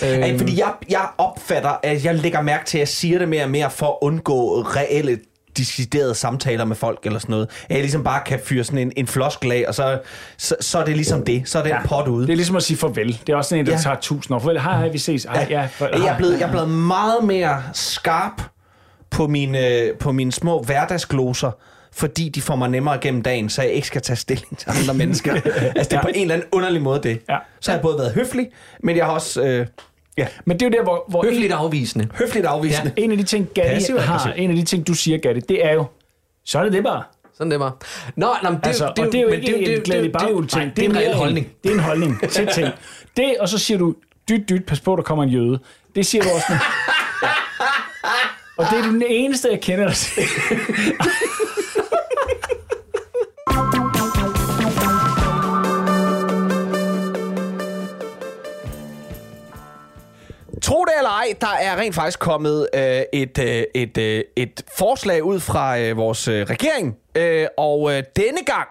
Ej, 0.02 0.30
Øhm, 0.30 0.40
fordi 0.40 0.60
jeg, 0.60 0.74
jeg 0.90 1.08
opfatter, 1.18 1.74
at 1.84 2.06
jeg 2.06 2.16
lægger 2.16 2.42
mærke 2.42 2.66
til, 2.66 2.78
at 2.78 2.80
jeg 2.80 2.88
siger 2.88 3.20
det 3.20 3.30
mere 3.30 3.44
og 3.44 3.50
mere 3.50 3.72
for 3.72 3.88
at 3.88 3.98
undgå 4.02 4.62
reelle 4.62 5.20
deciderede 5.58 6.16
samtaler 6.16 6.66
med 6.66 6.76
folk 6.76 7.00
eller 7.06 7.20
sådan 7.20 7.34
noget. 7.34 7.50
At 7.64 7.72
jeg 7.76 7.80
ligesom 7.80 8.04
bare 8.04 8.22
kan 8.26 8.40
fyre 8.46 8.64
sådan 8.64 8.80
en, 8.80 8.92
en 8.98 9.08
floskel 9.08 9.52
af, 9.52 9.66
og 9.68 9.76
så, 9.76 10.00
så, 10.38 10.56
så 10.60 10.80
er 10.80 10.86
det 10.86 10.96
ligesom 10.96 11.26
det. 11.26 11.50
Så 11.50 11.60
er 11.60 11.64
den 11.64 11.72
ja. 11.72 11.86
pot 11.86 12.08
ude. 12.08 12.28
Det 12.28 12.32
er 12.32 12.36
ligesom 12.36 12.56
at 12.56 12.64
sige 12.64 12.78
farvel. 12.78 13.20
Det 13.28 13.34
er 13.34 13.38
også 13.38 13.50
sådan 13.50 13.60
en, 13.60 13.66
der 13.66 13.72
Ja. 13.72 13.78
ja. 13.78 13.82
tager 13.84 13.96
tusind 14.02 14.36
år. 14.36 14.40
Farvel, 14.40 14.62
hej, 14.62 14.78
hej, 14.78 14.90
vi 14.90 14.98
ses. 14.98 15.24
Hej, 15.24 15.48
ja, 15.50 15.68
for, 15.72 15.86
jeg, 15.86 16.08
er 16.08 16.18
blevet, 16.18 16.40
jeg 16.40 16.48
er 16.48 16.52
blevet 16.52 16.70
meget 16.70 17.24
mere 17.24 17.64
skarp 17.74 18.42
på 19.10 19.28
mine, 19.28 19.92
på 20.00 20.12
mine 20.12 20.32
små 20.32 20.62
hverdagsgloser, 20.64 21.52
fordi 21.96 22.30
de 22.30 22.42
får 22.42 22.56
mig 22.56 22.70
nemmere 22.70 22.98
gennem 22.98 23.22
dagen, 23.22 23.50
så 23.50 23.62
jeg 23.62 23.72
ikke 23.72 23.88
skal 23.88 24.02
tage 24.02 24.18
stilling 24.18 24.58
til 24.58 24.70
andre 24.70 24.94
mennesker. 24.94 25.34
altså 25.34 25.50
det 25.76 25.94
er 25.94 25.96
Ja. 25.98 26.02
på 26.02 26.08
en 26.16 26.22
eller 26.22 26.34
anden 26.36 26.48
underlig 26.52 26.82
måde 26.82 27.00
det. 27.04 27.22
Ja. 27.30 27.38
Så 27.60 27.72
har 27.72 27.78
jeg 27.78 27.82
både 27.82 27.98
været 27.98 28.14
høflig, 28.14 28.48
men 28.84 28.98
jeg 28.98 29.06
har 29.06 29.14
også 29.14 29.42
øh, 29.44 29.68
ja, 30.18 30.28
Men 30.46 30.60
det 30.60 30.66
er 30.66 30.70
jo 30.70 30.78
der, 30.78 30.84
hvor, 30.84 31.06
hvor 31.08 31.24
Høfligt 31.26 31.52
afvisende. 31.54 32.08
høfligt 32.16 32.46
afvisende. 32.46 32.92
en, 32.98 33.04
en 33.04 33.12
af 33.12 33.18
de 33.18 33.24
ting, 33.24 33.48
Gatti 33.56 33.74
Passiv 33.74 33.98
har, 34.00 34.14
aggressiv. 34.20 34.44
en 34.44 34.50
af 34.50 34.56
de 34.56 34.64
ting, 34.64 34.88
du 34.88 34.94
siger, 34.94 35.18
Gatti, 35.18 35.40
det 35.40 35.66
er 35.66 35.74
jo, 35.74 35.86
så 36.46 36.60
er 36.60 36.64
det 36.64 36.74
det 36.74 36.84
bare. 36.84 37.04
Sådan 37.38 37.52
det 37.52 37.60
var. 37.60 37.78
Nå, 38.16 38.28
nå 38.44 38.50
men 38.50 38.60
det, 38.60 38.68
Altså, 38.68 38.94
det, 38.96 39.06
og 39.06 39.12
det 39.12 39.18
er 39.18 39.22
jo 39.22 39.28
ikke 39.28 39.48
det- 39.48 39.76
en 39.78 39.82
glæde 39.82 40.02
i 40.02 40.04
det- 40.04 40.12
bagul 40.14 40.48
ting. 40.48 40.76
Det 40.76 40.82
er 40.82 40.86
en 40.86 40.94
mere 40.94 41.04
reel 41.06 41.16
holdning. 41.16 41.48
Det 41.64 41.70
er 41.70 41.74
en 41.76 41.80
holdning 41.80 42.30
til 42.30 42.48
ting. 42.56 42.68
Det, 43.18 43.36
og 43.40 43.50
så 43.50 43.58
siger 43.58 43.78
du, 43.78 43.96
dyt, 44.30 44.50
dyt, 44.50 44.66
pas 44.66 44.80
på, 44.80 44.96
der 44.96 45.04
kommer 45.04 45.24
en 45.24 45.30
jøde. 45.30 45.60
Det 45.96 46.06
siger 46.06 46.24
du 46.24 46.30
også. 46.36 46.54
Og 48.62 48.68
det 48.72 48.80
er 48.80 48.92
den 48.92 49.04
eneste, 49.08 49.48
jeg 49.52 49.62
kender 49.62 49.88
dig 49.88 49.96
til. 49.96 50.24
Tro 60.62 60.86
det 60.86 60.94
eller 60.98 61.10
ej, 61.10 61.34
der 61.42 61.48
er 61.62 61.78
rent 61.78 61.96
faktisk 61.96 62.20
kommet 62.20 62.68
øh, 62.74 63.02
et, 63.14 63.38
øh, 63.38 63.64
et, 63.76 63.98
øh, 63.98 64.24
et 64.36 64.62
forslag 64.78 65.24
ud 65.24 65.40
fra 65.40 65.80
øh, 65.80 65.98
vores 65.98 66.28
øh, 66.28 66.46
regering. 66.50 66.98
Øh, 67.16 67.48
og 67.58 67.92
øh, 67.98 68.04
denne 68.16 68.44
gang, 68.46 68.68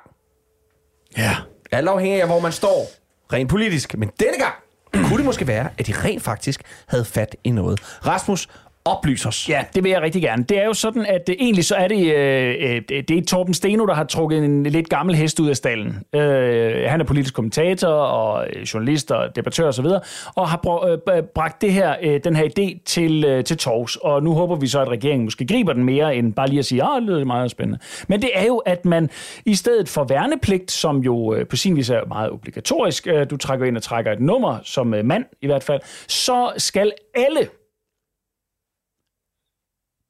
Ja. 1.16 1.36
alt 1.72 1.88
afhængig 1.88 2.20
af 2.22 2.28
hvor 2.28 2.40
man 2.40 2.52
står, 2.52 2.86
rent 3.32 3.50
politisk, 3.50 3.98
men 3.98 4.10
denne 4.20 4.38
gang, 4.38 4.54
kunne 4.92 5.16
det 5.16 5.24
måske 5.24 5.46
være, 5.46 5.68
at 5.78 5.86
de 5.86 5.92
rent 6.04 6.22
faktisk 6.22 6.60
havde 6.86 7.04
fat 7.04 7.36
i 7.44 7.50
noget. 7.50 7.80
Rasmus, 8.06 8.48
oplys 8.90 9.26
os. 9.26 9.48
Ja, 9.48 9.64
det 9.74 9.84
vil 9.84 9.90
jeg 9.90 10.02
rigtig 10.02 10.22
gerne. 10.22 10.42
Det 10.42 10.58
er 10.58 10.64
jo 10.64 10.74
sådan, 10.74 11.06
at 11.06 11.26
det, 11.26 11.36
egentlig 11.38 11.64
så 11.64 11.74
er 11.74 11.88
det, 11.88 12.14
øh, 12.14 12.56
øh 12.60 12.82
det 13.08 13.10
er 13.10 13.22
Torben 13.28 13.54
Steno, 13.54 13.86
der 13.86 13.94
har 13.94 14.04
trukket 14.04 14.44
en 14.44 14.62
lidt 14.62 14.88
gammel 14.88 15.14
hest 15.16 15.40
ud 15.40 15.48
af 15.48 15.56
stallen. 15.56 15.98
Øh, 16.14 16.84
han 16.88 17.00
er 17.00 17.04
politisk 17.04 17.34
kommentator 17.34 17.88
og 17.88 18.46
øh, 18.46 18.62
journalist 18.62 19.10
og 19.10 19.36
debattør 19.36 19.68
osv., 19.68 19.84
og, 19.84 20.00
og 20.34 20.48
har 20.48 20.84
øh, 21.14 21.22
bragt 21.34 21.62
det 21.62 21.72
her, 21.72 21.94
øh, 22.02 22.20
den 22.24 22.36
her 22.36 22.44
idé 22.44 22.82
til, 22.84 23.24
øh, 23.24 23.44
til 23.44 23.56
Tors. 23.56 23.96
Og 23.96 24.22
nu 24.22 24.32
håber 24.34 24.56
vi 24.56 24.66
så, 24.66 24.80
at 24.80 24.88
regeringen 24.88 25.24
måske 25.24 25.46
griber 25.46 25.72
den 25.72 25.84
mere, 25.84 26.16
end 26.16 26.34
bare 26.34 26.48
lige 26.48 26.58
at 26.58 26.64
sige, 26.64 26.82
at 26.82 26.88
det 26.96 27.02
lyder 27.02 27.24
meget 27.24 27.50
spændende. 27.50 27.78
Men 28.08 28.22
det 28.22 28.30
er 28.34 28.46
jo, 28.46 28.56
at 28.56 28.84
man 28.84 29.10
i 29.46 29.54
stedet 29.54 29.88
for 29.88 30.04
værnepligt, 30.04 30.70
som 30.70 30.98
jo 30.98 31.34
øh, 31.34 31.46
på 31.46 31.56
sin 31.56 31.76
vis 31.76 31.90
er 31.90 32.00
meget 32.08 32.30
obligatorisk, 32.30 33.06
øh, 33.06 33.30
du 33.30 33.36
trækker 33.36 33.66
ind 33.66 33.76
og 33.76 33.82
trækker 33.82 34.12
et 34.12 34.20
nummer, 34.20 34.58
som 34.64 34.94
øh, 34.94 35.04
mand 35.04 35.24
i 35.42 35.46
hvert 35.46 35.64
fald, 35.64 35.80
så 36.08 36.52
skal 36.56 36.92
alle 37.14 37.48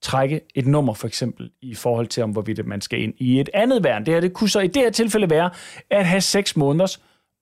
trække 0.03 0.41
et 0.55 0.67
nummer, 0.67 0.95
for 0.95 1.07
eksempel, 1.07 1.51
i 1.63 1.75
forhold 1.75 2.07
til, 2.07 2.23
om 2.23 2.31
hvorvidt 2.31 2.67
man 2.67 2.81
skal 2.81 3.03
ind 3.03 3.15
i 3.19 3.41
et 3.41 3.51
andet 3.55 3.85
værn. 3.85 4.07
Det 4.07 4.15
her 4.15 4.21
det 4.21 4.33
kunne 4.33 4.51
så 4.51 4.61
i 4.61 4.67
det 4.67 4.83
her 4.83 4.91
tilfælde 4.91 5.31
være 5.31 5.51
at 5.91 6.07
have 6.07 6.21
seks 6.21 6.57
måneders 6.57 7.01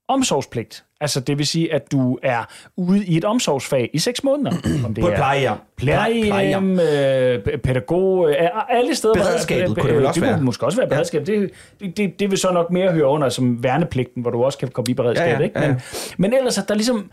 omsorgspligt. 0.08 0.84
Altså 1.00 1.20
det 1.20 1.38
vil 1.38 1.46
sige, 1.46 1.72
at 1.74 1.92
du 1.92 2.18
er 2.22 2.44
ude 2.76 3.04
i 3.06 3.16
et 3.16 3.24
omsorgsfag 3.24 3.90
i 3.92 3.98
seks 3.98 4.24
måneder. 4.24 4.50
Om 4.86 4.94
det 4.94 5.04
På 5.04 5.10
plejehjem. 5.16 5.52
plejehjem, 5.76 6.80
øh, 6.80 7.58
pædagog, 7.58 8.30
øh, 8.30 8.36
alle 8.68 8.94
steder. 8.94 9.14
Beredskabet 9.14 9.78
kunne 9.78 9.88
det 9.88 9.96
vel 9.96 10.06
også 10.06 10.20
det 10.20 10.28
være. 10.28 10.40
måske 10.40 10.66
også 10.66 10.78
være 10.78 10.88
beredskab. 10.88 11.26
Det, 11.26 11.50
det, 11.80 11.96
det, 11.96 12.20
det 12.20 12.30
vil 12.30 12.38
så 12.38 12.52
nok 12.52 12.70
mere 12.70 12.92
høre 12.92 13.06
under 13.06 13.28
som 13.28 13.62
værnepligten, 13.62 14.22
hvor 14.22 14.30
du 14.30 14.44
også 14.44 14.58
kan 14.58 14.68
komme 14.68 14.90
i 14.90 14.94
beredskab. 14.94 15.26
Ja, 15.26 15.38
ja, 15.38 15.44
ikke? 15.44 15.58
ja, 15.58 15.66
ja. 15.66 15.72
Men, 15.72 15.80
men 16.18 16.32
ellers 16.32 16.58
at 16.58 16.68
der 16.68 16.74
ligesom 16.74 17.10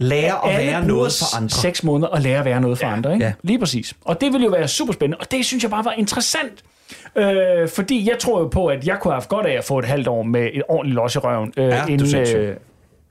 Lære 0.00 0.48
at 0.48 0.54
alle 0.54 0.70
være 0.72 0.86
noget 0.86 1.12
for 1.18 1.36
andre. 1.36 1.48
seks 1.50 1.84
måneder 1.84 2.08
at 2.08 2.22
lære 2.22 2.38
at 2.38 2.44
være 2.44 2.60
noget 2.60 2.78
for 2.78 2.86
ja, 2.86 2.92
andre. 2.92 3.12
Ikke? 3.12 3.24
ja. 3.24 3.32
Lige 3.42 3.58
præcis. 3.58 3.94
Og 4.04 4.20
det 4.20 4.32
ville 4.32 4.44
jo 4.44 4.50
være 4.50 4.68
super 4.68 4.92
spændende. 4.92 5.16
Og 5.20 5.30
det 5.30 5.44
synes 5.46 5.62
jeg 5.62 5.70
bare 5.70 5.84
var 5.84 5.92
interessant. 5.92 6.52
Øh, 7.16 7.68
fordi 7.68 8.08
jeg 8.10 8.18
tror 8.18 8.40
jo 8.40 8.48
på, 8.48 8.66
at 8.66 8.86
jeg 8.86 8.98
kunne 9.00 9.12
have 9.12 9.16
haft 9.16 9.28
godt 9.28 9.46
af 9.46 9.52
at 9.52 9.64
få 9.64 9.78
et 9.78 9.84
halvt 9.84 10.08
år 10.08 10.22
med 10.22 10.50
et 10.52 10.62
ordentligt 10.68 10.94
los 10.94 11.14
i 11.14 11.18
røven, 11.18 11.52
øh, 11.56 11.64
Ja, 11.64 11.86
inden, 11.86 12.16
øh, 12.16 12.56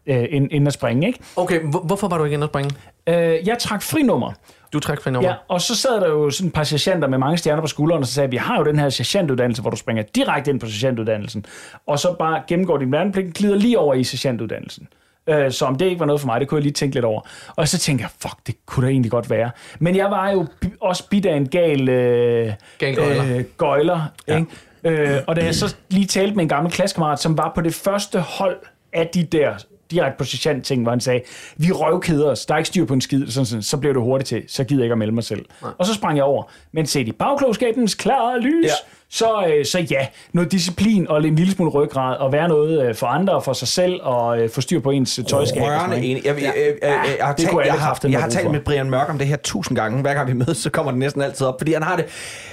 øh, 0.05 0.27
inden, 0.29 0.51
inden 0.51 0.67
at 0.67 0.73
springe. 0.73 1.07
Ikke? 1.07 1.19
Okay, 1.35 1.59
hvor, 1.59 1.79
hvorfor 1.79 2.07
var 2.07 2.17
du 2.17 2.23
ikke 2.23 2.33
inde 2.33 2.45
og 2.45 2.49
springe? 2.49 2.75
Øh, 3.07 3.47
jeg 3.47 3.57
trak 3.59 3.81
frinummer. 3.81 4.31
Du 4.73 4.79
trækker 4.79 5.03
for 5.03 5.09
nummer. 5.09 5.29
Ja, 5.29 5.35
og 5.47 5.61
så 5.61 5.75
sad 5.75 6.01
der 6.01 6.09
jo 6.09 6.29
sådan 6.29 6.47
et 6.47 6.53
par 6.53 6.63
sergeanter 6.63 7.07
med 7.07 7.17
mange 7.17 7.37
stjerner 7.37 7.61
på 7.61 7.67
skulderen, 7.67 8.01
og 8.01 8.07
så 8.07 8.13
sagde, 8.13 8.25
at 8.25 8.31
vi 8.31 8.37
har 8.37 8.57
jo 8.57 8.63
den 8.63 8.79
her 8.79 8.89
sergeantuddannelse, 8.89 9.61
hvor 9.61 9.71
du 9.71 9.77
springer 9.77 10.03
direkte 10.03 10.51
ind 10.51 10.59
på 10.59 10.65
sergeantuddannelsen, 10.67 11.45
og 11.87 11.99
så 11.99 12.15
bare 12.19 12.41
gennemgår 12.47 12.77
din 12.77 12.91
værnepligt, 12.91 13.33
glider 13.33 13.55
lige 13.55 13.79
over 13.79 13.93
i 13.93 14.03
sergeantuddannelsen. 14.03 14.87
Øh, 15.29 15.51
så 15.51 15.65
om 15.65 15.75
det 15.75 15.85
ikke 15.85 15.99
var 15.99 16.05
noget 16.05 16.21
for 16.21 16.25
mig, 16.27 16.39
det 16.39 16.47
kunne 16.47 16.57
jeg 16.57 16.63
lige 16.63 16.73
tænke 16.73 16.95
lidt 16.95 17.05
over. 17.05 17.21
Og 17.55 17.67
så 17.67 17.77
tænkte 17.77 18.01
jeg, 18.03 18.09
fuck, 18.21 18.35
det 18.47 18.55
kunne 18.65 18.85
da 18.85 18.91
egentlig 18.91 19.11
godt 19.11 19.29
være. 19.29 19.51
Men 19.79 19.95
jeg 19.95 20.11
var 20.11 20.31
jo 20.31 20.47
også 20.81 21.09
bidt 21.09 21.25
af 21.25 21.35
en 21.35 21.49
gal, 21.49 21.89
øh, 21.89 22.53
Gal 22.77 22.95
gøjler. 22.95 23.37
øh, 23.37 23.43
gøjler 23.57 24.01
ja. 24.27 24.37
ikke? 24.37 25.11
Øh, 25.11 25.21
og 25.27 25.35
da 25.35 25.43
jeg 25.45 25.55
så 25.55 25.75
lige 25.89 26.05
talte 26.05 26.35
med 26.35 26.43
en 26.43 26.49
gammel 26.49 26.71
klassekammerat, 26.71 27.19
som 27.19 27.37
var 27.37 27.51
på 27.55 27.61
det 27.61 27.73
første 27.75 28.19
hold 28.19 28.57
af 28.93 29.07
de 29.07 29.23
der 29.23 29.53
direkte 29.91 30.17
på 30.17 30.23
sergeant 30.23 30.65
ting, 30.65 30.81
hvor 30.81 30.91
han 30.91 30.99
sagde, 30.99 31.21
vi 31.57 31.71
røvkeder 31.71 32.29
os, 32.29 32.45
der 32.45 32.53
er 32.53 32.57
ikke 32.57 32.67
styr 32.67 32.85
på 32.85 32.93
en 32.93 33.01
skid, 33.01 33.27
sådan, 33.27 33.45
sådan, 33.45 33.63
så 33.63 33.77
blev 33.77 33.93
det 33.93 34.01
hurtigt 34.01 34.27
til, 34.27 34.43
så 34.47 34.63
gider 34.63 34.81
jeg 34.81 34.85
ikke 34.85 34.91
at 34.93 34.97
melde 34.97 35.13
mig 35.13 35.23
selv. 35.23 35.45
Nej. 35.61 35.71
Og 35.77 35.85
så 35.85 35.93
sprang 35.93 36.17
jeg 36.17 36.23
over. 36.23 36.43
Men 36.71 36.85
set 36.85 37.07
i 37.07 37.11
bagklogskabens 37.11 37.95
klare 37.95 38.39
lys, 38.39 38.65
Ja. 38.65 38.69
så, 39.09 39.45
øh, 39.53 39.65
så 39.65 39.79
ja, 39.91 40.07
noget 40.33 40.51
disciplin 40.51 41.07
og 41.07 41.23
en 41.27 41.35
lille 41.35 41.53
smule 41.53 41.71
ryggrad, 41.71 42.17
og 42.17 42.31
være 42.33 42.47
noget 42.47 42.87
øh, 42.87 42.95
for 42.95 43.07
andre 43.07 43.33
og 43.33 43.43
for 43.43 43.53
sig 43.53 43.67
selv, 43.67 43.99
og 44.03 44.41
øh, 44.41 44.49
få 44.49 44.61
styr 44.61 44.79
på 44.79 44.91
ens 44.91 45.19
øh, 45.19 45.25
tøjskab. 45.25 45.61
Rørende 45.61 45.97
enig. 45.97 46.25
Jeg, 46.25 46.35
jeg, 46.35 46.43
jeg, 46.55 46.75
jeg, 46.81 47.15
jeg, 47.17 47.25
har 47.25 47.33
talt, 47.33 47.51
jeg, 47.65 47.73
har, 47.73 47.99
jeg 48.09 48.21
har 48.21 48.29
talt 48.29 48.51
med. 48.51 48.59
Brian 48.59 48.89
Mørk 48.89 49.09
om 49.09 49.17
det 49.17 49.27
her 49.27 49.37
tusind 49.37 49.75
gange. 49.77 50.01
Hver 50.01 50.13
gang 50.13 50.27
vi 50.27 50.33
mødes, 50.33 50.57
så 50.57 50.69
kommer 50.69 50.91
det 50.91 50.99
næsten 50.99 51.21
altid 51.21 51.47
op. 51.47 51.55
Fordi 51.59 51.73
han 51.73 51.83
har 51.83 51.95
det 51.95 52.05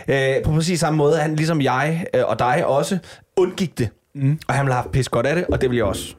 øh, 0.09 0.43
på 0.45 0.51
præcis 0.51 0.81
samme 0.81 0.97
måde. 0.97 1.17
Han, 1.17 1.37
ligesom 1.37 1.61
jeg 1.61 2.05
øh, 2.15 2.23
og 2.27 2.39
dig 2.39 2.67
også, 2.67 2.99
undgik 3.37 3.79
det. 3.79 3.89
Mm. 4.15 4.39
Og 4.49 4.55
han 4.55 4.65
ville 4.67 4.75
have 4.75 4.83
haft 4.83 4.93
pis 4.93 5.09
godt 5.09 5.27
af 5.27 5.35
det, 5.37 5.47
og 5.47 5.61
det 5.61 5.71
vil 5.71 5.77
jeg 5.77 5.85
også. 5.85 6.15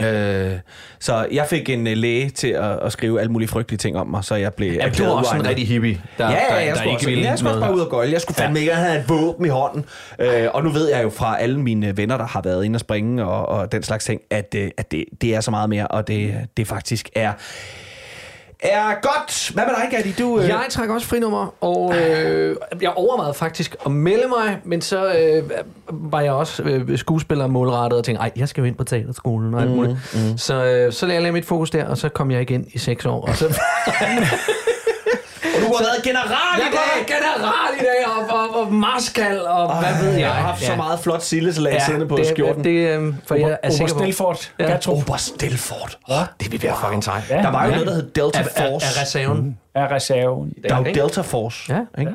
Øh, 0.00 0.52
så 1.00 1.26
jeg 1.32 1.46
fik 1.50 1.68
en 1.68 1.86
øh, 1.86 1.96
læge 1.96 2.30
til 2.30 2.48
at, 2.48 2.78
at 2.82 2.92
skrive 2.92 3.20
alle 3.20 3.32
mulige 3.32 3.48
frygtelige 3.48 3.78
ting 3.78 3.96
om 3.96 4.06
mig, 4.06 4.24
så 4.24 4.34
jeg 4.34 4.54
blev 4.54 4.72
Ja, 4.72 4.88
du 4.88 5.04
var 5.04 5.10
også 5.10 5.34
en 5.34 5.46
rigtig 5.46 5.68
hippie, 5.68 6.00
der, 6.18 6.30
Ja, 6.30 6.32
ja, 6.32 6.54
der, 6.54 6.60
jeg, 6.60 6.68
der 6.68 6.74
skulle 6.74 6.90
ikke 6.90 6.96
også, 6.98 7.06
ville 7.06 7.24
jeg 7.24 7.38
skulle 7.38 7.52
også 7.52 7.60
bare 7.66 7.74
ud 7.74 7.80
og 7.80 7.90
gøjle. 7.90 8.12
Jeg 8.12 8.20
skulle 8.20 8.36
fandme 8.36 8.60
ikke 8.60 8.74
have 8.74 8.98
et 8.98 9.08
våben 9.08 9.46
i 9.46 9.48
hånden. 9.48 9.84
Øh, 10.18 10.48
og 10.54 10.64
nu 10.64 10.70
ved 10.70 10.90
jeg 10.90 11.02
jo 11.02 11.10
fra 11.10 11.40
alle 11.40 11.60
mine 11.60 11.96
venner, 11.96 12.16
der 12.16 12.26
har 12.26 12.40
været 12.42 12.64
inde 12.64 12.76
og 12.76 12.80
springe 12.80 13.24
og, 13.24 13.48
og 13.48 13.72
den 13.72 13.82
slags 13.82 14.04
ting, 14.04 14.20
at, 14.30 14.54
øh, 14.56 14.70
at 14.76 14.90
det, 14.90 15.04
det 15.20 15.34
er 15.34 15.40
så 15.40 15.50
meget 15.50 15.68
mere, 15.68 15.86
og 15.86 16.08
det, 16.08 16.34
det 16.56 16.66
faktisk 16.66 17.08
er, 17.14 17.32
er 18.60 18.94
godt. 19.02 19.50
Hvad 19.54 19.64
med 19.66 19.74
dig, 19.74 19.88
Gatti? 19.90 20.22
Du, 20.22 20.38
øh, 20.40 20.48
Jeg 20.48 20.64
trækker 20.70 20.94
også 20.94 21.06
frinummer, 21.06 21.54
og 21.60 21.94
øh, 21.96 22.56
jeg 22.82 22.90
overvejede 22.96 23.34
faktisk 23.34 23.76
at 23.86 23.92
melde 23.92 24.28
mig, 24.28 24.58
men 24.64 24.80
så 24.82 25.06
øh, 25.12 25.50
var 25.90 26.20
jeg 26.20 26.32
også 26.32 26.62
øh, 26.62 26.98
skuespiller 26.98 27.46
målrettet 27.46 27.98
og 27.98 28.04
tænkte, 28.04 28.20
ej, 28.22 28.30
jeg 28.36 28.48
skal 28.48 28.60
jo 28.60 28.66
ind 28.66 28.74
på 28.76 28.84
teaterskolen 28.84 29.54
og 29.54 29.60
alt 29.62 29.70
muligt. 29.70 29.96
Mm, 30.14 30.38
Så, 30.38 30.64
øh, 30.64 30.92
så 30.92 31.06
lagde 31.06 31.22
jeg 31.24 31.32
mit 31.32 31.44
fokus 31.44 31.70
der, 31.70 31.84
og 31.88 31.98
så 31.98 32.08
kom 32.08 32.30
jeg 32.30 32.40
igen 32.42 32.66
i 32.72 32.78
seks 32.78 33.06
år. 33.06 33.20
Og 33.28 33.36
så, 33.36 33.44
du 35.66 35.74
har 35.76 35.84
været 35.84 36.02
general 36.04 36.56
jeg 36.58 36.66
i 36.66 36.70
dag. 36.70 36.72
går 36.72 37.14
general 37.14 37.70
i 37.80 37.84
dag, 37.84 38.00
og, 38.06 38.38
og, 38.40 38.60
og 38.60 38.72
marskal, 38.72 39.40
og 39.46 39.66
Ej, 39.66 39.80
hvad 39.92 40.02
ved 40.04 40.10
jeg. 40.12 40.20
Jeg 40.20 40.32
har 40.34 40.42
haft 40.42 40.62
så 40.62 40.76
meget 40.76 41.00
flot 41.00 41.22
sillesalat 41.22 41.74
ja, 41.74 41.84
siddende 41.84 42.06
på 42.08 42.16
det, 42.16 42.26
skjorten. 42.26 42.64
Det, 42.64 42.70
øh, 42.98 43.14
for 43.26 43.34
jeg 43.34 43.50
er 43.50 43.56
Ober 43.68 43.70
sikker 43.76 43.94
på... 43.94 43.98
Stelfort, 44.00 44.52
Ja. 44.58 44.64
Gertrup, 44.64 44.96
Ober 44.98 45.16
Stelfort. 45.16 45.98
Det 46.40 46.52
vil 46.52 46.62
være 46.62 46.76
fucking 46.84 47.04
sejt. 47.04 47.30
Ja. 47.30 47.36
Der 47.36 47.50
var 47.50 47.64
jo 47.64 47.70
Ja. 47.70 47.74
noget, 47.74 47.86
der 47.88 47.94
hed 47.94 48.10
Delta 48.10 48.42
Force. 48.42 48.86
af 48.86 49.02
reserven. 49.02 49.58
er 49.74 49.90
reserven. 49.94 50.52
Der 50.68 50.74
er 50.74 50.78
jo? 50.78 50.84
Delta 50.94 51.20
Force. 51.20 51.74
Ja. 51.74 51.80
ikke? 52.00 52.12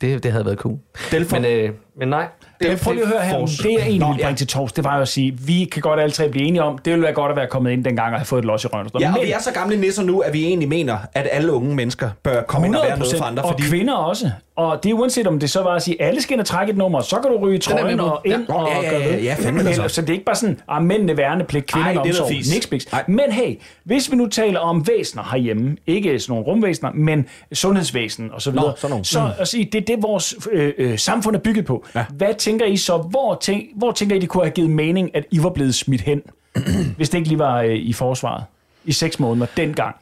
Det, 0.00 0.22
det 0.22 0.32
havde 0.32 0.44
været 0.44 0.58
cool. 0.58 0.76
Delfor. 1.10 1.36
Men, 1.38 1.44
øh, 1.44 1.70
men 1.98 2.08
nej. 2.08 2.26
Det, 2.60 2.68
jeg 2.68 2.78
prøver 2.78 2.94
lige 2.94 3.04
at 3.04 3.10
høre 3.10 3.22
her. 3.22 3.38
Det 3.46 3.64
jeg 3.64 3.70
egentlig 3.72 3.98
Nå, 3.98 4.06
ville 4.06 4.18
ja. 4.18 4.24
bringe 4.24 4.36
til 4.38 4.46
tors, 4.46 4.72
det 4.72 4.84
var 4.84 4.96
jo 4.96 5.02
at 5.02 5.08
sige, 5.08 5.38
vi 5.46 5.64
kan 5.72 5.82
godt 5.82 6.00
alle 6.00 6.12
tre 6.12 6.28
blive 6.28 6.46
enige 6.46 6.62
om, 6.62 6.78
det 6.78 6.90
ville 6.92 7.02
være 7.04 7.12
godt 7.12 7.30
at 7.30 7.36
være 7.36 7.46
kommet 7.46 7.70
ind 7.70 7.84
dengang 7.84 8.12
og 8.12 8.20
have 8.20 8.26
fået 8.26 8.38
et 8.38 8.44
los 8.44 8.64
i 8.64 8.66
røven. 8.66 8.88
Ja, 9.00 9.08
og 9.08 9.14
Men 9.18 9.26
vi 9.26 9.32
er 9.32 9.38
så 9.40 9.52
gamle 9.52 9.76
nisser 9.76 10.02
nu, 10.02 10.18
at 10.20 10.32
vi 10.32 10.44
egentlig 10.44 10.68
mener, 10.68 10.98
at 11.14 11.28
alle 11.32 11.52
unge 11.52 11.74
mennesker 11.74 12.10
bør 12.22 12.42
komme 12.42 12.66
ind 12.66 12.76
og 12.76 12.82
være 12.88 12.98
noget 12.98 13.14
for 13.18 13.24
andre. 13.24 13.42
og 13.42 13.48
Fordi 13.50 13.62
kvinder 13.62 13.94
også. 13.94 14.30
Og 14.56 14.80
det 14.82 14.90
er 14.90 14.94
uanset 14.94 15.26
om 15.26 15.38
det 15.38 15.50
så 15.50 15.62
var 15.62 15.70
at 15.74 15.82
sige, 15.82 16.02
alle 16.02 16.22
skal 16.22 16.32
ind 16.32 16.40
og 16.40 16.46
trække 16.46 16.70
et 16.70 16.76
nummer, 16.76 17.00
så 17.00 17.16
kan 17.16 17.30
du 17.30 17.38
ryge 17.38 17.56
er 17.56 17.60
trøjen 17.60 18.00
og 18.00 18.20
ind 18.24 18.44
Ja. 18.48 18.54
og 18.54 18.68
Ja, 18.82 18.90
ja, 18.92 18.98
ja, 18.98 19.08
ved. 19.14 19.22
ja, 19.22 19.34
fandme 19.38 19.64
da 19.64 19.72
så. 19.74 19.88
Så 19.88 20.00
det 20.00 20.08
er 20.08 20.12
ikke 20.12 20.24
bare 20.24 20.36
sådan, 20.36 20.60
at 20.72 20.82
mændene 20.82 21.16
værnepligt, 21.16 21.66
kvinderne 21.66 21.96
Ej, 21.98 22.02
det 22.02 22.18
er 22.18 22.22
omsorg, 22.22 22.70
niks. 22.72 22.86
Men 23.08 23.32
hey, 23.32 23.54
hvis 23.84 24.10
vi 24.10 24.16
nu 24.16 24.26
taler 24.26 24.60
om 24.60 24.88
væsener 24.88 25.22
herhjemme, 25.30 25.76
ikke 25.86 26.18
sådan 26.18 26.32
nogle 26.32 26.46
rumvæsener, 26.46 26.92
men 26.92 27.26
sundhedsvæsen 27.52 28.30
og 28.32 28.42
så 28.42 28.50
videre, 28.50 28.72
sådan 28.76 28.90
nogle. 28.90 29.04
så 29.04 29.30
at 29.38 29.48
sige, 29.48 29.64
det 29.72 29.80
er 29.80 29.84
det, 29.94 30.02
vores 30.02 30.34
øh, 30.52 30.72
øh, 30.78 30.98
samfund 30.98 31.36
er 31.36 31.40
bygget 31.40 31.64
på. 31.64 31.84
Ja. 31.94 32.04
Hvad 32.10 32.34
tænker 32.38 32.66
I 32.66 32.76
så, 32.76 32.96
hvor, 32.96 33.38
tænk, 33.40 33.64
hvor 33.76 33.92
tænker 33.92 34.16
I, 34.16 34.18
det 34.18 34.28
kunne 34.28 34.42
have 34.44 34.50
givet 34.52 34.70
mening, 34.70 35.16
at 35.16 35.24
I 35.30 35.42
var 35.42 35.50
blevet 35.50 35.74
smidt 35.74 36.00
hen, 36.00 36.22
hvis 36.96 37.10
det 37.10 37.18
ikke 37.18 37.28
lige 37.28 37.38
var 37.38 37.60
øh, 37.62 37.74
i 37.74 37.92
forsvaret? 37.92 38.44
I 38.84 38.92
seks 38.92 39.20
måneder, 39.20 39.46
dengang. 39.56 39.96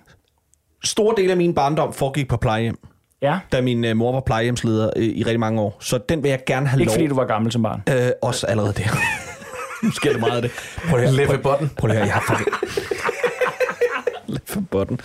store 0.85 1.15
dele 1.17 1.31
af 1.31 1.37
min 1.37 1.55
barndom 1.55 1.93
foregik 1.93 2.29
på 2.29 2.37
plejehjem, 2.37 2.79
Ja, 3.23 3.39
da 3.53 3.61
min 3.61 3.85
øh, 3.85 3.97
mor 3.97 4.13
var 4.13 4.21
plejehjemsleder 4.21 4.91
øh, 4.97 5.05
i 5.05 5.23
rigtig 5.23 5.41
mange 5.41 5.61
år. 5.61 5.77
Så 5.81 5.99
den 6.09 6.23
vil 6.23 6.29
jeg 6.29 6.41
gerne 6.47 6.67
have 6.67 6.81
ikke 6.81 6.91
lov. 6.91 6.95
fordi 6.95 7.07
du 7.07 7.15
var 7.15 7.25
gammel 7.27 7.53
som 7.53 7.63
barn. 7.63 7.83
Øh, 7.91 8.11
også 8.23 8.47
allerede 8.47 8.73
der. 8.73 8.89
nu 9.85 9.91
sker 9.91 10.11
det 10.13 10.21
meget 10.21 10.37
af 10.37 10.43
det. 10.43 10.51
Prøv 10.89 10.99
at 11.01 11.05
høre. 11.07 11.17
Leffe 11.17 11.33
prøv- 11.33 11.43
Botten. 11.43 11.71
Prøv 11.79 11.91
at 11.91 11.97
høre, 11.97 12.07
jeg 12.07 12.15
har 12.15 12.25
fucking... 12.37 12.57
Leffe 14.27 14.61
Botten. 14.71 15.01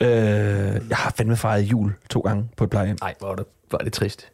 Øh, 0.00 0.08
jeg 0.88 0.96
har 0.96 1.14
fandme 1.16 1.36
fejret 1.36 1.62
jul 1.62 1.92
to 2.10 2.20
gange 2.20 2.48
på 2.56 2.64
et 2.64 2.70
plejehjem. 2.70 2.96
Nej, 3.00 3.14
hvor 3.18 3.30
er 3.30 3.34
det, 3.34 3.44
hvor 3.68 3.78
er 3.78 3.84
det 3.84 3.92
trist. 3.92 4.28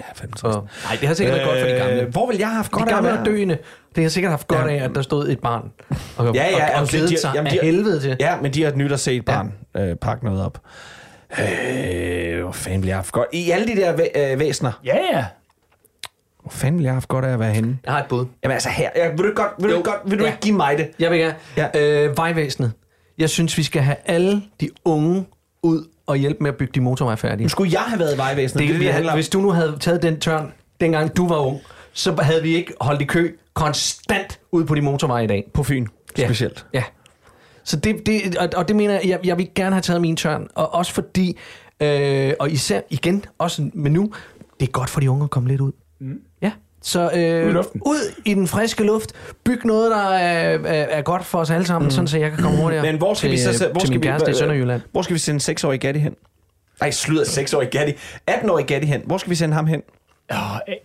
Ja, 0.00 0.04
fandme 0.14 0.36
Og, 0.56 0.68
nej, 0.84 0.96
det 1.00 1.08
har 1.08 1.14
sikkert 1.14 1.36
været 1.36 1.48
godt 1.48 1.60
for 1.60 1.66
de 1.66 1.72
gamle. 1.74 2.02
Øh, 2.02 2.08
Hvor 2.08 2.26
vil 2.30 2.38
jeg 2.38 2.46
have 2.48 2.56
haft 2.56 2.70
godt 2.72 2.88
de 2.88 2.94
af 2.94 2.98
at 2.98 3.04
være? 3.04 3.24
døende, 3.24 3.58
det 3.94 4.04
har 4.04 4.08
sikkert 4.10 4.30
haft 4.32 4.48
godt 4.48 4.66
Ja. 4.70 4.76
af, 4.78 4.84
at 4.84 4.90
der 4.94 5.02
stod 5.02 5.28
et 5.28 5.38
barn 5.40 5.72
og, 6.16 6.34
Ja, 6.34 6.48
ja, 6.50 6.64
og, 6.68 6.74
og 6.74 6.80
og 6.80 6.86
de- 6.86 6.90
glædet 6.90 7.10
de- 7.10 7.20
sig 7.20 7.30
jamen, 7.34 7.46
af 7.46 7.52
de 7.52 7.58
har- 7.58 7.64
helvede 7.66 8.00
til. 8.00 8.16
Ja, 8.20 8.36
men 8.42 8.54
de 8.54 8.62
har 8.64 8.72
nyt 8.72 8.92
at 8.92 9.00
se 9.00 9.14
et 9.16 9.24
barn 9.24 9.52
ja. 9.74 9.86
øh, 9.86 9.96
pakke 9.96 10.24
noget 10.24 10.44
op. 10.44 10.58
Øh, 11.38 12.42
hvor 12.42 12.52
fanden 12.52 12.82
vil 12.82 12.88
jeg 12.88 12.96
haft 12.96 13.12
godt... 13.12 13.28
I 13.32 13.50
alle 13.50 13.66
de 13.66 13.76
der 13.80 13.96
væ- 13.96 14.32
øh, 14.32 14.38
væsener, 14.38 14.72
Ja, 14.84 14.96
ja. 15.12 15.24
hvor 16.42 16.50
fanden 16.50 16.78
vil 16.78 16.82
jeg 16.84 16.90
have 16.90 16.96
haft 16.96 17.08
godt 17.08 17.24
af 17.24 17.32
at 17.32 17.40
være 17.40 17.52
henne? 17.52 17.78
Jeg 17.84 17.92
har 17.92 18.00
et 18.00 18.06
bud. 18.08 18.26
Jamen 18.42 18.52
altså 18.54 18.68
her, 18.68 18.90
ja, 18.96 19.08
vil 19.08 19.18
du, 19.18 19.32
godt, 19.34 19.50
vil 19.58 19.70
du, 19.70 19.82
godt, 19.82 19.96
vil 20.04 20.18
du 20.18 20.24
Ja. 20.24 20.30
ikke 20.30 20.40
give 20.40 20.56
mig 20.56 20.78
det? 20.78 20.90
Jeg 20.98 21.10
vil 21.10 21.18
gerne. 21.18 21.34
Ja. 21.56 21.80
Øh, 21.80 22.16
vejvæsenet. 22.16 22.72
Jeg 23.18 23.30
synes, 23.30 23.58
vi 23.58 23.62
skal 23.62 23.82
have 23.82 23.96
alle 24.06 24.42
de 24.60 24.68
unge 24.84 25.26
ud 25.62 25.84
og 26.10 26.16
hjælpe 26.16 26.42
med 26.42 26.50
at 26.50 26.56
bygge 26.56 26.72
de 26.74 26.80
motorveje 26.80 27.16
færdige. 27.16 27.42
Nu 27.44 27.48
skulle 27.48 27.72
jeg 27.72 27.80
have 27.80 27.98
været 27.98 28.14
i 28.14 28.18
vejvæsenet. 28.18 28.60
Det, 28.62 28.68
det, 28.68 28.74
det, 28.78 28.84
det 28.86 28.92
handler 28.94 29.12
om. 29.12 29.16
hvis 29.16 29.28
du 29.28 29.40
nu 29.40 29.50
havde 29.50 29.76
taget 29.80 30.02
den 30.02 30.20
tørn, 30.20 30.52
dengang 30.80 31.16
du 31.16 31.28
var 31.28 31.36
ung, 31.36 31.58
så 31.92 32.16
havde 32.22 32.42
vi 32.42 32.56
ikke 32.56 32.72
holdt 32.80 33.02
i 33.02 33.04
kø 33.04 33.36
konstant 33.54 34.40
ud 34.52 34.64
på 34.64 34.74
de 34.74 34.80
motorveje 34.82 35.24
i 35.24 35.26
dag. 35.26 35.50
På 35.54 35.62
Fyn, 35.62 35.86
Ja. 36.18 36.24
specielt. 36.26 36.66
Ja. 36.74 36.82
Så 37.64 37.76
det, 37.76 38.06
det, 38.06 38.36
og, 38.36 38.48
og 38.56 38.68
det 38.68 38.76
mener 38.76 38.94
jeg, 38.94 39.08
jeg, 39.08 39.18
jeg 39.24 39.38
vil 39.38 39.48
gerne 39.54 39.74
have 39.74 39.82
taget 39.82 40.00
min 40.00 40.16
tørn. 40.16 40.48
Og 40.54 40.74
også 40.74 40.92
fordi, 40.92 41.36
øh, 41.80 42.32
og 42.40 42.50
især 42.50 42.80
igen, 42.90 43.24
også 43.38 43.70
med 43.74 43.90
nu, 43.90 44.12
det 44.60 44.68
er 44.68 44.72
godt 44.72 44.90
for 44.90 45.00
de 45.00 45.10
unge 45.10 45.24
at 45.24 45.30
komme 45.30 45.48
lidt 45.48 45.60
ud. 45.60 45.72
Mm. 46.00 46.20
Ja. 46.42 46.52
Så 46.82 47.10
øh, 47.14 47.44
Ud 47.46 47.50
i 47.50 47.52
luften. 47.52 47.82
ud 47.86 48.14
i 48.24 48.34
den 48.34 48.46
friske 48.48 48.84
luft. 48.84 49.12
Byg 49.44 49.64
noget, 49.64 49.90
der 49.90 49.96
er, 49.96 50.58
er, 50.58 50.84
er 50.84 51.02
godt 51.02 51.24
for 51.24 51.38
os 51.38 51.50
alle 51.50 51.66
sammen, 51.66 51.86
mm. 51.86 51.90
sådan 51.90 52.08
så 52.08 52.18
jeg 52.18 52.30
kan 52.30 52.42
komme 52.42 52.58
hurtigere 52.58 52.84
Men 52.86 52.96
hvor 52.96 53.14
skal 53.14 53.30
til, 53.30 53.50
vi 53.52 53.54
så... 53.58 53.68
Hvor 53.72 53.80
til 53.80 53.86
skal 53.86 54.00
vi, 54.00 54.06
kæreste 54.06 54.30
i 54.30 54.34
Sønderjylland. 54.34 54.82
Hvor 54.92 55.02
skal 55.02 55.14
vi 55.14 55.18
sende 55.18 55.52
6-årige 55.52 55.78
Gatti 55.78 56.00
hen? 56.00 56.14
Ej, 56.80 56.90
slutter 56.90 57.24
6-årige 57.24 57.70
Gatti. 57.70 57.92
18-årige 58.30 58.66
Gatti 58.66 58.86
hen. 58.86 59.02
Hvor 59.06 59.18
skal 59.18 59.30
vi 59.30 59.34
sende 59.34 59.54
ham 59.54 59.66
hen? 59.66 59.82
Åh, 60.32 60.36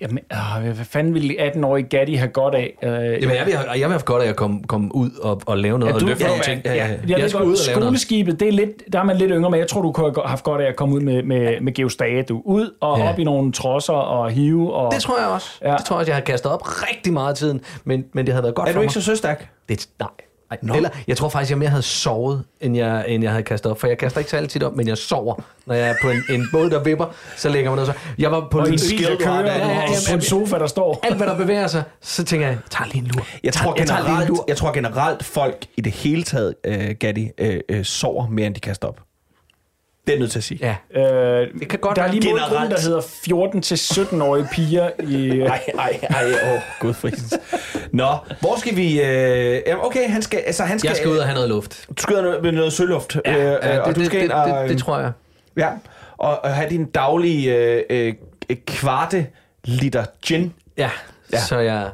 jamen, 0.01 0.19
åh, 0.33 0.63
hvad 0.63 0.85
fanden 0.85 1.13
ville 1.13 1.41
18-årige 1.51 1.87
Gatti 1.89 2.13
have 2.13 2.27
godt 2.29 2.55
af? 2.55 2.77
Øh, 2.83 2.89
Jamen, 2.91 3.05
jeg 3.05 3.45
vil, 3.45 3.53
have- 3.55 3.69
jeg 3.71 3.79
vil 3.79 3.87
have 3.89 3.99
godt 3.99 4.23
af 4.23 4.27
at 4.29 4.35
komme, 4.35 4.63
komme 4.67 4.95
ud 4.95 5.09
og, 5.23 5.41
og 5.45 5.57
lave 5.57 5.79
noget 5.79 5.89
Ja, 5.91 5.95
og 5.95 6.01
du- 6.01 6.05
løfte 6.05 6.23
ja, 6.23 6.29
nogle 6.29 6.43
ja, 6.47 6.51
ting. 6.53 6.61
ja, 6.65 6.73
ja. 6.73 6.85
Jeg, 7.07 7.19
jeg 7.19 7.29
skal 7.29 7.39
godt, 7.39 7.49
ud 7.49 7.53
og 7.55 7.59
lave 7.67 7.81
skoleskibet, 7.81 8.39
det 8.39 8.47
er 8.47 8.51
lidt, 8.51 8.69
der 8.93 8.99
er 8.99 9.03
man 9.03 9.17
lidt 9.17 9.31
yngre, 9.31 9.49
men 9.51 9.59
jeg 9.59 9.67
tror, 9.67 9.81
du 9.81 9.91
kunne 9.91 10.13
have 10.15 10.27
haft 10.27 10.43
godt 10.43 10.61
af 10.61 10.65
at 10.67 10.75
komme 10.75 10.95
ud 10.95 11.01
med, 11.01 11.23
med, 11.23 11.61
med 11.61 11.73
geostage, 11.73 12.23
du. 12.23 12.41
Ud 12.45 12.69
og 12.81 12.99
Ja. 12.99 13.09
op 13.09 13.19
i 13.19 13.23
nogle 13.23 13.51
trosser 13.51 13.93
og 13.93 14.29
hive. 14.31 14.73
Og, 14.73 14.91
Det 14.93 15.01
tror 15.01 15.19
jeg 15.19 15.27
også. 15.27 15.49
Ja. 15.61 15.71
Ja. 15.71 15.77
Det 15.77 15.85
tror 15.85 15.95
jeg 15.95 15.99
også, 15.99 16.11
jeg 16.11 16.15
har 16.15 16.21
kastet 16.23 16.51
op 16.51 16.61
rigtig 16.65 17.13
meget 17.13 17.29
af 17.29 17.35
tiden, 17.35 17.61
men, 17.83 18.05
men 18.13 18.25
det 18.25 18.33
havde 18.33 18.43
været 18.43 18.55
godt 18.55 18.69
Er 18.69 18.73
for 18.73 18.79
du 18.79 18.81
ikke 18.81 18.87
mig. 18.87 18.93
så 18.93 19.01
søstærk? 19.01 19.49
Det, 19.69 19.87
nej. 19.99 20.09
Nej. 20.61 20.75
Eller, 20.75 20.89
jeg 21.07 21.17
tror 21.17 21.29
faktisk, 21.29 21.49
jeg 21.49 21.57
mere 21.57 21.69
havde 21.69 21.81
sovet, 21.81 22.43
end 22.61 22.77
jeg, 22.77 23.05
end 23.07 23.23
jeg 23.23 23.31
havde 23.31 23.43
kastet 23.43 23.71
op. 23.71 23.79
For 23.79 23.87
jeg 23.87 23.97
kaster 23.97 24.19
ikke 24.19 24.31
så 24.31 24.37
altid 24.37 24.63
op, 24.63 24.75
men 24.75 24.87
jeg 24.87 24.97
sover. 24.97 25.35
Når 25.65 25.75
jeg 25.75 25.89
er 25.89 25.95
på 26.01 26.09
en, 26.09 26.23
en 26.29 26.47
båd, 26.51 26.69
der 26.69 26.83
vipper, 26.83 27.05
så 27.37 27.49
lægger 27.49 27.71
man 27.71 27.75
noget 27.75 27.87
så. 27.87 27.99
Jeg 28.17 28.31
var 28.31 28.47
på 28.51 28.59
en 28.59 28.65
en 28.73 28.79
der 28.79 29.17
kører, 29.19 29.39
Ja, 29.39 29.57
ja, 29.57 29.81
ja, 29.81 29.87
på 30.09 30.15
en 30.15 30.21
sofa, 30.21 30.59
der 30.59 30.67
står. 30.67 30.99
Alt, 31.03 31.17
hvad 31.17 31.27
der 31.27 31.37
bevæger 31.37 31.67
sig, 31.67 31.83
så 32.01 32.23
tænker 32.23 32.47
jeg, 32.47 32.55
jeg 32.55 32.71
tager 32.71 32.87
lige 32.87 33.01
en 33.01 33.07
lur. 33.07 33.25
Jeg 33.43 33.53
tror, 33.53 33.75
jeg 33.77 33.87
generelt, 33.87 34.29
lur. 34.29 34.45
jeg 34.47 34.57
tror 34.57 34.73
generelt, 34.73 35.23
folk 35.23 35.65
i 35.77 35.81
det 35.81 35.91
hele 35.91 36.23
taget, 36.23 36.55
uh, 36.67 36.73
Gatti, 36.99 37.29
uh, 37.41 37.77
uh, 37.77 37.83
sover 37.83 38.27
mere, 38.27 38.47
end 38.47 38.55
de 38.55 38.59
kaster 38.59 38.87
op. 38.87 38.99
Det 40.07 40.15
er 40.15 40.19
nødt 40.19 40.31
til 40.31 40.39
at 40.39 40.43
sige. 40.43 40.75
Ja. 40.93 41.01
Øh, 41.01 41.47
Det 41.59 41.67
kan 41.67 41.79
godt 41.79 41.95
der 41.95 42.03
er 42.03 42.11
lige 42.11 42.21
generelt. 42.21 42.51
målgruppen, 42.51 42.71
der 42.71 42.81
hedder 42.81 43.01
14-17-årige 44.13 44.47
piger 44.51 44.89
i... 44.99 45.29
Ej, 45.41 45.59
ej, 45.79 45.99
ej, 46.09 46.25
åh, 46.43 46.51
oh, 46.53 46.59
gud 46.79 46.93
frisens. 46.93 47.33
Nå, 47.91 48.07
hvor 48.39 48.59
skal 48.59 48.75
vi... 48.75 49.01
Øh, 49.01 49.85
okay, 49.85 50.09
han 50.09 50.21
skal, 50.21 50.39
altså, 50.45 50.63
han 50.63 50.79
skal, 50.79 50.89
Jeg 50.89 50.97
skal 50.97 51.09
ud 51.09 51.17
og 51.17 51.25
have 51.25 51.33
noget 51.35 51.49
luft. 51.49 51.85
Du 51.97 52.01
skal 52.01 52.15
ud 52.15 52.41
med 52.41 52.51
noget 52.51 52.73
sølluft. 52.73 53.17
Ja, 53.25 53.35
øh, 53.37 53.43
ja, 53.43 53.79
og 53.79 53.87
det, 53.87 53.95
du 53.95 53.99
det, 53.99 54.07
skal 54.07 54.19
det, 54.19 54.25
ind 54.25 54.31
og, 54.31 54.61
det, 54.61 54.69
det, 54.69 54.77
tror 54.79 54.99
jeg. 54.99 55.11
Ja, 55.57 55.69
og, 56.17 56.43
og 56.45 56.49
have 56.55 56.69
din 56.69 56.85
daglige 56.85 57.55
øh, 57.55 58.13
øh, 58.49 58.55
kvarte 58.67 59.27
liter 59.63 60.05
gin. 60.25 60.53
Ja, 60.77 60.83
Ja. 60.83 60.89
ja. 61.37 61.39
så 61.41 61.57
jeg 61.57 61.89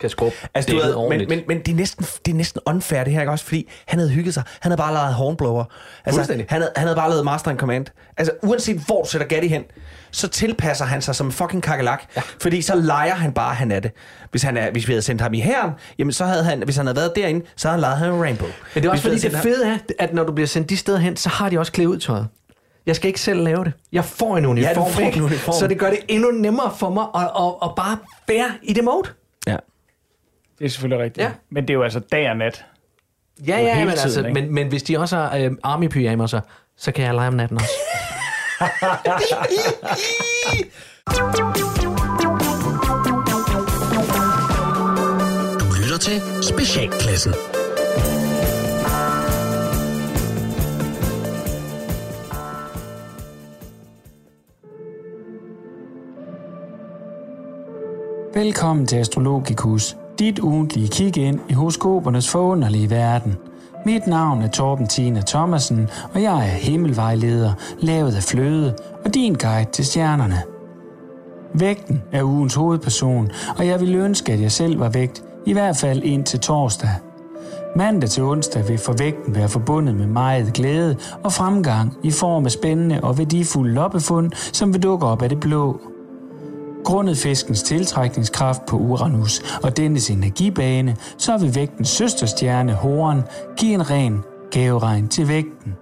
kan 0.00 0.10
skrubbe 0.10 0.36
Altså, 0.54 0.70
du 0.72 0.76
ved, 0.76 0.86
men, 0.86 0.94
ordentligt. 0.94 1.30
men, 1.30 1.42
men 1.48 1.58
det, 1.58 1.68
er 1.68 1.76
næsten, 1.76 2.06
det 2.26 2.32
er 2.32 2.36
næsten 2.36 2.60
unfair, 2.66 3.04
det 3.04 3.12
her, 3.12 3.20
ikke 3.20 3.32
også? 3.32 3.44
Fordi 3.44 3.68
han 3.86 3.98
havde 3.98 4.10
hygget 4.10 4.34
sig. 4.34 4.42
Han 4.60 4.70
havde 4.72 4.78
bare 4.78 4.92
lavet 4.94 5.14
hornblower. 5.14 5.64
Altså, 6.04 6.20
han 6.22 6.46
havde, 6.48 6.72
han 6.76 6.86
havde 6.86 6.96
bare 6.96 7.10
lavet 7.10 7.24
Master 7.24 7.50
and 7.50 7.58
Command. 7.58 7.86
Altså, 8.16 8.32
uanset 8.42 8.82
hvor 8.86 9.02
du 9.02 9.08
sætter 9.10 9.26
Gatti 9.26 9.48
hen, 9.48 9.64
så 10.10 10.28
tilpasser 10.28 10.84
han 10.84 11.02
sig 11.02 11.14
som 11.14 11.32
fucking 11.32 11.62
kakelak. 11.62 12.02
Ja. 12.16 12.22
Fordi 12.40 12.62
så 12.62 12.74
leger 12.74 13.14
han 13.14 13.32
bare, 13.32 13.50
at 13.50 13.56
han 13.56 13.72
er 13.72 13.80
det. 13.80 13.90
Hvis, 14.30 14.42
han 14.42 14.56
er, 14.56 14.70
hvis 14.70 14.88
vi 14.88 14.92
havde 14.92 15.02
sendt 15.02 15.20
ham 15.20 15.34
i 15.34 15.40
herren, 15.40 15.70
jamen 15.98 16.12
så 16.12 16.24
havde 16.24 16.44
han, 16.44 16.62
hvis 16.64 16.76
han 16.76 16.86
havde 16.86 16.96
været 16.96 17.12
derinde, 17.16 17.46
så 17.56 17.68
havde 17.68 17.74
han 17.74 17.80
lejet 17.80 17.98
ham 17.98 18.14
en 18.14 18.22
Rainbow. 18.22 18.48
Men 18.74 18.82
det 18.82 18.88
er 18.88 18.92
også 18.92 19.08
Hvis 19.08 19.24
vi 19.24 19.30
fordi, 19.30 19.34
det 19.34 19.54
fede 19.54 19.66
er, 19.66 19.78
at 19.98 20.14
når 20.14 20.24
du 20.24 20.32
bliver 20.32 20.46
sendt 20.48 20.70
de 20.70 20.76
steder 20.76 20.98
hen, 20.98 21.16
så 21.16 21.28
har 21.28 21.48
de 21.48 21.58
også 21.58 21.72
klædt 21.72 21.88
ud 21.88 21.98
tøjet. 21.98 22.28
Jeg 22.86 22.96
skal 22.96 23.08
ikke 23.08 23.20
selv 23.20 23.42
lave 23.42 23.64
det. 23.64 23.72
Jeg 23.92 24.04
får 24.04 24.36
en 24.36 24.46
uniform, 24.46 24.92
får 24.92 25.00
en 25.00 25.22
uniform. 25.22 25.54
så 25.58 25.66
det 25.66 25.78
gør 25.78 25.90
det 25.90 25.98
endnu 26.08 26.30
nemmere 26.30 26.72
for 26.76 26.90
mig 26.90 27.04
at, 27.14 27.20
at, 27.22 27.54
at 27.62 27.74
bare 27.76 27.96
være 28.28 28.50
i 28.62 28.72
det 28.72 28.84
mode. 28.84 29.08
Det 30.60 30.66
er 30.66 30.70
selvfølgelig 30.70 31.04
rigtigt. 31.04 31.24
Ja. 31.24 31.32
Men 31.50 31.62
det 31.62 31.70
er 31.70 31.74
jo 31.74 31.82
altså 31.82 32.00
dag 32.00 32.30
og 32.30 32.36
nat. 32.36 32.64
Ja, 33.46 33.58
ja, 33.58 33.74
hele 33.74 33.86
men, 33.86 33.96
tiden, 33.96 34.04
altså, 34.04 34.20
ikke? 34.20 34.40
men, 34.40 34.54
men 34.54 34.68
hvis 34.68 34.82
de 34.82 34.98
også 34.98 35.16
har 35.16 35.36
øh, 35.36 35.50
army 35.62 35.88
pyjamaser, 35.88 36.40
så 36.76 36.92
kan 36.92 37.04
jeg 37.04 37.14
lege 37.14 37.28
om 37.28 37.34
natten 37.34 37.58
også. 37.58 37.72
Du 45.60 45.74
lytter 45.82 45.98
til 46.00 46.20
Specialklassen. 46.42 47.34
Velkommen 58.34 58.86
til 58.86 58.96
Astrologikus, 58.96 59.96
dit 60.20 60.38
ugentlige 60.38 60.88
kig 60.88 61.16
ind 61.16 61.40
i 61.48 61.52
horoskopernes 61.52 62.28
forunderlige 62.28 62.90
verden. 62.90 63.36
Mit 63.86 64.06
navn 64.06 64.42
er 64.42 64.48
Torben 64.48 64.86
Tina 64.86 65.20
Thomasen, 65.20 65.88
og 66.14 66.22
jeg 66.22 66.36
er 66.36 66.40
himmelvejleder, 66.40 67.52
lavet 67.78 68.14
af 68.16 68.22
fløde, 68.22 68.74
og 69.04 69.14
din 69.14 69.34
guide 69.34 69.70
til 69.72 69.86
stjernerne. 69.86 70.42
Vægten 71.54 72.02
er 72.12 72.22
ugens 72.22 72.54
hovedperson, 72.54 73.30
og 73.58 73.66
jeg 73.66 73.80
vil 73.80 73.94
ønske, 73.94 74.32
at 74.32 74.40
jeg 74.40 74.52
selv 74.52 74.80
var 74.80 74.88
vægt, 74.88 75.22
i 75.46 75.52
hvert 75.52 75.76
fald 75.76 76.02
indtil 76.02 76.40
torsdag. 76.40 76.90
Mandag 77.76 78.10
til 78.10 78.22
onsdag 78.22 78.68
vil 78.68 78.78
for 78.78 78.94
vægten 78.98 79.34
være 79.34 79.48
forbundet 79.48 79.94
med 79.94 80.06
meget 80.06 80.52
glæde 80.52 80.96
og 81.22 81.32
fremgang 81.32 81.96
i 82.02 82.10
form 82.10 82.44
af 82.44 82.50
spændende 82.50 83.00
og 83.02 83.18
værdifulde 83.18 83.74
loppefund, 83.74 84.32
som 84.32 84.74
vil 84.74 84.82
dukke 84.82 85.06
op 85.06 85.22
af 85.22 85.28
det 85.28 85.40
blå. 85.40 85.80
Grundet 86.84 87.18
fiskens 87.18 87.62
tiltrækningskraft 87.62 88.66
på 88.66 88.76
Uranus 88.76 89.42
og 89.62 89.76
dennes 89.76 90.10
energibane, 90.10 90.96
så 91.18 91.38
vil 91.38 91.54
vægtens 91.54 91.88
søsterstjerne 91.88 92.72
Horen 92.72 93.22
give 93.56 93.74
en 93.74 93.90
ren 93.90 94.22
gaveregn 94.50 95.08
til 95.08 95.28
vægten. 95.28 95.74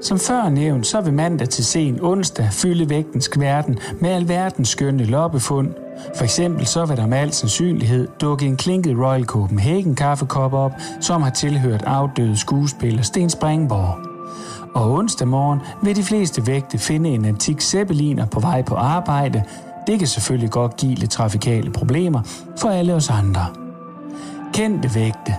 Som 0.00 0.18
før 0.18 0.48
nævnt, 0.48 0.86
så 0.86 1.00
vil 1.00 1.12
mandag 1.12 1.48
til 1.48 1.64
sen 1.64 2.00
onsdag 2.02 2.48
fylde 2.52 2.90
vægtens 2.90 3.30
verden 3.36 3.78
med 4.00 4.10
alverdens 4.10 4.68
skønne 4.68 5.04
loppefund. 5.04 5.68
For 6.16 6.24
eksempel 6.24 6.66
så 6.66 6.86
vil 6.86 6.96
der 6.96 7.06
med 7.06 7.18
al 7.18 7.32
sandsynlighed 7.32 8.08
dukke 8.20 8.46
en 8.46 8.56
klinket 8.56 8.98
Royal 8.98 9.24
Copenhagen 9.24 9.94
kaffekop 9.94 10.52
op, 10.52 10.72
som 11.00 11.22
har 11.22 11.30
tilhørt 11.30 11.82
afdøde 11.82 12.36
skuespiller 12.36 13.02
Sten 13.02 13.30
Springborg. 13.30 14.09
Og 14.74 14.92
onsdag 14.92 15.28
morgen 15.28 15.60
vil 15.82 15.96
de 15.96 16.02
fleste 16.02 16.46
vægte 16.46 16.78
finde 16.78 17.10
en 17.10 17.24
antik 17.24 17.60
zeppeliner 17.60 18.26
på 18.26 18.40
vej 18.40 18.62
på 18.62 18.74
arbejde. 18.74 19.44
Det 19.86 19.98
kan 19.98 20.08
selvfølgelig 20.08 20.50
godt 20.50 20.76
give 20.76 20.94
lidt 20.94 21.10
trafikale 21.10 21.70
problemer 21.70 22.20
for 22.58 22.68
alle 22.68 22.94
os 22.94 23.10
andre. 23.10 23.46
Kendte 24.52 24.94
vægte. 24.94 25.34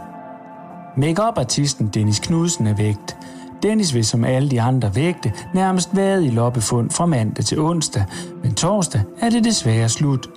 Make-up-artisten 0.98 1.88
Dennis 1.88 2.20
Knudsen 2.20 2.67
er 2.67 2.74
vægt. 2.74 3.17
Dennis 3.63 3.94
vil 3.94 4.06
som 4.06 4.26
alle 4.26 4.52
de 4.52 4.62
andre 4.62 4.96
vægte 4.96 5.34
nærmest 5.54 5.96
været 5.96 6.24
i 6.24 6.30
loppefund 6.30 6.89
fra 6.89 7.06
mandag 7.06 7.46
til 7.46 7.60
onsdag, 7.60 8.06
men 8.44 8.54
torsdag 8.54 9.02
er 9.22 9.30
det 9.30 9.44
desværre 9.44 9.89
slut. 9.89 10.28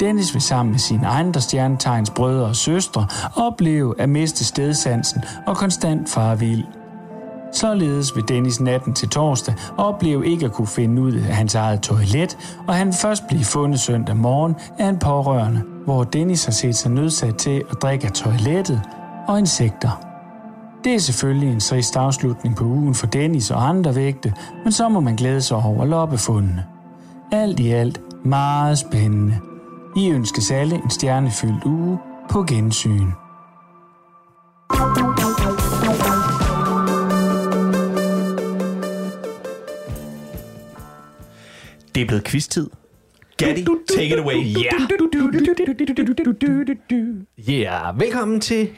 Dennis 0.00 0.34
vil 0.34 0.42
sammen 0.42 0.70
med 0.70 0.78
sine 0.78 1.06
andre 1.06 1.40
stjernetegns 1.40 2.10
brødre 2.10 2.46
og 2.46 2.56
søstre 2.56 3.06
opleve 3.36 4.00
at 4.00 4.08
miste 4.08 4.44
stedsansen 4.44 5.24
og 5.46 5.56
konstant 5.56 6.08
farvild. 6.08 6.64
Således 7.54 8.16
vil 8.16 8.28
Dennis 8.28 8.60
natten 8.60 8.94
til 8.94 9.08
torsdag 9.08 9.54
opleve 9.76 10.26
ikke 10.26 10.46
at 10.46 10.52
kunne 10.52 10.66
finde 10.68 11.02
ud 11.02 11.12
af 11.12 11.34
hans 11.34 11.54
eget 11.54 11.80
toilet, 11.80 12.38
og 12.66 12.74
han 12.74 12.86
vil 12.86 12.94
først 12.94 13.26
blive 13.28 13.44
fundet 13.44 13.80
søndag 13.80 14.16
morgen 14.16 14.56
af 14.78 14.88
en 14.88 14.98
pårørende, 14.98 15.62
hvor 15.84 16.04
Dennis 16.04 16.44
har 16.44 16.52
set 16.52 16.76
sig 16.76 16.90
nødsat 16.90 17.36
til 17.36 17.62
at 17.70 17.82
drikke 17.82 18.06
af 18.06 18.12
toilettet 18.12 18.80
og 19.28 19.38
insekter. 19.38 20.04
Det 20.84 20.94
er 20.94 20.98
selvfølgelig 20.98 21.52
en 21.52 21.60
trist 21.60 21.96
afslutning 21.96 22.56
på 22.56 22.64
ugen 22.64 22.94
for 22.94 23.06
Dennis 23.06 23.50
og 23.50 23.68
andre 23.68 23.94
vægte, 23.94 24.32
men 24.64 24.72
så 24.72 24.88
må 24.88 25.00
man 25.00 25.16
glæde 25.16 25.40
sig 25.40 25.56
over 25.56 25.84
loppefundene. 25.84 26.64
Alt 27.32 27.60
i 27.60 27.70
alt 27.70 28.00
meget 28.24 28.78
spændende. 28.78 29.38
I 29.96 30.10
ønskes 30.10 30.50
alle 30.50 30.74
en 30.74 30.90
stjernefyldt 30.90 31.64
uge 31.64 31.98
på 32.30 32.42
gensyn. 32.42 33.10
Det 41.94 42.00
er 42.02 42.06
blevet 42.06 42.24
quiz-tid. 42.24 42.70
Gatti, 43.36 43.66
take 43.96 44.06
it 44.06 44.18
away. 44.18 44.34
Yeah. 44.34 44.54
Yeah, 47.50 48.00
velkommen 48.00 48.40
til 48.40 48.68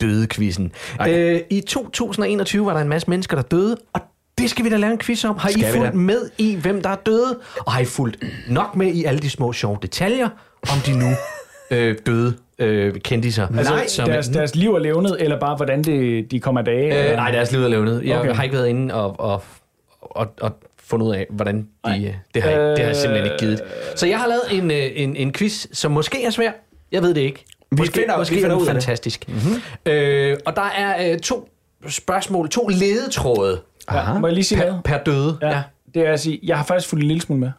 Døde-quizzen. 0.00 0.72
Øh, 1.08 1.40
I 1.50 1.60
2021 1.60 2.66
var 2.66 2.72
der 2.74 2.80
en 2.80 2.88
masse 2.88 3.10
mennesker, 3.10 3.36
der 3.36 3.42
døde, 3.42 3.76
og 3.92 4.00
det 4.38 4.50
skal 4.50 4.64
vi 4.64 4.70
da 4.70 4.76
lave 4.76 4.92
en 4.92 4.98
quiz 4.98 5.24
om. 5.24 5.38
Har 5.38 5.48
I 5.48 5.52
Skal 5.52 5.72
vi 5.72 5.78
fulgt 5.78 5.94
med 5.94 6.30
i, 6.38 6.54
hvem 6.54 6.82
der 6.82 6.90
er 6.90 6.96
døde? 6.96 7.38
Og 7.66 7.72
har 7.72 7.80
I 7.80 7.84
fulgt 7.84 8.24
nok 8.48 8.76
med 8.76 8.86
i 8.86 9.04
alle 9.04 9.20
de 9.20 9.30
små 9.30 9.52
sjove 9.52 9.78
detaljer, 9.82 10.28
om 10.62 10.78
de 10.86 10.98
nu 10.98 11.06
øh, 11.70 11.96
døde 12.06 12.36
øh, 12.58 12.94
kendte 12.94 13.32
sig? 13.32 13.48
Altså, 13.58 13.84
som, 13.88 14.08
deres, 14.08 14.28
deres 14.28 14.54
liv 14.54 14.74
er 14.74 14.78
levnet, 14.78 15.16
eller 15.20 15.40
bare 15.40 15.56
hvordan 15.56 15.82
det, 15.82 16.30
de 16.30 16.40
kommer 16.40 16.60
af 16.60 16.64
dage? 16.64 17.10
øh, 17.10 17.16
nej, 17.16 17.30
deres 17.30 17.52
liv 17.52 17.60
er 17.64 17.68
levnet. 17.68 18.02
Jeg 18.04 18.18
Okay. 18.18 18.28
okay. 18.28 18.36
har 18.36 18.42
ikke 18.42 18.56
været 18.56 18.68
inde 18.68 18.94
og, 18.94 19.20
og, 19.20 19.42
og, 20.00 20.26
og 20.40 20.52
fundet 20.86 21.06
ud 21.06 21.14
af, 21.14 21.26
hvordan 21.30 21.68
de... 21.86 22.04
øh, 22.06 22.14
Det 22.34 22.42
har, 22.42 22.50
jeg, 22.50 22.60
det 22.60 22.78
har 22.78 22.86
jeg 22.86 22.96
simpelthen 22.96 23.24
ikke 23.32 23.38
givet. 23.38 23.62
Så 23.96 24.06
jeg 24.06 24.18
har 24.18 24.26
lavet 24.28 24.42
en, 24.64 24.70
øh, 24.70 24.90
en, 25.02 25.16
en 25.16 25.32
quiz, 25.32 25.66
som 25.72 25.92
måske 25.92 26.24
er 26.24 26.30
svær. 26.30 26.50
Jeg 26.92 27.02
ved 27.02 27.14
det 27.14 27.20
ikke. 27.20 27.44
Måske, 27.78 27.94
finder- 27.94 28.18
måske 28.18 28.34
vi 28.34 28.40
finder 28.40 28.56
er 28.56 28.60
ud 28.60 28.66
af 28.66 28.74
det. 28.74 28.82
fantastisk. 28.84 29.24
Mm-hmm. 29.28 29.92
Øh, 29.92 30.36
og 30.46 30.56
der 30.56 30.62
er 30.78 31.12
øh, 31.12 31.18
to 31.18 31.48
spørgsmål, 31.88 32.48
to 32.48 32.68
ledetråde 32.68 33.60
Ja, 33.92 34.18
må 34.18 34.26
jeg 34.26 34.34
lige 34.34 34.44
sige 34.44 34.58
per, 34.60 34.66
noget? 34.66 34.84
per 34.84 34.98
døde. 34.98 35.38
Ja. 35.42 35.62
Det 35.94 36.06
er 36.06 36.12
at 36.12 36.20
sige, 36.20 36.40
jeg 36.42 36.56
har 36.56 36.64
faktisk 36.64 36.88
fulgt 36.88 37.02
en 37.02 37.08
lille 37.08 37.20
smule 37.20 37.40
med. 37.40 37.50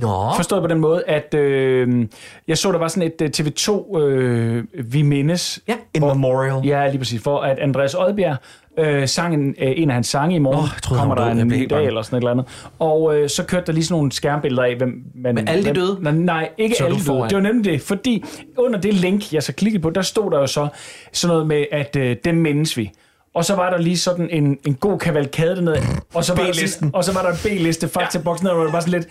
Nå. 0.00 0.32
Forstået 0.36 0.62
på 0.62 0.68
den 0.68 0.78
måde, 0.78 1.02
at 1.06 1.34
øh, 1.34 2.06
jeg 2.48 2.58
så, 2.58 2.72
der 2.72 2.78
var 2.78 2.88
sådan 2.88 3.12
et 3.20 3.22
øh, 3.22 3.30
TV2 3.46 3.98
øh, 3.98 4.64
Vi 4.92 5.02
Mindes. 5.02 5.60
Ja. 5.68 5.74
In 5.94 6.00
memorial. 6.02 6.66
Ja, 6.66 6.88
lige 6.88 6.98
præcis. 6.98 7.22
For 7.22 7.40
at 7.40 7.58
Andreas 7.58 7.94
Oddbjerg 7.94 8.36
øh, 8.78 9.08
sang 9.08 9.34
en, 9.34 9.54
øh, 9.58 9.72
en 9.76 9.90
af 9.90 9.94
hans 9.94 10.06
sange 10.06 10.36
i 10.36 10.38
morgen. 10.38 10.68
Jeg 10.74 10.82
troede, 10.82 11.00
kommer 11.00 11.14
der 11.14 11.34
død. 11.34 11.42
En 11.42 11.48
ny 11.48 11.66
dag 11.70 11.86
eller 11.86 12.02
sådan 12.02 12.16
et 12.16 12.20
eller 12.20 12.30
andet. 12.30 12.46
Og 12.78 13.16
øh, 13.16 13.28
så 13.28 13.44
kørte 13.44 13.66
der 13.66 13.72
lige 13.72 13.84
sådan 13.84 13.98
nogle 13.98 14.12
skærmbilleder 14.12 14.62
af, 14.62 14.76
hvem 14.76 15.02
man... 15.14 15.34
Men 15.34 15.48
alle 15.48 15.64
de 15.64 15.74
døde? 15.74 15.98
Nej, 16.00 16.12
nej 16.12 16.48
ikke 16.58 16.74
Så 16.78 16.84
er 16.84 16.88
alle 16.88 16.98
døde. 17.06 17.28
Det 17.28 17.34
var 17.34 17.40
nemlig 17.40 17.64
det, 17.64 17.80
fordi 17.80 18.24
under 18.58 18.80
det 18.80 18.94
link, 18.94 19.32
jeg 19.32 19.42
så 19.42 19.52
klikkede 19.52 19.82
på, 19.82 19.90
der 19.90 20.02
stod 20.02 20.30
der 20.30 20.38
jo 20.38 20.46
så 20.46 20.68
sådan 21.12 21.32
noget 21.32 21.46
med, 21.46 21.64
at 21.72 21.96
øh, 21.96 22.16
dem 22.24 22.34
mindes 22.34 22.76
vi. 22.76 22.90
Og 23.34 23.44
så 23.44 23.54
var 23.54 23.70
der 23.70 23.78
lige 23.78 23.98
sådan 23.98 24.30
en, 24.30 24.58
en 24.66 24.74
god 24.74 24.98
kavalkade 24.98 25.56
dernede. 25.56 25.76
Og 26.14 26.24
så 26.24 26.34
var, 26.34 26.42
der 26.44 26.52
sådan, 26.52 26.60
B-listen. 26.60 26.90
og 26.94 27.04
så 27.04 27.12
var 27.12 27.22
der 27.22 27.30
en 27.30 27.36
B-liste, 27.36 27.88
faktaboksen, 27.88 28.46
der 28.46 28.54
var 28.54 28.70
bare 28.70 28.82
sådan 28.82 29.00
lidt... 29.00 29.08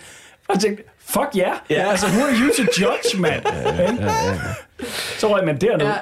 Og 0.48 0.54
jeg 0.54 0.60
tænkte, 0.60 0.82
fuck 1.06 1.28
ja. 1.36 1.40
Yeah. 1.40 1.56
Ja. 1.70 1.90
Altså, 1.90 2.06
who 2.06 2.20
are 2.20 2.32
you 2.32 2.48
to 2.56 2.62
judge, 2.62 3.20
mand? 3.20 3.42
Ja, 3.78 4.10
Så 5.18 5.34
røg 5.34 5.44
man 5.46 5.60
derned. 5.60 5.86
Ja. 5.86 5.92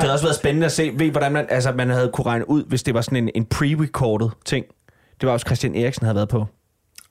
Det 0.00 0.04
havde 0.04 0.14
også 0.14 0.24
været 0.24 0.36
spændende 0.36 0.66
at 0.66 0.72
se, 0.72 0.92
ved, 0.94 1.10
hvordan 1.10 1.32
man, 1.32 1.46
altså, 1.48 1.72
man 1.72 1.90
havde 1.90 2.10
kunne 2.12 2.26
regne 2.26 2.50
ud, 2.50 2.64
hvis 2.64 2.82
det 2.82 2.94
var 2.94 3.00
sådan 3.00 3.18
en, 3.18 3.30
en 3.34 3.46
pre-recorded 3.54 4.42
ting. 4.44 4.66
Det 5.20 5.26
var 5.26 5.32
også 5.32 5.44
Christian 5.46 5.74
Eriksen 5.74 6.04
havde 6.06 6.16
været 6.16 6.28
på. 6.28 6.46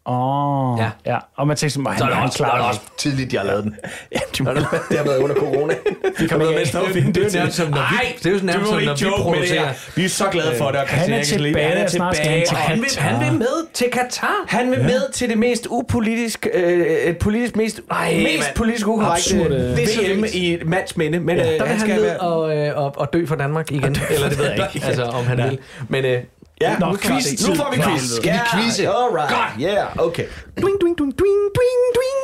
Åh, 0.08 0.74
oh, 0.74 0.80
Ja. 0.80 0.90
ja. 1.06 1.18
Og 1.38 1.48
man 1.48 1.58
tænkte 1.58 1.74
sådan, 1.74 1.98
Så 1.98 2.04
er 2.04 2.08
han, 2.08 2.12
det 2.12 2.16
han 2.18 2.26
også, 2.26 2.38
så 2.38 2.44
er 2.44 2.48
klarer 2.48 2.72
det 2.72 2.74
det. 2.74 2.80
også 2.80 2.98
tidligt, 2.98 3.32
de 3.32 3.38
har 3.38 3.44
lavet 3.44 3.64
den. 3.64 3.76
Ja, 4.16 4.20
de 4.38 4.44
må, 4.44 4.50
det 4.90 4.98
har 4.98 5.04
været 5.06 5.18
under 5.18 5.36
corona. 5.36 5.74
Vi 6.20 6.28
kan 6.28 6.42
ikke 6.42 6.60
Det 6.64 7.18
er 7.18 7.24
jo 7.24 7.30
nærmest 7.40 7.56
som, 7.58 7.70
når 7.70 7.90
vi, 7.92 8.06
det 8.24 8.26
er 8.26 8.32
jo 8.32 8.40
nærmest 8.46 8.70
som, 8.70 8.82
når 8.82 8.96
vi 8.96 9.22
producerer. 9.22 9.74
Vi 9.96 10.06
er 10.06 10.10
så 10.10 10.26
glade 10.32 10.56
for 10.58 10.66
det, 10.72 10.76
og 10.76 10.88
Han 10.88 11.14
er 11.14 11.24
tilbage, 11.24 11.54
Han 11.68 11.74
er 11.74 11.80
han 11.80 11.88
tilbage. 11.90 12.46
Han 12.56 12.80
vil, 12.82 12.90
han 12.98 13.26
vil 13.26 13.40
med 13.40 13.68
til 13.74 13.88
Katar. 13.92 14.46
Han 14.48 14.72
vil 14.72 14.80
med 14.84 15.12
til 15.14 15.30
det 15.30 15.38
mest 15.38 15.68
upolitisk, 15.70 16.48
øh, 16.54 16.88
et 16.88 17.18
politisk 17.18 17.56
mest, 17.56 17.82
Ej, 17.92 18.14
mest 18.38 18.54
politisk 18.56 18.88
ukorrekte 18.88 19.38
øh. 19.38 19.78
VM 19.78 20.22
Det 20.22 20.36
i 20.36 20.58
mands 20.66 20.98
minde. 20.98 21.20
Men, 21.20 21.38
øh, 21.38 21.46
Der 21.46 21.52
vil 21.66 21.68
han, 21.68 21.90
ned 21.90 22.02
være- 22.02 22.18
og, 22.18 22.58
øh, 22.58 22.78
og, 22.78 22.94
og 22.98 23.14
dø 23.14 23.26
for 23.26 23.36
Danmark 23.36 23.72
igen. 23.72 23.96
Eller 24.10 24.30
det 24.30 24.38
ved 24.40 24.46
jeg 24.46 24.70
ikke, 24.76 24.88
altså, 24.88 25.04
om 25.04 25.26
han 25.26 25.38
vil. 25.38 25.58
Men 25.90 26.06
øh, 26.06 26.22
Ja, 26.62 26.78
Nå, 26.80 26.92
nu, 26.92 26.98
quiz. 26.98 27.48
nu 27.48 27.56
får 27.56 27.68
vi 27.76 27.82
quiz. 27.82 28.02
Skal 28.02 28.34
vi 28.34 28.40
quizze? 28.54 28.88
Alright. 28.90 29.62
Yeah, 29.62 29.88
okay. 30.08 30.24
Dwing, 30.62 30.78
dwing, 30.82 30.98
dwing, 30.98 31.14
dwing, 31.20 31.40
dwing, 31.58 31.84
dwing. 31.96 32.20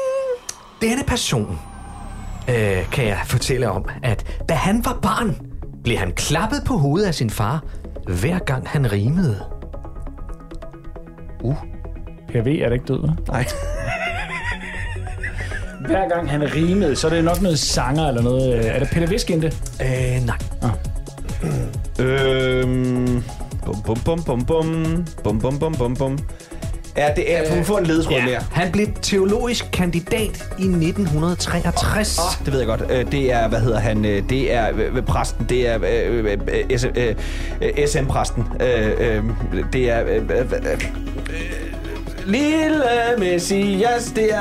Denne 0.82 1.04
person 1.08 1.60
øh, 2.50 2.90
kan 2.92 3.06
jeg 3.08 3.20
fortælle 3.26 3.70
om, 3.70 3.86
at 4.04 4.26
da 4.50 4.54
han 4.54 4.86
var 4.86 5.00
barn, 5.02 5.38
blev 5.84 5.98
han 5.98 6.12
klappet 6.12 6.64
på 6.66 6.74
hovedet 6.78 7.08
af 7.08 7.16
sin 7.16 7.30
far, 7.30 7.64
hver 8.08 8.40
gang 8.40 8.68
han 8.70 8.92
rimede. 8.92 9.44
PV 12.30 12.48
er 12.62 12.70
det 12.70 12.74
ikke 12.74 12.86
død, 12.88 13.00
hva'? 13.04 13.32
Nej. 13.32 13.46
Hver 15.88 16.10
gang 16.10 16.30
han 16.30 16.54
rimede, 16.56 16.96
så 16.96 17.08
er 17.08 17.12
det 17.14 17.24
nok 17.24 17.42
noget 17.42 17.60
sanger 17.60 18.08
eller 18.08 18.22
noget. 18.22 18.58
øh, 18.60 18.66
Er 18.66 18.80
det 18.80 18.90
Peter 18.90 19.08
Viskinde? 19.08 19.48
Øh, 19.82 20.26
nej. 20.26 20.38
Øhm, 22.00 23.24
bum, 23.66 23.82
bum, 23.86 23.98
bum, 24.06 24.24
bum, 24.24 24.46
bum. 24.46 25.06
Bum, 25.24 25.40
bum, 25.40 25.60
bum, 25.60 25.76
bum, 25.76 25.96
bum. 25.96 26.20
Ja, 26.98 27.08
det 27.16 27.36
er, 27.38 27.58
øh, 27.58 27.64
få 27.66 27.78
en 27.78 27.86
ledetråd 27.86 28.22
mere. 28.26 28.40
Han 28.52 28.72
blev 28.72 28.88
teologisk 29.02 29.66
kandidat 29.74 30.46
i 30.60 30.64
1963. 30.64 32.20
Oh, 32.20 32.46
det 32.46 32.54
ved 32.54 32.60
jeg 32.60 32.68
godt. 32.68 32.84
Øh, 32.92 33.12
Det 33.12 33.34
er, 33.34 33.48
hvad 33.48 33.60
hedder 33.60 33.80
han? 33.80 34.06
øh, 34.06 34.30
Det 34.30 34.54
er 34.54 34.68
præsten. 35.08 35.46
Det 35.50 35.68
er 35.70 35.80
øh, 35.84 36.38
SM-præsten. 37.88 38.44
Det 39.74 39.90
er... 39.90 40.04
Lille 42.26 42.84
Messias, 43.18 44.12
det 44.16 44.34
er 44.34 44.40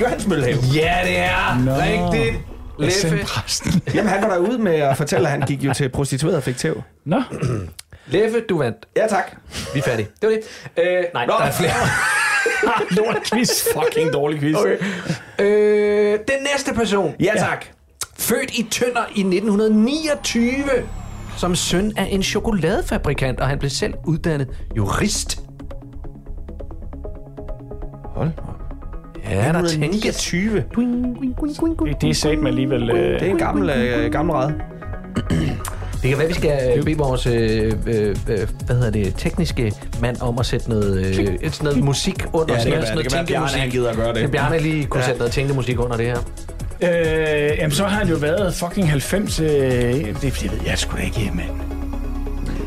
Johannes 0.00 0.26
Møllehave. 0.26 0.58
Ja, 0.74 0.94
det 1.04 1.18
er 1.18 1.58
rigtigt. 1.66 2.36
Leffe. 2.78 3.26
Jamen, 3.94 4.08
han 4.10 4.22
var 4.22 4.28
derude 4.28 4.58
med 4.58 4.74
at 4.74 4.96
fortælle, 4.96 5.26
at 5.28 5.30
han 5.30 5.40
gik 5.40 5.64
jo 5.64 5.72
til 5.72 5.88
prostitueret 5.88 6.36
og 6.36 6.42
fik 6.42 6.56
tæv. 6.56 6.82
Nå, 7.04 7.22
Leffe, 8.06 8.40
du 8.48 8.58
vandt. 8.58 8.86
Ja, 8.96 9.06
tak. 9.06 9.36
Vi 9.74 9.78
er 9.78 9.82
færdige. 9.82 10.08
Det 10.22 10.28
var 10.28 10.34
det. 10.34 10.88
Øh, 10.88 11.04
nej, 11.14 11.26
Nå. 11.26 11.32
der 11.38 11.44
er 11.44 11.52
flere. 11.52 11.72
lort 12.96 13.16
quiz. 13.32 13.64
Fucking 13.72 14.12
dårlig 14.12 14.40
quiz. 14.40 14.56
Okay. 14.56 14.76
Øh, 15.38 16.18
den 16.28 16.42
næste 16.52 16.74
person. 16.74 17.14
Ja, 17.20 17.32
tak. 17.36 17.64
Født 18.18 18.50
i 18.50 18.66
Tønder 18.70 19.04
i 19.14 19.20
1929 19.20 20.64
som 21.36 21.54
søn 21.54 21.92
af 21.96 22.08
en 22.10 22.22
chokoladefabrikant, 22.22 23.40
og 23.40 23.48
han 23.48 23.58
blev 23.58 23.70
selv 23.70 23.94
uddannet 24.04 24.48
jurist. 24.76 25.40
Hold. 28.04 28.30
Ja, 29.30 29.52
der 29.52 29.68
tænkes. 29.68 30.16
20. 30.16 30.64
Det 32.00 32.10
er 32.10 32.14
sat 32.14 32.38
med 32.38 32.46
alligevel... 32.48 32.90
Øh, 32.90 32.96
Det 33.20 33.22
er 33.22 33.30
en 33.30 33.38
gammel, 33.38 33.70
øh, 33.70 34.12
gammel 34.12 34.34
ræd. 34.34 34.52
Det 36.02 36.10
kan 36.10 36.18
være, 36.18 36.28
vi 36.28 36.34
skal 36.34 36.58
øh, 36.76 36.84
bede 36.84 36.96
vores 36.98 37.26
øh, 37.26 37.72
øh, 37.86 38.16
øh, 38.28 38.48
hvad 38.66 38.76
hedder 38.76 38.90
det, 38.90 39.14
tekniske 39.16 39.72
mand 40.00 40.16
om 40.20 40.38
at 40.38 40.46
sætte 40.46 40.68
noget, 40.70 41.06
øh, 41.06 41.14
sådan 41.14 41.30
noget 41.62 41.84
musik 41.84 42.24
under. 42.32 42.54
Ja, 42.54 42.60
det 42.60 42.62
sådan 42.62 42.72
kan 42.72 42.94
noget 42.94 43.12
være, 43.12 43.20
det 43.22 43.28
kan 43.28 43.40
være. 43.40 43.48
Bjarne, 43.54 43.70
gider 43.70 43.90
at 43.90 43.96
gøre 43.96 44.08
det. 44.14 44.22
Det 44.22 44.30
Bjarne 44.30 44.58
lige 44.58 44.84
kunne 44.84 45.00
Ja. 45.00 45.06
sætte 45.06 45.18
noget 45.18 45.32
tænkemusik 45.32 45.80
under 45.80 45.96
det 45.96 46.06
her. 46.06 46.18
øh, 46.82 47.58
jamen, 47.58 47.70
så 47.70 47.84
har 47.84 47.98
han 47.98 48.08
jo 48.08 48.16
været 48.16 48.54
fucking 48.54 48.90
90... 48.90 49.40
Øh, 49.40 49.46
det, 49.48 50.16
det 50.22 50.42
ved 50.52 50.58
jeg 50.66 50.78
sgu 50.78 50.96
da 50.96 51.02
ikke, 51.02 51.30
mand. 51.34 51.48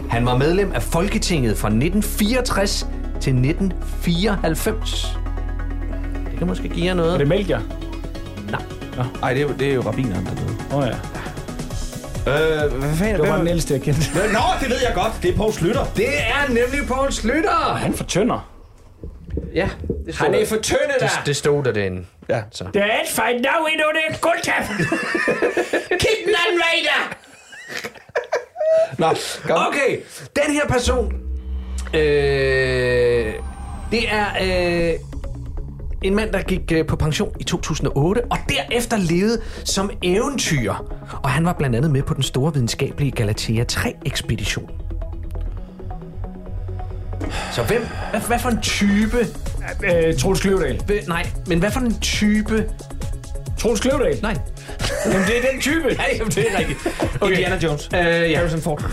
Han 0.10 0.26
var 0.26 0.38
medlem 0.38 0.72
af 0.76 0.84
Folketinget 0.84 1.58
fra 1.58 1.68
1964 1.68 2.88
til 3.22 3.34
1994. 3.34 5.18
Det 6.38 6.40
kan 6.40 6.48
måske 6.48 6.70
give 6.70 6.86
jer 6.86 6.92
Er 6.92 6.96
noget. 6.96 7.20
det 7.20 7.28
Melchior? 7.28 7.62
Nej. 8.52 8.62
Nej, 9.22 9.34
det 9.34 9.42
er 9.42 9.48
jo, 9.48 9.54
det 9.60 9.70
er 9.70 9.74
jo 9.74 9.82
rabineren, 9.82 10.26
der 10.26 10.36
døde. 10.36 10.56
Åh 10.72 10.78
oh, 10.78 10.88
ja. 10.88 10.94
Øh, 12.66 12.74
hvad 12.74 12.96
fanden? 12.96 13.14
Det 13.16 13.20
var 13.24 13.28
bare 13.28 13.40
den 13.40 13.48
ældste, 13.48 13.74
jeg 13.74 13.82
kendte. 13.82 14.02
Nå, 14.34 14.40
det 14.62 14.70
ved 14.70 14.78
jeg 14.86 14.92
godt. 14.96 15.14
Det 15.24 15.32
er 15.34 15.38
Poul 15.38 15.54
Slytter. 15.54 15.86
Det 15.96 16.08
er 16.20 16.48
nemlig 16.48 16.88
Poul 16.88 17.12
Slytter! 17.12 17.74
Han 17.76 17.94
fortynder. 17.94 18.50
Ja, 19.54 19.70
det 20.06 20.16
stod, 20.16 20.26
Han 20.26 20.34
er 20.36 20.40
der. 20.40 20.46
for 20.46 20.56
tynde 20.56 20.80
der. 21.00 21.08
det, 21.08 21.22
det 21.26 21.36
stod 21.36 21.64
der 21.64 21.72
derinde. 21.72 22.06
Ja. 22.30 22.42
Så. 22.52 22.64
Der 22.74 22.82
er 22.84 23.02
et 23.02 23.08
fight 23.10 23.42
now 23.42 23.66
endnu, 23.66 23.86
det 23.94 24.02
er 24.10 24.18
guldtap. 24.22 24.64
Kig 26.02 26.18
den 26.26 26.36
anden 26.46 26.60
vej 26.60 26.76
der. 26.84 27.16
Nå, 28.98 29.14
kom. 29.48 29.68
Okay, 29.68 29.98
den 30.36 30.54
her 30.54 30.68
person, 30.68 31.14
øh, 31.94 33.34
det 33.92 34.04
er 34.12 34.26
øh, 34.42 34.94
en 36.02 36.16
mand, 36.16 36.32
der 36.32 36.42
gik 36.42 36.72
øh, 36.72 36.86
på 36.88 36.96
pension 36.96 37.32
i 37.40 37.44
2008, 37.44 38.22
og 38.32 38.38
derefter 38.50 38.98
levede 38.98 39.42
som 39.64 39.90
eventyr. 40.04 40.74
Og 41.24 41.30
han 41.30 41.46
var 41.46 41.54
blandt 41.54 41.76
andet 41.76 41.92
med 41.92 42.02
på 42.04 42.14
den 42.14 42.24
store 42.24 42.54
videnskabelige 42.54 43.12
Galatea 43.12 43.66
3-ekspedition. 43.72 44.70
Så 47.52 47.64
hvem, 47.64 47.86
hvad, 48.12 48.20
hvad 48.22 48.40
for 48.40 48.50
en 48.50 48.62
type, 48.62 49.18
Øh, 49.84 50.18
Troels 50.18 50.42
Kløvedal. 50.42 50.82
nej, 51.08 51.28
men 51.48 51.60
hvad 51.60 51.72
for 51.72 51.80
en 51.80 52.00
type, 52.00 52.70
Troels 53.60 53.80
Kløvedal. 53.80 54.20
nej, 54.22 54.38
Jamen, 55.06 55.28
det 55.28 55.38
er 55.38 55.52
den 55.52 55.62
type. 55.62 55.88
nej, 55.98 56.10
jamen, 56.18 56.32
det 56.32 56.46
er 56.54 56.60
rigtigt. 56.60 56.80
Okay. 57.22 57.32
Indiana 57.34 57.58
Jones. 57.64 57.90
Øh, 57.94 58.00
ja. 58.32 58.38
Harrison 58.38 58.62
Ford. 58.62 58.84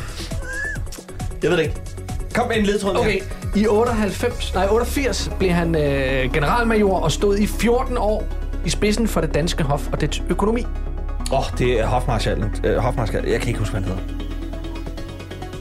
Jeg 1.43 1.51
ved 1.51 1.59
det 1.59 1.65
ikke. 1.65 1.77
Kom 2.35 2.49
med 2.49 2.57
en 2.57 2.65
ledtråd 2.67 2.97
Okay, 2.97 3.21
i 3.57 3.67
98, 3.67 4.55
nej, 4.55 4.67
88 4.71 5.31
blev 5.39 5.51
han 5.51 5.75
øh, 5.75 6.33
generalmajor 6.33 7.01
og 7.01 7.13
stod 7.13 7.39
i 7.39 7.47
14 7.47 7.97
år 7.99 8.25
i 8.65 8.71
spidsen 8.71 9.09
for 9.09 9.21
det 9.21 9.35
danske 9.35 9.63
hof 9.63 9.89
og 9.93 10.01
dets 10.01 10.23
økonomi. 10.31 10.67
Åh, 11.33 11.39
oh, 11.39 11.45
det 11.59 11.81
er 11.81 11.87
hofmarskalen. 11.87 12.55
Øh, 12.65 12.77
hofmarskal. 12.77 13.25
Jeg 13.25 13.41
kan 13.41 13.49
ikke 13.49 13.59
huske, 13.59 13.79
hvad 13.79 13.83
han 13.83 13.91
hedder. 13.91 14.25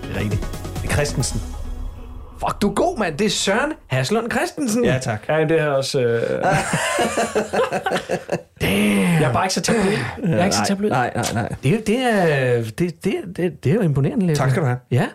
Det 0.01 0.15
er 0.15 0.19
rigtigt. 0.19 0.41
Det 0.81 0.89
er 0.89 0.93
Christensen. 0.93 1.41
Fuck, 2.39 2.61
du 2.61 2.69
er 2.69 2.73
god, 2.73 2.99
mand. 2.99 3.17
Det 3.17 3.25
er 3.25 3.29
Søren 3.29 3.73
Haslund 3.87 4.31
Christensen. 4.31 4.85
Ja, 4.85 4.99
tak. 5.01 5.25
Ja, 5.29 5.43
det 5.43 5.61
er 5.61 5.67
også... 5.67 5.99
Øh... 5.99 6.21
Jeg 8.61 9.29
er 9.29 9.33
bare 9.33 9.45
ikke 9.45 9.53
så 9.53 9.61
tablet. 9.61 9.99
Jeg 10.23 10.39
er 10.39 10.43
ikke 10.43 10.55
så 10.55 10.65
tablet. 10.67 10.91
Nej, 10.91 11.11
nej, 11.15 11.25
nej. 11.33 11.55
Det, 11.63 11.87
det, 11.87 11.99
er, 11.99 12.63
det, 12.63 13.03
det, 13.03 13.13
det, 13.37 13.63
det 13.63 13.71
er 13.71 13.75
jo 13.75 13.81
imponerende. 13.81 14.25
Leif. 14.25 14.37
Tak 14.37 14.49
skal 14.49 14.61
du 14.61 14.67
have. 14.67 14.79
Ja. 14.91 15.07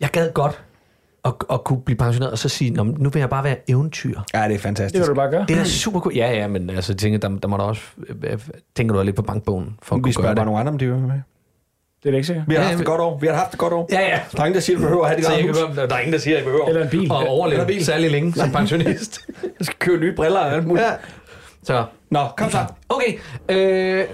Jeg 0.00 0.08
gad 0.10 0.32
godt 0.32 0.62
at, 1.24 1.32
at 1.52 1.64
kunne 1.64 1.80
blive 1.82 1.96
pensioneret 1.96 2.32
og 2.32 2.38
så 2.38 2.48
sige, 2.48 2.70
"Nå, 2.70 2.82
men 2.82 2.96
nu 2.98 3.10
vil 3.10 3.20
jeg 3.20 3.30
bare 3.30 3.44
være 3.44 3.56
eventyr. 3.68 4.20
Ja, 4.34 4.38
det 4.38 4.44
er 4.44 4.48
Det 4.48 4.60
fantastisk. 4.60 5.02
kan 5.04 5.08
du 5.08 5.14
bare 5.14 5.30
gøre. 5.30 5.44
Det 5.48 5.58
er 5.58 5.64
super 5.64 6.00
cool. 6.00 6.14
Ja, 6.14 6.32
ja, 6.32 6.46
men 6.48 6.70
altså, 6.70 6.94
tænker, 6.94 7.18
der, 7.18 7.28
der 7.28 7.48
må 7.48 7.56
der 7.56 7.62
også... 7.64 7.82
øh, 8.24 8.38
Tænker 8.76 8.94
du 8.96 9.02
lidt 9.02 9.16
på 9.16 9.22
bankbogen 9.22 9.76
for 9.82 9.94
at 9.94 9.98
Vi 9.98 10.02
kunne 10.02 10.12
spørger 10.12 10.28
gøre 10.28 10.34
bare 10.34 10.44
det? 10.44 10.46
nogle 10.46 10.60
andre, 10.60 10.72
om 10.72 10.78
de 10.78 10.86
vil 10.86 10.98
med. 10.98 11.10
Det 11.10 12.08
er 12.08 12.10
det 12.10 12.14
ikke 12.14 12.26
sikkert. 12.26 12.44
Vi 12.48 12.54
har 12.54 12.60
Ja, 12.62 12.66
haft 12.66 12.76
men- 12.78 12.82
et 12.82 12.86
godt 12.86 13.00
år. 13.00 13.18
Vi 13.18 13.26
har 13.26 13.34
haft 13.34 13.52
et 13.52 13.58
godt 13.58 13.72
år. 13.72 13.88
Ja, 13.92 14.00
ja. 14.00 14.20
Der 14.32 14.40
er 14.40 14.44
ingen, 14.46 14.54
der 14.54 14.60
siger, 14.60 14.76
at 14.76 14.82
behøver 14.82 15.04
at 15.04 15.10
have 15.10 15.20
det 15.20 15.26
godt 15.46 15.58
hus. 15.68 15.76
der 15.76 15.94
er 15.94 15.98
ingen, 15.98 16.12
der 16.12 16.18
siger, 16.18 16.36
at 16.36 16.38
jeg 16.38 16.44
behøver 16.44 16.68
Eller 16.68 16.82
en 16.82 16.88
bil. 16.90 16.98
at 17.00 17.04
Eller 17.18 17.30
overleve 17.30 17.66
bil. 17.66 17.84
særlig 17.84 18.10
længe 18.10 18.32
som 18.34 18.50
pensionist. 18.52 19.20
Jeg 19.58 19.66
skal 19.66 19.76
købe 19.78 20.00
nye 20.04 20.12
briller 20.16 20.38
og 20.40 20.52
alt 20.52 20.66
muligt. 20.66 20.86
Ja. 20.86 20.92
Så, 21.62 21.84
Nå, 22.10 22.20
kom 22.36 22.50
så. 22.50 22.58
okay. 22.88 23.18
Øh, 23.48 24.04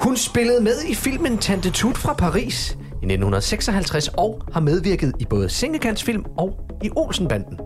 hun 0.00 0.16
spillede 0.16 0.62
med 0.62 0.82
i 0.88 0.94
filmen 0.94 1.38
Tante 1.38 1.70
Tut 1.70 1.96
fra 1.98 2.12
Paris 2.12 2.76
1956 3.06 4.08
og 4.08 4.42
har 4.52 4.60
medvirket 4.60 5.12
i 5.18 5.24
både 5.24 5.48
Sengekantsfilm 5.48 6.24
og 6.36 6.60
i 6.84 6.90
Olsenbanden. 6.96 7.58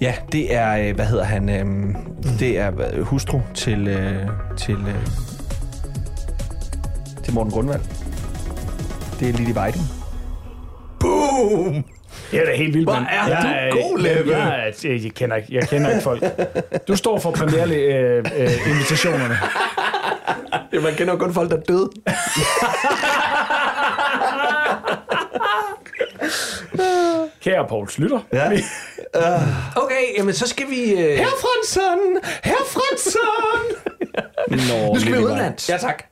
Ja, 0.00 0.14
det 0.32 0.54
er, 0.54 0.88
øh, 0.88 0.94
hvad 0.94 1.06
hedder 1.06 1.24
han, 1.24 1.48
øhm, 1.48 1.96
det 2.38 2.58
er 2.58 2.72
øh, 2.94 3.02
hustru 3.02 3.40
til, 3.54 3.88
øh, 3.88 4.28
til, 4.56 4.74
øh, 4.74 5.06
til 7.24 7.34
Morten 7.34 7.52
Grundvald. 7.52 7.80
Det 9.20 9.28
er 9.28 9.32
Lili 9.32 9.52
Weiding. 9.52 9.84
Boom! 11.00 11.84
Det 12.30 12.40
er 12.40 12.44
da 12.44 12.56
helt 12.56 12.74
vildt, 12.74 12.86
Hvor 12.86 12.94
er 12.94 13.28
Jeg 13.28 13.68
du 13.72 13.76
god, 13.76 13.98
Leppe. 13.98 14.36
Jeg, 14.36 14.72
jeg, 14.84 15.04
jeg, 15.04 15.12
kender 15.12 15.36
ikke, 15.36 15.54
jeg 15.54 15.68
kender 15.68 15.90
ikke 15.90 16.02
folk. 16.02 16.24
Du 16.88 16.96
står 16.96 17.18
for 17.18 17.30
premiere-invitationerne. 17.30 18.64
Øh, 18.64 18.70
invitationerne. 18.70 19.38
Ja, 20.72 20.80
man 20.80 20.94
kender 20.94 21.12
jo 21.12 21.18
kun 21.18 21.34
folk, 21.34 21.50
der 21.50 21.56
er 21.56 21.60
døde. 21.60 21.90
Kære 27.40 27.66
Poul 27.68 27.88
Slytter. 27.88 28.20
Ja. 28.32 28.50
Okay, 29.76 30.02
jamen 30.18 30.34
så 30.34 30.46
skal 30.48 30.70
vi... 30.70 30.90
Øh, 30.90 31.16
Herr 31.16 31.26
Fransson! 31.26 31.98
Herr 32.44 32.64
Fransson! 32.66 33.86
Nå, 34.48 34.94
Nu 34.94 35.00
skal 35.00 35.12
vi 35.12 35.18
udenlands. 35.18 35.68
Ja, 35.68 35.76
tak. 35.76 36.02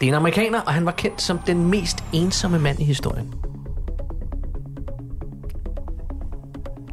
det 0.00 0.06
er 0.06 0.08
en 0.10 0.14
amerikaner, 0.14 0.60
og 0.60 0.72
han 0.72 0.86
var 0.86 0.92
kendt 0.92 1.22
som 1.22 1.38
den 1.38 1.68
mest 1.70 1.96
ensomme 2.12 2.58
mand 2.58 2.80
i 2.80 2.84
historien. 2.84 3.34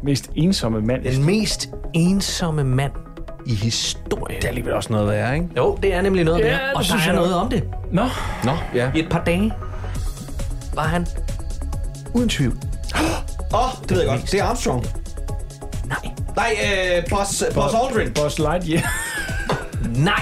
Mest 0.03 0.30
ensomme 0.36 0.82
mand. 0.82 1.03
Den 1.03 1.26
mest 1.26 1.69
ensomme 1.93 2.63
mand 2.63 2.91
i 3.45 3.55
historien. 3.55 4.35
Det 4.37 4.43
er 4.43 4.47
alligevel 4.49 4.73
også 4.73 4.93
noget 4.93 5.07
værd, 5.07 5.33
ikke? 5.33 5.47
Jo, 5.57 5.77
det 5.83 5.93
er 5.93 6.01
nemlig 6.01 6.23
noget 6.23 6.39
Ja, 6.39 6.45
ja, 6.45 6.51
det 6.53 6.59
der, 6.61 6.69
og 6.69 6.75
der 6.77 6.83
synes 6.83 7.01
er 7.01 7.05
jeg 7.05 7.15
noget 7.15 7.35
om 7.35 7.49
det. 7.49 7.63
Nå, 7.91 8.07
Nå, 8.43 8.51
ja. 8.75 8.91
I 8.95 8.99
et 8.99 9.09
par 9.09 9.23
dage 9.23 9.53
var 10.73 10.83
han 10.83 11.07
uden 12.13 12.29
tvivl. 12.29 12.57
Åh, 12.95 13.01
oh, 13.53 13.71
det 13.81 13.91
ved 13.91 13.99
jeg 13.99 14.09
godt. 14.09 14.31
Det 14.31 14.39
er 14.39 14.43
Armstrong. 14.43 14.85
Nej, 15.85 16.11
Nej, 16.35 16.55
øh, 16.97 17.03
Buzz, 17.09 17.43
Buzz 17.53 17.73
Aldrin. 17.83 18.13
Buzz 18.13 18.37
Lightyear. 18.39 18.93
nej. 20.11 20.21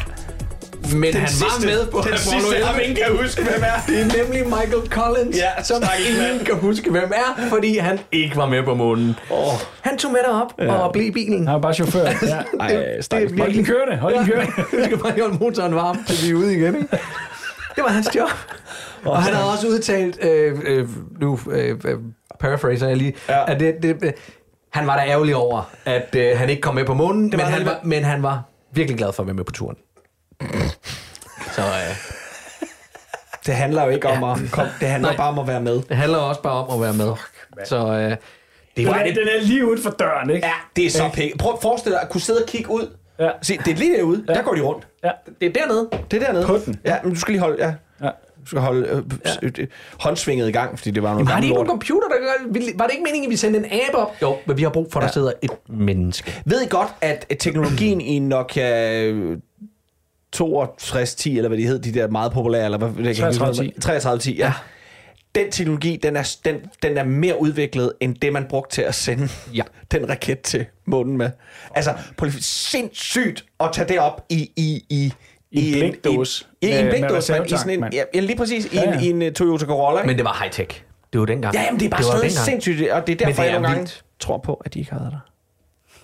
Men 0.96 1.14
han 1.14 1.30
var 1.42 1.66
med 1.66 1.88
på 1.92 1.98
den 1.98 2.08
Apollo 2.08 2.18
sidste, 2.18 2.56
11. 2.56 2.66
ham 2.66 2.80
ingen 2.84 2.96
kan 2.96 3.18
huske, 3.22 3.44
hvem 3.44 3.62
er. 3.64 3.82
Det 3.88 4.00
er 4.02 4.24
nemlig 4.24 4.44
Michael 4.46 4.90
Collins, 4.90 5.38
Ja, 5.38 5.64
som 5.64 5.84
ingen 6.08 6.22
mand. 6.24 6.46
kan 6.46 6.56
huske, 6.56 6.92
hvem 6.92 7.12
er, 7.16 7.50
fordi 7.50 7.78
han 7.78 8.00
ikke 8.12 8.36
var 8.36 8.46
med 8.46 8.64
på 8.64 8.76
månen. 8.76 9.16
Oh. 9.30 9.54
Han 9.82 9.98
tog 9.98 10.12
med 10.12 10.20
derop 10.28 10.54
ja. 10.60 10.74
og 10.74 10.94
blev 10.94 11.06
i 11.06 11.12
bilen. 11.12 11.48
Han 11.48 11.56
er 11.56 11.62
bare 11.62 11.74
chauffør. 11.74 12.06
Ja. 12.32 12.40
Ej, 12.60 13.02
stakkels 13.02 13.40
Hold 13.40 13.54
den 13.54 13.66
kørende. 13.66 13.98
Hold 13.98 14.14
den 14.16 14.26
kørende. 14.26 14.52
Du 14.78 14.84
skal 14.86 14.98
bare 14.98 15.12
holde 15.22 15.38
motoren 15.40 15.76
varm, 15.76 16.04
til 16.04 16.26
vi 16.28 16.32
er 16.32 16.36
ude 16.36 16.54
igen. 16.54 16.76
Ikke? 16.76 16.88
Det 17.76 17.84
var 17.84 17.90
hans 17.90 18.10
job. 18.16 18.30
Og 19.06 19.24
han 19.24 19.34
havde 19.34 19.52
også 19.52 19.68
udtalt, 19.68 20.24
øh, 20.26 20.60
øh, 20.66 20.88
nu 21.22 21.40
øh, 21.52 21.78
øh, 21.86 21.98
paraphraser 22.40 22.88
jeg 22.88 22.98
lige, 22.98 23.14
Ja. 23.30 23.40
ja. 23.40 23.52
at 23.54 23.60
det, 23.60 23.76
det, 23.84 23.98
øh, 24.04 24.12
han 24.74 24.88
var 24.88 24.98
da 24.98 25.04
ærgerlig 25.12 25.36
over, 25.36 25.72
at 25.86 26.16
øh, 26.18 26.38
han 26.38 26.50
ikke 26.50 26.62
kom 26.62 26.76
med 26.76 26.86
på 26.86 26.94
månen, 26.94 27.22
men 27.22 27.32
var 27.40 27.44
han, 27.46 27.54
han. 27.54 27.66
var, 27.66 27.80
men 27.84 28.04
han 28.04 28.24
var 28.24 28.44
virkelig 28.74 28.98
glad 28.98 29.14
for 29.14 29.24
at 29.24 29.28
være 29.28 29.36
med 29.36 29.44
på 29.44 29.52
turen. 29.52 29.76
Så 31.62 31.66
øh, 31.68 31.95
Det 33.45 33.55
handler 33.55 33.84
jo 33.84 33.89
ikke 33.89 34.07
om 34.07 34.24
at 34.24 34.38
komme. 34.51 34.72
Det 34.80 34.88
handler 34.88 35.10
Nej. 35.10 35.18
bare 35.18 35.30
om 35.30 35.39
at 35.39 35.47
være 35.47 35.62
med. 35.62 35.82
det 35.89 35.97
handler 35.97 36.18
også 36.18 36.41
bare 36.41 36.66
om 36.66 36.74
at 36.82 36.82
være 36.88 36.93
med. 37.07 37.14
Så 37.66 37.78
øh, 37.88 38.10
det 38.12 38.18
Den 38.76 38.88
var 38.88 38.93
er, 38.93 39.03
det. 39.03 39.16
den 39.16 39.28
er 39.28 39.41
lige 39.41 39.66
uden 39.68 39.84
for 39.84 39.89
døren, 39.89 40.30
ikke? 40.30 40.47
Ja, 40.47 40.53
det 40.76 40.86
er 40.86 40.89
så 40.89 41.10
pænt. 41.14 41.39
Prøv 41.39 41.53
at 41.53 41.60
forestille 41.62 41.93
dig 41.95 42.01
at 42.03 42.10
kunne 42.10 42.22
sidde 42.22 42.43
og 42.43 42.47
kigge 42.49 42.70
ud. 42.72 42.95
Ja. 43.20 43.30
Se, 43.41 43.57
det 43.57 43.68
er 43.68 43.76
lige 43.76 43.97
derude. 43.97 44.24
Der 44.28 44.41
går 44.41 44.53
de 44.53 44.62
rundt. 44.62 44.88
Ja. 45.03 45.12
Det 45.41 45.47
er 45.47 45.53
dernede. 45.62 45.89
Det 46.12 46.22
er 46.22 46.26
dernede. 46.26 46.45
På 46.45 46.57
den. 46.66 46.80
Ja, 46.86 46.95
men 47.03 47.14
du 47.14 47.20
skal 47.20 47.32
lige 47.32 47.41
holde... 47.41 47.57
Ja. 47.66 47.74
Ja. 48.05 48.10
Du 48.41 48.45
skal 48.45 48.60
holde 48.62 48.88
øh, 48.88 49.51
øh, 49.60 49.68
håndsvinget 49.99 50.49
i 50.49 50.51
gang, 50.51 50.78
fordi 50.80 50.91
det 50.91 51.03
var 51.03 51.14
noget 51.14 51.28
Har 51.28 51.34
de 51.34 51.36
gammelt 51.36 51.45
ikke 51.45 51.53
nogen 51.55 51.70
computer, 51.70 52.07
der 52.07 52.16
gør 52.18 52.74
Var 52.78 52.86
det 52.86 52.93
ikke 52.93 53.03
meningen, 53.03 53.28
at 53.28 53.32
vi 53.32 53.36
sendte 53.36 53.60
en 53.60 53.66
app 53.66 53.95
op? 53.95 54.12
Jo, 54.22 54.38
men 54.45 54.57
vi 54.57 54.64
har 54.64 54.70
brug 54.70 54.88
for, 54.91 54.99
at 54.99 55.01
der 55.01 55.07
Ja. 55.07 55.12
sidder 55.14 55.32
et 55.41 55.51
menneske. 55.70 56.41
Ved 56.45 56.62
I 56.62 56.68
godt, 56.70 56.88
at 57.01 57.26
teknologien 57.39 58.01
i 58.16 58.20
Nokia 58.20 59.01
øh, 59.03 59.38
6210, 60.34 61.38
eller 61.38 61.47
hvad 61.47 61.57
de 61.57 61.67
hed, 61.67 61.80
de 61.80 61.93
der 61.93 62.07
meget 62.07 62.32
populære, 62.32 62.65
eller 62.65 62.77
hvad 62.77 62.88
det 62.89 62.95
kan 62.95 63.05
jeg 63.05 63.09
ikke 63.11 63.25
huske, 63.25 63.36
3310. 63.41 63.82
3310, 63.82 64.38
ja. 64.38 64.53
Den 65.36 65.51
teknologi, 65.51 65.95
den 66.03 66.15
er, 66.15 66.36
den, 66.45 66.55
den 66.84 66.97
er 66.97 67.03
mere 67.03 67.41
udviklet, 67.41 67.93
end 67.99 68.15
det, 68.15 68.34
man 68.34 68.45
brugte 68.49 68.75
til 68.75 68.82
at 68.82 68.95
sende 68.95 69.30
Ja. 69.53 69.61
den 69.91 70.09
raket 70.09 70.39
til 70.41 70.65
månen 70.86 71.17
med. 71.17 71.30
Altså, 71.75 71.93
på 72.17 72.25
sindssygt 72.39 73.45
at 73.59 73.69
tage 73.73 73.88
det 73.88 73.99
op 73.99 74.25
i, 74.30 74.51
i, 74.55 74.84
i, 74.89 75.13
I 75.51 75.73
en 75.73 75.80
blikdåse. 75.80 76.45
I, 76.61 76.65
i, 76.67 76.69
i 76.69 76.73
en 76.73 76.86
med 76.86 76.91
blikdåse, 76.93 77.34
men 77.34 77.45
i 77.45 77.49
sådan 77.49 77.69
en, 77.69 77.80
mand. 77.80 77.93
ja, 77.93 78.03
ja, 78.13 78.19
lige 78.19 78.38
præcis, 78.38 78.65
i, 78.65 78.69
Ja, 78.73 78.84
en, 78.84 78.93
ja. 78.93 78.99
i 78.99 79.09
en 79.09 79.21
uh, 79.21 79.27
Toyota 79.32 79.65
Corolla. 79.65 79.99
ikke? 79.99 80.07
Men 80.07 80.17
det 80.17 80.25
var 80.25 80.34
high-tech. 80.43 80.82
Det 81.13 81.19
var 81.19 81.25
dengang. 81.25 81.55
Ja, 81.55 81.61
jamen, 81.61 81.80
det 81.80 81.86
er 81.86 81.89
bare 81.89 82.03
var 82.03 82.17
stadig 82.17 82.32
sindssygt, 82.32 82.91
og 82.91 83.07
det 83.07 83.21
er 83.21 83.25
derfor, 83.25 83.41
det 83.41 83.49
jeg 83.49 83.55
er 83.55 83.59
nogle 83.61 83.75
gange 83.75 83.91
tror 84.19 84.38
på, 84.38 84.53
at 84.65 84.73
de 84.73 84.80
ikke 84.80 84.91
har 84.91 84.99
været 84.99 85.11
der. 85.11 85.19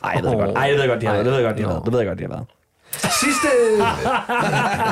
Ej, 0.04 0.12
jeg 0.16 0.24
ved 0.24 0.30
det 0.30 0.40
godt. 0.40 0.58
Ej, 0.58 0.64
jeg 0.64 0.76
ved 0.78 0.88
godt, 0.88 1.02
de 1.02 1.06
har 1.06 1.14
været. 1.14 1.26
Det 1.26 1.32
ved 1.34 1.40
jeg 1.40 1.48
godt, 1.48 1.58
de 1.58 1.62
Nå. 1.64 1.70
været. 1.70 1.86
Det 1.86 1.92
ved 1.94 2.00
jeg 2.00 2.08
godt, 2.08 2.20
de 2.20 2.24
har 2.24 2.30
været. 2.30 2.46
Sidste... 2.94 3.48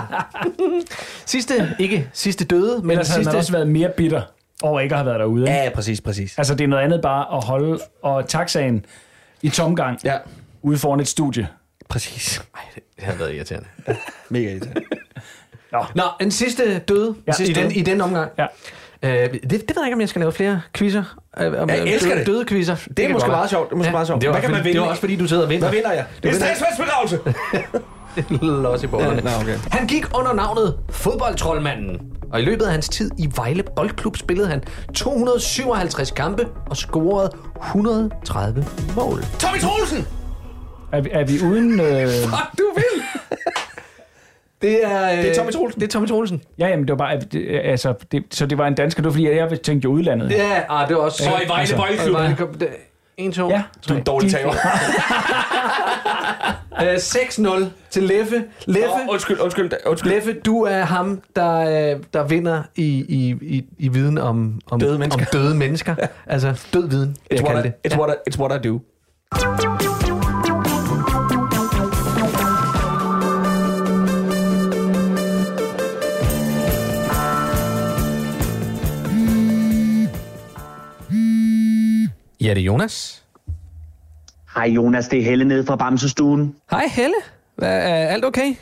sidste, 1.25 1.75
ikke 1.79 2.09
sidste 2.13 2.45
døde, 2.45 2.81
men 2.81 2.91
Ellers 2.91 3.07
havde 3.07 3.19
sidste... 3.19 3.31
man 3.31 3.37
også 3.39 3.51
været 3.51 3.67
mere 3.67 3.89
bitter 3.97 4.21
over 4.63 4.79
ikke 4.79 4.95
at 4.95 4.99
have 4.99 5.05
været 5.05 5.19
derude. 5.19 5.51
Ja, 5.51 5.63
ja, 5.63 5.69
præcis, 5.69 6.01
præcis. 6.01 6.37
Altså, 6.37 6.55
det 6.55 6.63
er 6.63 6.67
noget 6.67 6.83
andet 6.83 7.01
bare 7.01 7.37
at 7.37 7.43
holde 7.45 7.79
og 8.01 8.27
taxaen 8.27 8.85
i 9.41 9.49
tomgang 9.49 9.99
Ja, 10.03 10.17
ude 10.61 10.77
foran 10.77 10.99
et 10.99 11.07
studie. 11.07 11.47
præcis. 11.89 12.37
Ej, 12.55 12.61
det 12.95 13.03
har 13.03 13.13
været 13.13 13.35
irriterende. 13.35 13.67
Mega 14.29 14.49
irriterende. 14.51 14.81
Nå, 15.95 16.03
en 16.21 16.31
sidste 16.31 16.79
døde 16.79 17.15
Ja, 17.27 17.31
sidste 17.31 17.51
i 17.51 17.55
den- 17.63 17.71
i, 17.71 17.73
den, 17.73 17.79
i 17.79 17.83
den 17.83 18.01
omgang. 18.01 18.31
Ja. 18.37 18.45
Øh, 19.03 19.11
det, 19.11 19.33
det 19.43 19.51
ved 19.51 19.59
jeg 19.77 19.85
ikke, 19.85 19.93
om 19.95 20.01
jeg 20.01 20.09
skal 20.09 20.19
lave 20.19 20.31
flere 20.31 20.61
quizzer. 20.73 21.03
Øh, 21.39 21.61
om, 21.61 21.69
Jeg 21.69 21.79
øh, 21.79 21.91
elsker 21.93 22.09
døde, 22.09 22.19
det. 22.19 22.27
Døde 22.27 22.45
quizzer. 22.45 22.75
Det 22.75 22.99
er 22.99 23.03
kan 23.07 23.13
måske 23.13 23.29
meget 23.29 23.49
sjovt. 23.49 23.69
Det 23.69 23.73
er 23.73 23.77
måske 23.77 23.85
være. 23.87 23.91
meget 23.93 24.07
sjovt. 24.07 24.21
Det 24.21 24.29
var, 24.29 24.33
Hvad 24.33 24.41
kan 24.41 24.51
man 24.51 24.63
vinde? 24.63 24.73
det 24.73 24.81
var 24.81 24.87
også 24.87 24.99
fordi, 24.99 25.15
du 25.15 25.27
sidder 25.27 25.43
og 25.43 25.49
vinder. 25.49 25.67
Hvad 25.69 25.75
vinder 25.77 25.91
jeg? 25.91 26.05
Det 26.23 26.29
er 26.31 26.35
statsmandsbegravelse. 26.35 27.19
Los 28.45 28.83
i 28.83 28.87
bollerne. 28.87 29.21
Ja, 29.29 29.41
okay. 29.41 29.57
Han 29.71 29.87
gik 29.87 30.05
under 30.17 30.33
navnet 30.33 30.77
Fodboldtrollmanden. 30.89 31.99
Og 32.31 32.41
i 32.41 32.43
løbet 32.43 32.65
af 32.65 32.71
hans 32.71 32.89
tid 32.89 33.11
i 33.17 33.29
Vejle 33.35 33.63
Boldklub 33.75 34.17
spillede 34.17 34.47
han 34.47 34.63
257 34.95 36.11
kampe 36.11 36.47
og 36.69 36.77
scorede 36.77 37.29
130 37.67 38.65
mål. 38.95 39.23
Tommy 39.39 39.59
Troelsen! 39.59 40.07
Er 40.91 41.01
vi, 41.01 41.09
er 41.13 41.25
vi 41.25 41.39
uden... 41.43 41.79
Øh... 41.79 42.07
Fuck, 42.07 42.57
du 42.59 42.63
vil! 42.75 43.03
Det 44.63 44.85
er, 44.85 45.11
øh, 45.11 45.17
Det 45.17 45.29
er 45.29 45.35
Tommy 45.35 45.51
Troelsen. 45.51 45.81
Det 45.81 45.87
er 45.87 45.91
Tommy 45.91 46.07
Troelsen. 46.07 46.41
Ja, 46.59 46.67
jamen, 46.67 46.87
det 46.87 46.91
var 46.91 46.97
bare... 46.97 47.19
det- 47.19 47.59
Altså, 47.63 47.93
det, 48.11 48.23
så 48.31 48.45
det 48.45 48.57
var 48.57 48.67
en 48.67 48.75
dansker, 48.75 49.01
det 49.01 49.05
var 49.05 49.11
fordi, 49.11 49.29
jeg 49.29 49.61
tænkte 49.61 49.85
jo 49.85 49.91
udlandet. 49.91 50.31
Ja, 50.31 50.61
ah, 50.69 50.87
det 50.87 50.95
var 50.97 51.01
også... 51.03 51.23
Og 51.33 51.39
i 51.45 51.47
Vejle 51.47 51.59
Altså, 51.61 51.75
Boldklub. 52.07 52.63
En, 53.17 53.31
to, 53.31 53.49
Ja, 53.49 53.63
Du 53.89 53.93
er 53.93 53.97
en 53.97 54.03
dårlig 54.03 54.31
tager. 54.31 54.53
Øh, 56.81 56.93
6-0 56.95 57.63
til 57.89 58.03
Leffe. 58.03 58.43
Leffe, 58.65 58.89
Åh, 58.89 58.99
undskyld, 59.09 59.39
undskyld, 59.39 59.71
undskyld. 59.85 60.11
Leffe, 60.11 60.33
du 60.33 60.63
er 60.63 60.81
ham, 60.83 61.21
der, 61.35 61.57
øh, 61.95 61.99
der 62.13 62.23
vinder 62.23 62.63
i, 62.75 63.05
i, 63.09 63.35
i, 63.41 63.65
i 63.79 63.87
viden 63.87 64.17
om, 64.17 64.59
om, 64.71 64.79
Døde 64.79 64.99
mennesker. 64.99 65.25
om 65.25 65.27
døde 65.33 65.55
mennesker. 65.55 65.95
altså 66.27 66.67
død 66.73 66.89
viden, 66.89 67.15
jeg 67.31 67.39
It's 67.39 67.43
kalde 67.45 67.53
what, 67.55 67.65
I, 67.65 67.69
det. 67.83 67.93
it's, 67.93 67.97
what 67.99 68.15
I, 68.27 68.29
it's 68.33 68.39
what 68.39 68.65
I 68.65 68.67
do. 68.67 68.79
Ja, 82.43 82.49
det 82.49 82.57
er 82.61 82.65
Jonas. 82.65 83.23
Hej 84.55 84.65
Jonas, 84.65 85.07
det 85.07 85.19
er 85.19 85.23
Helle 85.23 85.45
nede 85.45 85.65
fra 85.65 85.75
Bamsestuen. 85.75 86.55
Hej 86.71 86.87
Helle. 86.87 87.15
Er 87.61 88.07
alt 88.07 88.25
okay? 88.25 88.55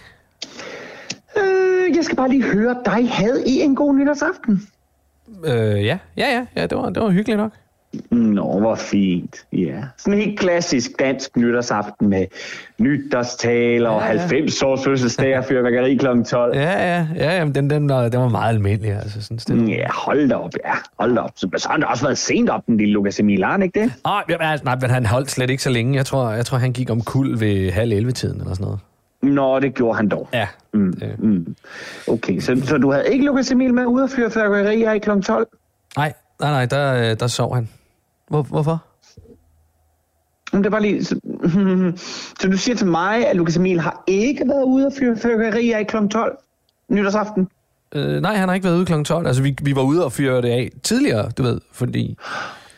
Øh, 1.37 1.95
jeg 1.95 2.03
skal 2.03 2.15
bare 2.17 2.29
lige 2.29 2.43
høre 2.43 2.75
dig. 2.85 3.09
Havde 3.09 3.43
I 3.47 3.61
en 3.61 3.75
god 3.75 3.95
nytårsaften? 3.95 4.67
Øh, 5.45 5.85
ja, 5.85 5.97
ja, 6.17 6.29
ja, 6.37 6.45
ja 6.55 6.65
det, 6.67 6.77
var, 6.77 6.89
det 6.89 7.03
var 7.03 7.09
hyggeligt 7.09 7.37
nok. 7.37 7.51
Nå, 8.11 8.59
hvor 8.59 8.75
fint. 8.75 9.45
Ja. 9.53 9.83
Sådan 9.97 10.13
en 10.13 10.25
helt 10.25 10.39
klassisk 10.39 10.91
dansk 10.99 11.37
nytårsaften 11.37 12.09
med 12.09 12.25
nytårstaler 12.79 13.89
og 13.89 14.01
Ja, 14.01 14.11
ja. 14.13 14.19
90 14.19 14.63
års 14.63 14.83
fødselsdag 14.83 15.37
og 15.37 15.45
fyrværkeri 15.45 15.95
kl. 15.95 16.05
12. 16.23 16.55
Ja, 16.55 16.95
ja, 16.95 17.07
ja, 17.15 17.37
jamen, 17.37 17.55
den, 17.55 17.69
den, 17.69 17.89
var, 17.89 18.09
den 18.09 18.19
var 18.19 18.27
meget 18.29 18.53
almindelig, 18.53 18.91
altså 18.91 19.21
sådan 19.21 19.39
stille. 19.39 19.71
Ja, 19.71 19.87
hold 20.05 20.29
da 20.29 20.35
op, 20.35 20.51
ja. 20.65 20.73
Hold 20.99 21.15
da 21.15 21.21
op. 21.21 21.31
Så, 21.35 21.49
så 21.57 21.69
har 21.69 21.77
det 21.77 21.85
også 21.85 22.03
været 22.03 22.17
sent 22.17 22.49
op, 22.49 22.61
den 22.67 22.77
lille 22.77 22.93
Lukas 22.93 23.19
Emil, 23.19 23.43
har 23.43 23.51
han 23.51 23.61
ikke 23.61 23.79
det? 23.81 23.91
Ah, 24.05 24.23
ja, 24.29 24.51
altså, 24.51 24.63
nej, 24.65 24.77
men 24.81 24.89
han 24.89 25.05
holdt 25.05 25.31
slet 25.31 25.49
ikke 25.49 25.63
så 25.63 25.69
længe. 25.69 25.95
Jeg 25.95 26.05
tror, 26.05 26.31
jeg 26.31 26.45
tror 26.45 26.57
han 26.57 26.73
gik 26.73 26.89
om 26.89 27.01
kul 27.01 27.39
ved 27.39 27.71
halv 27.71 27.91
11 27.91 28.11
tiden 28.11 28.41
eller 28.41 28.53
sådan 28.53 28.63
noget. 28.63 28.79
Nå, 29.35 29.59
det 29.59 29.73
gjorde 29.75 29.95
han 29.97 30.09
dog. 30.09 30.29
Ja. 30.33 30.47
Mm, 30.73 30.93
mm. 31.17 31.55
Okay, 32.07 32.39
så, 32.39 32.61
så 32.65 32.77
du 32.77 32.91
havde 32.91 33.07
ikke 33.13 33.25
Lukas 33.25 33.51
Emil 33.51 33.73
med 33.73 33.85
ude 33.85 34.03
at 34.03 34.09
fyre 34.09 34.31
fyrværkerier 34.31 34.91
i 34.91 34.99
kl. 34.99 35.09
12? 35.21 35.47
Nej, 35.97 36.13
nej, 36.41 36.51
nej, 36.51 36.65
der, 36.65 37.11
øh, 37.11 37.19
der 37.19 37.27
sov 37.27 37.55
han. 37.55 37.69
Hvor, 38.31 38.41
hvorfor? 38.41 38.83
Det 40.51 40.71
var 40.71 40.79
lige... 40.79 41.05
Så, 41.05 41.15
så 42.41 42.47
du 42.47 42.57
siger 42.57 42.75
til 42.75 42.87
mig, 42.87 43.27
at 43.27 43.35
Lukas 43.35 43.57
Emil 43.57 43.79
har 43.79 44.03
ikke 44.07 44.47
været 44.47 44.63
ude 44.63 44.85
at 44.85 44.93
fyre 44.99 45.17
fyrværkerier 45.17 45.77
i 45.77 45.83
kl. 45.83 46.07
12 46.11 46.37
nytårsaften? 46.89 47.47
Øh, 47.95 48.21
nej, 48.21 48.35
han 48.35 48.47
har 48.47 48.55
ikke 48.55 48.63
været 48.63 48.77
ude 48.77 48.85
kl. 48.85 49.03
12. 49.03 49.27
Altså, 49.27 49.43
vi, 49.43 49.57
vi 49.61 49.75
var 49.75 49.81
ude 49.81 50.05
og 50.05 50.11
fyre 50.11 50.41
det 50.41 50.49
af 50.49 50.69
tidligere, 50.83 51.31
du 51.37 51.43
ved, 51.43 51.61
fordi... 51.71 52.17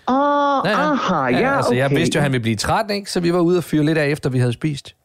Åh, 0.10 0.16
oh, 0.16 0.62
aha, 0.66 1.28
ja, 1.28 1.56
altså, 1.56 1.70
okay. 1.70 1.78
jeg 1.78 1.91
vidste 1.91 2.16
jo, 2.16 2.20
at 2.20 2.24
han 2.24 2.32
ville 2.32 2.41
blive 2.41 2.56
træt, 2.56 2.91
ikke? 2.91 3.12
Så 3.12 3.20
vi 3.20 3.34
var 3.34 3.39
ude 3.39 3.58
og 3.58 3.64
fyre 3.64 3.84
lidt 3.84 3.97
af, 3.97 4.08
efter 4.08 4.30
vi 4.30 4.39
havde 4.39 4.54
spist. 4.54 4.95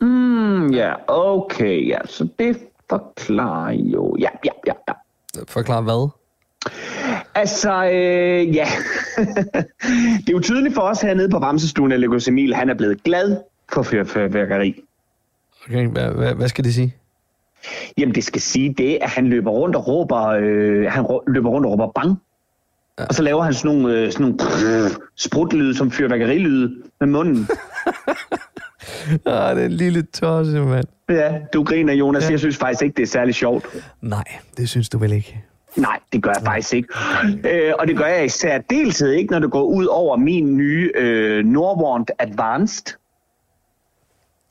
Mm, 0.00 0.70
ja, 0.70 0.92
okay, 1.08 1.88
ja, 1.88 1.98
så 2.04 2.28
det 2.38 2.58
forklarer 2.90 3.72
jo... 3.72 4.16
Ja, 4.20 4.28
ja, 4.44 4.50
ja, 4.66 4.72
ja. 4.88 4.92
Forklar 5.48 5.80
hvad? 5.80 6.08
Altså, 7.34 7.84
øh, 7.84 8.56
ja. 8.56 8.66
det 10.18 10.28
er 10.28 10.32
jo 10.32 10.40
tydeligt 10.40 10.74
for 10.74 10.82
os 10.82 11.00
hernede 11.00 11.28
på 11.28 11.38
Bamsestuen, 11.38 11.92
at 11.92 12.00
Lukas 12.00 12.28
Emil, 12.28 12.54
han 12.54 12.70
er 12.70 12.74
blevet 12.74 13.02
glad 13.02 13.36
for 13.72 13.82
fyr- 13.82 14.04
fyrværkeri. 14.04 14.82
Okay, 15.68 15.86
hvad, 15.86 16.08
hvad, 16.10 16.34
hvad 16.34 16.48
skal 16.48 16.64
det 16.64 16.74
sige? 16.74 16.94
Jamen, 17.98 18.14
det 18.14 18.24
skal 18.24 18.40
sige 18.40 18.74
det, 18.78 18.98
at 19.00 19.10
han 19.10 19.26
løber 19.26 19.50
rundt 19.50 19.76
og 19.76 19.86
råber, 19.88 20.26
øh, 20.26 20.92
han 20.92 21.04
rå- 21.04 21.24
løber 21.32 21.50
rundt 21.50 21.66
og 21.66 21.72
råber 21.72 21.92
bang. 21.94 22.14
Ja. 22.98 23.04
Og 23.04 23.14
så 23.14 23.22
laver 23.22 23.42
han 23.42 23.54
sådan 23.54 23.76
nogle, 23.78 23.98
øh, 23.98 24.12
sådan 24.12 24.22
nogle 24.24 24.38
prrr, 24.38 25.00
sprutlyde 25.16 25.74
som 25.76 25.90
fyrværkerilyde 25.90 26.74
med 27.00 27.08
munden. 27.08 27.48
Ah, 29.26 29.56
det 29.56 29.62
er 29.62 29.66
en 29.66 29.72
lille 29.72 30.02
tosse, 30.02 30.60
mand. 30.60 30.84
ja, 31.08 31.38
du 31.52 31.62
griner, 31.64 31.92
Jonas. 31.94 32.24
Ja. 32.24 32.30
Jeg 32.30 32.38
synes 32.38 32.56
faktisk 32.56 32.82
ikke, 32.82 32.96
det 32.96 33.02
er 33.02 33.06
særlig 33.06 33.34
sjovt. 33.34 33.66
Nej, 34.02 34.24
det 34.56 34.68
synes 34.68 34.88
du 34.88 34.98
vel 34.98 35.12
ikke? 35.12 35.44
Nej, 35.76 36.00
det 36.12 36.22
gør 36.22 36.30
jeg 36.30 36.42
faktisk 36.44 36.74
ikke. 36.74 36.88
Øh, 37.44 37.72
og 37.78 37.86
det 37.86 37.96
gør 37.96 38.06
jeg 38.06 38.24
især 38.24 38.58
deltid 38.58 39.12
ikke, 39.12 39.30
når 39.30 39.38
det 39.38 39.50
går 39.50 39.62
ud 39.62 39.86
over 39.86 40.16
min 40.16 40.56
nye 40.56 40.92
øh, 40.94 41.44
Norwarnt 41.44 42.10
Advanced. 42.18 42.98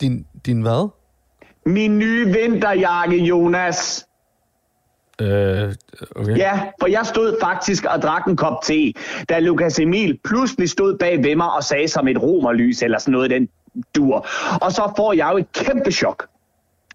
Din, 0.02 0.26
din 0.46 0.62
hvad? 0.62 0.90
Min 1.66 2.00
nye 2.00 2.26
vinterjakke, 2.26 3.18
Jonas. 3.18 4.08
Øh, 5.22 5.74
okay. 6.16 6.38
Ja, 6.38 6.62
for 6.80 6.88
jeg 6.88 7.06
stod 7.06 7.38
faktisk 7.42 7.86
og 7.86 8.02
drak 8.02 8.28
en 8.28 8.38
kop 8.38 8.62
te, 8.64 8.94
da 9.30 9.40
Lukas 9.40 9.80
Emil 9.80 10.20
pludselig 10.24 10.70
stod 10.70 10.98
bag 10.98 11.24
ved 11.24 11.36
mig 11.36 11.52
og 11.52 11.64
sagde 11.64 11.88
som 11.88 12.08
et 12.08 12.22
romerlys 12.22 12.82
eller 12.82 12.98
sådan 12.98 13.12
noget 13.12 13.32
i 13.32 13.34
den 13.34 13.50
dur. 13.96 14.28
Og 14.62 14.72
så 14.72 14.94
får 14.98 15.14
jeg 15.14 15.30
jo 15.32 15.38
et 15.38 15.52
kæmpe 15.52 15.92
chok. 15.92 16.28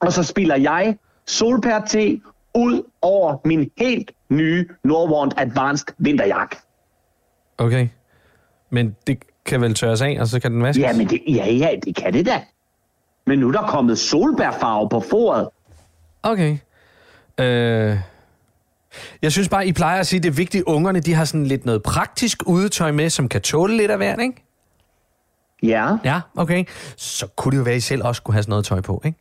Og 0.00 0.12
så 0.12 0.22
spiller 0.22 0.56
jeg 0.56 0.96
solpær 1.26 1.80
te 1.80 2.20
ud 2.54 2.82
over 3.02 3.36
min 3.44 3.70
helt 3.78 4.10
nye 4.30 4.66
Norwarnt 4.84 5.34
Advanced 5.36 5.86
vinterjakke. 5.98 6.56
Okay. 7.58 7.88
Men 8.70 8.96
det 9.06 9.18
kan 9.44 9.60
vel 9.60 9.74
tørres 9.74 10.02
af, 10.02 10.16
og 10.20 10.26
så 10.26 10.40
kan 10.40 10.52
den 10.52 10.62
vaskes? 10.62 10.82
Ja, 10.82 10.92
men 10.92 11.08
det, 11.08 11.20
ja, 11.28 11.52
ja, 11.52 11.70
det 11.84 11.96
kan 11.96 12.12
det 12.12 12.26
da. 12.26 12.42
Men 13.26 13.38
nu 13.38 13.48
er 13.48 13.52
der 13.52 13.66
kommet 13.66 13.98
solbærfarve 13.98 14.88
på 14.88 15.00
foret. 15.00 15.48
Okay. 16.22 16.58
Øh, 17.40 17.98
jeg 19.22 19.32
synes 19.32 19.48
bare, 19.48 19.66
I 19.66 19.72
plejer 19.72 20.00
at 20.00 20.06
sige, 20.06 20.18
at 20.18 20.22
det 20.22 20.28
er 20.28 20.34
vigtigt, 20.34 20.60
at 20.66 20.72
ungerne 20.72 21.00
de 21.00 21.14
har 21.14 21.24
sådan 21.24 21.46
lidt 21.46 21.66
noget 21.66 21.82
praktisk 21.82 22.42
udetøj 22.46 22.92
med, 22.92 23.10
som 23.10 23.28
kan 23.28 23.40
tåle 23.40 23.76
lidt 23.76 23.90
af 23.90 23.96
hvert, 23.96 24.20
ikke? 24.20 24.44
Ja. 25.62 25.96
Ja, 26.04 26.20
okay. 26.36 26.64
Så 26.96 27.26
kunne 27.26 27.52
det 27.52 27.58
jo 27.58 27.62
være, 27.62 27.74
at 27.74 27.78
I 27.78 27.80
selv 27.80 28.04
også 28.04 28.18
skulle 28.18 28.34
have 28.34 28.42
sådan 28.42 28.50
noget 28.50 28.64
tøj 28.64 28.80
på, 28.80 29.02
ikke? 29.04 29.18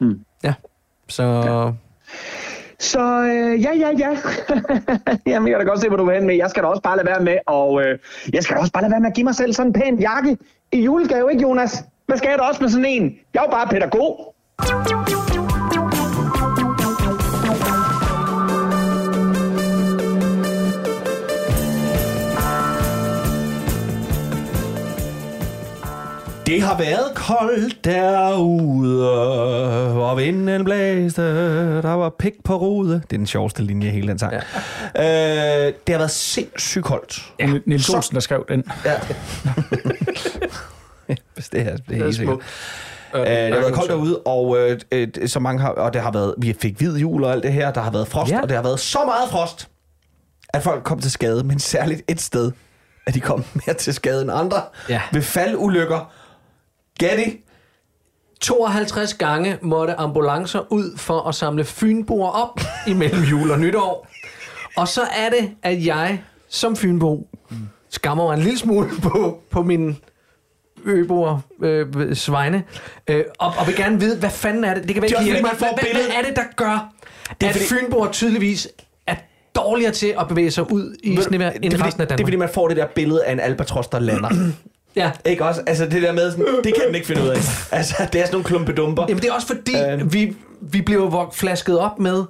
Mm. 0.00 0.24
Ja. 0.44 0.54
Så... 1.08 1.22
Ja. 1.22 1.72
Så 2.80 3.22
øh, 3.22 3.62
ja, 3.62 3.72
ja, 3.74 3.90
ja. 3.98 4.10
Jamen, 5.32 5.48
jeg 5.48 5.58
kan 5.58 5.66
da 5.66 5.70
godt 5.70 5.80
se, 5.80 5.88
hvor 5.88 5.96
du 5.96 6.04
vil 6.04 6.14
hen 6.14 6.26
med. 6.26 6.36
Jeg 6.36 6.50
skal 6.50 6.62
da 6.62 6.68
også 6.68 6.82
bare 6.82 6.96
lade 6.96 7.06
være 7.06 7.20
med, 7.20 7.38
og 7.46 7.82
øh, 7.82 7.98
jeg 8.32 8.42
skal 8.42 8.56
da 8.56 8.60
også 8.60 8.72
bare 8.72 8.82
lade 8.82 8.90
være 8.90 9.00
med 9.00 9.08
at 9.08 9.14
give 9.14 9.24
mig 9.24 9.34
selv 9.34 9.52
sådan 9.52 9.68
en 9.68 9.72
pæn 9.72 9.98
jakke 9.98 10.36
i 10.72 10.82
julegave, 10.82 11.30
ikke 11.32 11.42
Jonas? 11.42 11.84
Hvad 12.06 12.16
skal 12.16 12.28
jeg 12.28 12.38
da 12.38 12.42
også 12.44 12.62
med 12.62 12.70
sådan 12.70 12.84
en? 12.84 13.18
Jeg 13.34 13.40
er 13.40 13.44
jo 13.44 13.50
bare 13.50 13.66
pædagog. 13.66 14.34
Det 26.48 26.62
har 26.62 26.78
været 26.78 27.14
koldt 27.14 27.84
derude, 27.84 29.10
og 30.10 30.16
vinden 30.16 30.64
blæste, 30.64 31.22
der 31.82 31.92
var 31.92 32.10
pik 32.18 32.32
på 32.44 32.56
rude. 32.56 32.94
Det 32.94 33.02
er 33.02 33.16
den 33.16 33.26
sjoveste 33.26 33.62
linje 33.62 33.88
i 33.88 33.90
hele 33.90 34.08
den 34.08 34.18
sang. 34.18 34.32
Ja. 34.94 35.66
Øh, 35.66 35.72
det 35.86 35.92
har 35.94 35.98
været 35.98 36.10
sindssygt 36.10 36.84
koldt. 36.84 37.32
Ja. 37.40 37.46
Niels 37.66 37.88
Olsen, 37.88 38.14
der 38.14 38.20
skrev 38.20 38.44
den. 38.48 38.64
Ja. 38.84 38.94
Hvis 41.34 41.48
det 41.48 41.60
er, 41.60 41.76
det 41.76 41.98
er 41.98 42.04
helt 42.04 42.16
sikkert. 42.16 42.38
Øh, 43.14 43.20
det 43.20 43.28
har 43.52 43.60
været 43.60 43.74
koldt 43.74 43.90
derude, 43.90 44.18
og 44.18 44.58
øh, 44.58 44.80
øh, 44.92 45.08
så 45.26 45.40
mange 45.40 45.60
har, 45.60 45.68
og 45.68 45.92
det 45.92 46.02
har 46.02 46.10
været, 46.10 46.34
vi 46.38 46.56
fik 46.60 46.76
hvid 46.78 46.96
jul 46.96 47.24
og 47.24 47.32
alt 47.32 47.42
det 47.42 47.52
her, 47.52 47.70
der 47.72 47.80
har 47.80 47.90
været 47.90 48.08
frost, 48.08 48.32
ja. 48.32 48.40
og 48.42 48.48
det 48.48 48.56
har 48.56 48.62
været 48.62 48.80
så 48.80 48.98
meget 49.04 49.30
frost, 49.30 49.68
at 50.48 50.62
folk 50.62 50.84
kom 50.84 51.00
til 51.00 51.10
skade, 51.10 51.44
men 51.44 51.58
særligt 51.58 52.02
et 52.08 52.20
sted, 52.20 52.52
at 53.06 53.14
de 53.14 53.20
kom 53.20 53.44
mere 53.54 53.74
til 53.76 53.94
skade 53.94 54.22
end 54.22 54.30
andre, 54.32 54.62
Ja. 54.88 55.00
ved 55.12 55.22
faldulykker. 55.22 56.12
Gæt 56.98 57.18
I? 57.18 57.40
52 58.40 59.14
gange 59.14 59.58
måtte 59.62 59.94
ambulancer 59.94 60.72
ud 60.72 60.96
for 60.96 61.20
at 61.28 61.34
samle 61.34 61.64
fynboer 61.64 62.30
op 62.30 62.60
imellem 62.86 63.22
jul 63.22 63.50
og 63.50 63.60
nytår. 63.60 64.08
Og 64.76 64.88
så 64.88 65.00
er 65.02 65.28
det, 65.30 65.50
at 65.62 65.86
jeg 65.86 66.22
som 66.48 66.76
fynbo 66.76 67.28
skammer 67.90 68.24
mig 68.24 68.34
en 68.36 68.42
lille 68.42 68.58
smule 68.58 68.88
på, 69.02 69.40
på 69.50 69.62
min 69.62 69.96
øboer 70.84 71.40
øh, 71.62 72.14
svegne, 72.16 72.62
øh, 73.08 73.24
og, 73.38 73.52
og 73.58 73.66
vil 73.66 73.76
gerne 73.76 74.00
vide, 74.00 74.18
hvad 74.18 74.30
fanden 74.30 74.64
er 74.64 74.74
det? 74.74 74.82
Det 74.84 74.94
kan 74.94 75.02
være, 75.02 75.08
Det 75.08 75.14
er 75.14 75.18
også 75.20 75.32
mig. 75.32 75.42
man 75.42 75.56
får 75.56 75.66
Hvad, 75.82 75.92
hvad, 75.92 76.16
er 76.18 76.22
det, 76.28 76.36
der 76.36 76.42
gør, 76.56 76.92
Det 77.40 77.46
er 77.46 77.50
at 77.50 77.56
fordi- 77.56 77.66
fynboer 77.68 78.10
tydeligvis 78.12 78.68
er 79.06 79.16
dårligere 79.56 79.92
til 79.92 80.14
at 80.20 80.28
bevæge 80.28 80.50
sig 80.50 80.72
ud 80.72 80.96
i 81.02 81.16
snevejr 81.22 81.50
end 81.50 81.64
resten 81.82 81.84
af 81.84 81.90
det 81.92 82.00
er 82.00 82.06
Danmark? 82.06 82.26
fordi, 82.26 82.36
man 82.36 82.48
får 82.54 82.68
det 82.68 82.76
der 82.76 82.86
billede 82.94 83.24
af 83.24 83.32
en 83.32 83.40
albatros, 83.40 83.86
der 83.88 83.98
lander. 83.98 84.30
Ja. 84.96 85.10
Ikke 85.24 85.44
også? 85.44 85.60
Altså 85.66 85.86
det 85.86 86.02
der 86.02 86.12
med 86.12 86.30
sådan, 86.30 86.46
det 86.64 86.74
kan 86.74 86.82
den 86.86 86.94
ikke 86.94 87.06
finde 87.06 87.22
ud 87.22 87.28
af. 87.28 87.36
Altså 87.72 87.94
det 88.12 88.20
er 88.20 88.24
sådan 88.24 88.32
nogle 88.32 88.44
klumpedumper. 88.44 89.04
Jamen 89.08 89.22
det 89.22 89.28
er 89.28 89.34
også 89.34 89.46
fordi, 89.46 89.72
Øh. 89.92 90.12
vi, 90.12 90.36
vi 90.60 90.82
bliver 90.82 91.02
jo 91.02 91.30
flasket 91.32 91.78
op 91.78 91.98
med, 91.98 92.24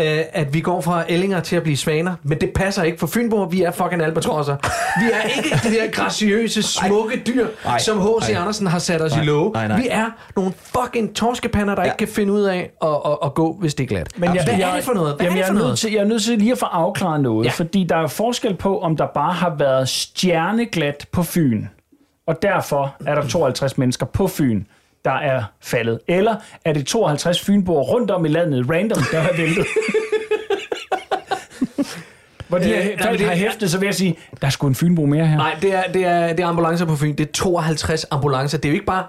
øh, 0.00 0.20
at 0.32 0.54
vi 0.54 0.60
går 0.60 0.80
fra 0.80 1.04
ællinger 1.08 1.40
til 1.40 1.56
at 1.56 1.62
blive 1.62 1.76
svaner. 1.76 2.14
Men 2.22 2.40
det 2.40 2.50
passer 2.54 2.82
ikke 2.82 2.98
for 2.98 3.06
Fynbo, 3.06 3.42
vi 3.42 3.62
er 3.62 3.70
fucking 3.70 4.02
albatrosser. 4.02 4.56
Vi 5.00 5.10
er 5.12 5.22
ikke 5.36 5.68
de 5.68 5.74
der 5.74 5.90
graciøse, 5.90 6.62
smukke 6.62 7.22
dyr, 7.26 7.46
Nej. 7.64 7.78
som 7.78 8.00
H.C. 8.00 8.28
Andersen 8.30 8.66
har 8.66 8.78
sat 8.78 9.02
os 9.02 9.12
Nej. 9.12 9.22
i 9.22 9.26
låge. 9.26 9.52
Nej, 9.52 9.68
nej. 9.68 9.80
Vi 9.80 9.88
er 9.90 10.06
nogle 10.36 10.52
fucking 10.76 11.14
torskepander, 11.14 11.74
der 11.74 11.82
ja. 11.82 11.86
ikke 11.86 11.96
kan 11.96 12.08
finde 12.08 12.32
ud 12.32 12.42
af 12.42 12.70
at, 12.82 12.88
at, 13.06 13.18
at 13.24 13.34
gå, 13.34 13.56
hvis 13.60 13.74
det 13.74 13.84
er 13.84 13.88
glat. 13.88 14.08
Men 14.16 14.34
jeg, 14.34 14.44
Hvad 14.44 14.54
jeg, 14.58 14.70
er 14.70 14.74
det 14.74 14.84
for 14.84 14.92
noget? 14.92 15.14
Hvad 15.16 15.26
jamen, 15.26 15.38
er 15.38 15.42
det 15.42 15.46
jeg, 15.46 15.46
for 15.46 15.50
er 15.50 15.54
nødt 15.54 15.64
noget? 15.64 15.78
til, 15.78 15.92
jeg 15.92 16.00
er 16.00 16.04
nødt 16.04 16.22
til 16.22 16.38
lige 16.38 16.52
at 16.52 16.58
få 16.58 16.66
afklaret 16.66 17.20
noget, 17.20 17.44
ja. 17.46 17.50
fordi 17.50 17.84
der 17.88 17.96
er 17.96 18.06
forskel 18.06 18.54
på, 18.56 18.80
om 18.80 18.96
der 18.96 19.06
bare 19.14 19.32
har 19.32 19.54
været 19.58 19.88
stjerneglat 19.88 21.06
på 21.12 21.22
Fyn, 21.22 21.64
og 22.30 22.42
derfor 22.42 22.96
er 23.06 23.14
der 23.14 23.26
52 23.28 23.78
mennesker 23.78 24.06
på 24.06 24.26
Fyn, 24.28 24.64
der 25.04 25.10
er 25.12 25.42
faldet. 25.60 25.98
Eller 26.08 26.36
er 26.64 26.72
det 26.72 26.86
52 26.86 27.40
fynboer 27.40 27.82
rundt 27.82 28.10
om 28.10 28.24
i 28.24 28.28
landet, 28.28 28.70
random, 28.70 29.02
der 29.12 29.20
har 29.20 29.32
væltet? 29.36 29.66
Hvor 32.48 32.58
de 32.58 32.70
Øh, 32.70 32.76
har, 32.76 32.82
nej, 32.82 32.90
men 32.90 32.98
folk 33.04 33.18
det- 33.18 33.26
har 33.26 33.34
hæftet, 33.34 33.70
så 33.70 33.78
vil 33.78 33.86
jeg 33.86 33.94
sige, 33.94 34.16
der 34.40 34.46
er 34.46 34.50
sgu 34.50 34.66
en 34.66 34.74
fynbo 34.74 35.06
mere 35.06 35.26
her. 35.26 35.36
Nej, 35.36 35.56
det 35.62 35.74
er, 35.74 35.82
det, 35.94 36.04
er, 36.04 36.28
det 36.28 36.40
er 36.40 36.46
ambulancer 36.46 36.86
på 36.86 36.96
Fyn. 36.96 37.14
Det 37.16 37.28
er 37.28 37.32
52 37.32 38.06
ambulancer. 38.10 38.58
Det 38.58 38.64
er 38.64 38.68
jo 38.70 38.74
ikke 38.74 38.86
bare... 38.86 39.04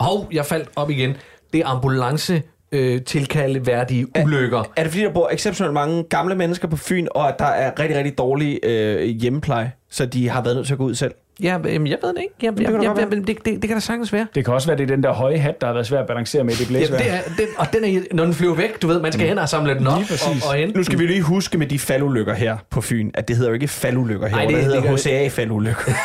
Hov, 0.00 0.28
jeg 0.32 0.46
faldt 0.46 0.68
op 0.76 0.90
igen. 0.90 1.16
Det 1.52 1.60
er 1.60 1.66
ambulance 1.66 2.42
øh, 2.72 3.02
tilkalde 3.02 3.66
værdige 3.66 4.06
ulykker. 4.24 4.58
Er 4.76 4.82
det 4.82 4.92
fordi, 4.92 5.04
der 5.04 5.12
bor 5.12 5.28
exceptionelt 5.32 5.74
mange 5.74 6.02
gamle 6.02 6.34
mennesker 6.34 6.68
på 6.68 6.76
Fyn, 6.76 7.06
og 7.10 7.28
at 7.28 7.38
der 7.38 7.44
er 7.44 7.78
rigtig, 7.80 7.96
rigtig 7.98 8.18
dårlig 8.18 8.58
øh, 8.62 9.02
hjemmepleje, 9.08 9.72
så 9.90 10.06
de 10.06 10.28
har 10.28 10.42
været 10.42 10.56
nødt 10.56 10.66
til 10.66 10.74
at 10.74 10.78
gå 10.78 10.84
ud 10.84 10.94
selv? 10.94 11.12
Ja, 11.42 11.58
jamen, 11.64 11.86
jeg 11.86 11.98
ved 12.02 12.14
det 12.14 12.22
ikke. 12.22 12.34
Jeg, 12.42 12.52
jeg, 12.58 12.66
kan 12.66 12.66
da 12.74 12.80
jeg, 12.80 12.84
jeg, 12.88 12.96
være. 12.96 13.10
det, 13.20 13.26
det, 13.26 13.44
det, 13.44 13.62
det 13.62 13.68
kan 13.68 13.76
da 13.76 13.80
sagtens 13.80 14.12
være. 14.12 14.26
Det 14.34 14.44
kan 14.44 14.54
også 14.54 14.68
være, 14.68 14.76
det 14.76 14.82
er 14.82 14.86
den 14.94 15.02
der 15.02 15.12
høje 15.12 15.38
hat, 15.38 15.60
der 15.60 15.66
har 15.66 15.74
været 15.74 15.86
svær 15.86 16.00
at 16.00 16.06
balancere 16.06 16.44
med 16.44 16.52
i 16.52 16.56
det 16.56 16.62
Ja, 16.64 16.68
blæsvejr. 16.68 16.98
det 16.98 17.10
er, 17.12 17.18
den, 17.38 17.46
og 17.58 17.66
den 17.72 17.84
er, 17.84 18.00
når 18.12 18.24
den 18.24 18.34
flyver 18.34 18.54
væk, 18.54 18.82
du 18.82 18.86
ved, 18.86 19.00
man 19.00 19.12
skal 19.12 19.26
hen 19.28 19.38
og 19.38 19.48
samle 19.48 19.74
den 19.74 19.86
op 19.86 19.98
Lige 19.98 20.08
præcis. 20.08 20.42
og, 20.44 20.48
og 20.50 20.54
hente 20.54 20.76
Nu 20.76 20.82
skal 20.84 20.98
vi 20.98 21.06
lige 21.06 21.22
huske 21.22 21.58
med 21.58 21.66
de 21.66 21.78
faldulykker 21.78 22.34
her 22.34 22.56
på 22.70 22.80
Fyn, 22.80 23.10
at 23.14 23.28
det 23.28 23.36
hedder 23.36 23.50
jo 23.50 23.54
ikke 23.54 23.68
faldulykker 23.68 24.26
her, 24.26 24.36
Nej, 24.36 24.44
det, 24.44 24.54
det- 24.54 24.64
det 24.64 24.72
det 24.72 24.82
gør 24.82 24.90
hedder 24.90 25.28
HCA-faldulykker. 25.28 25.92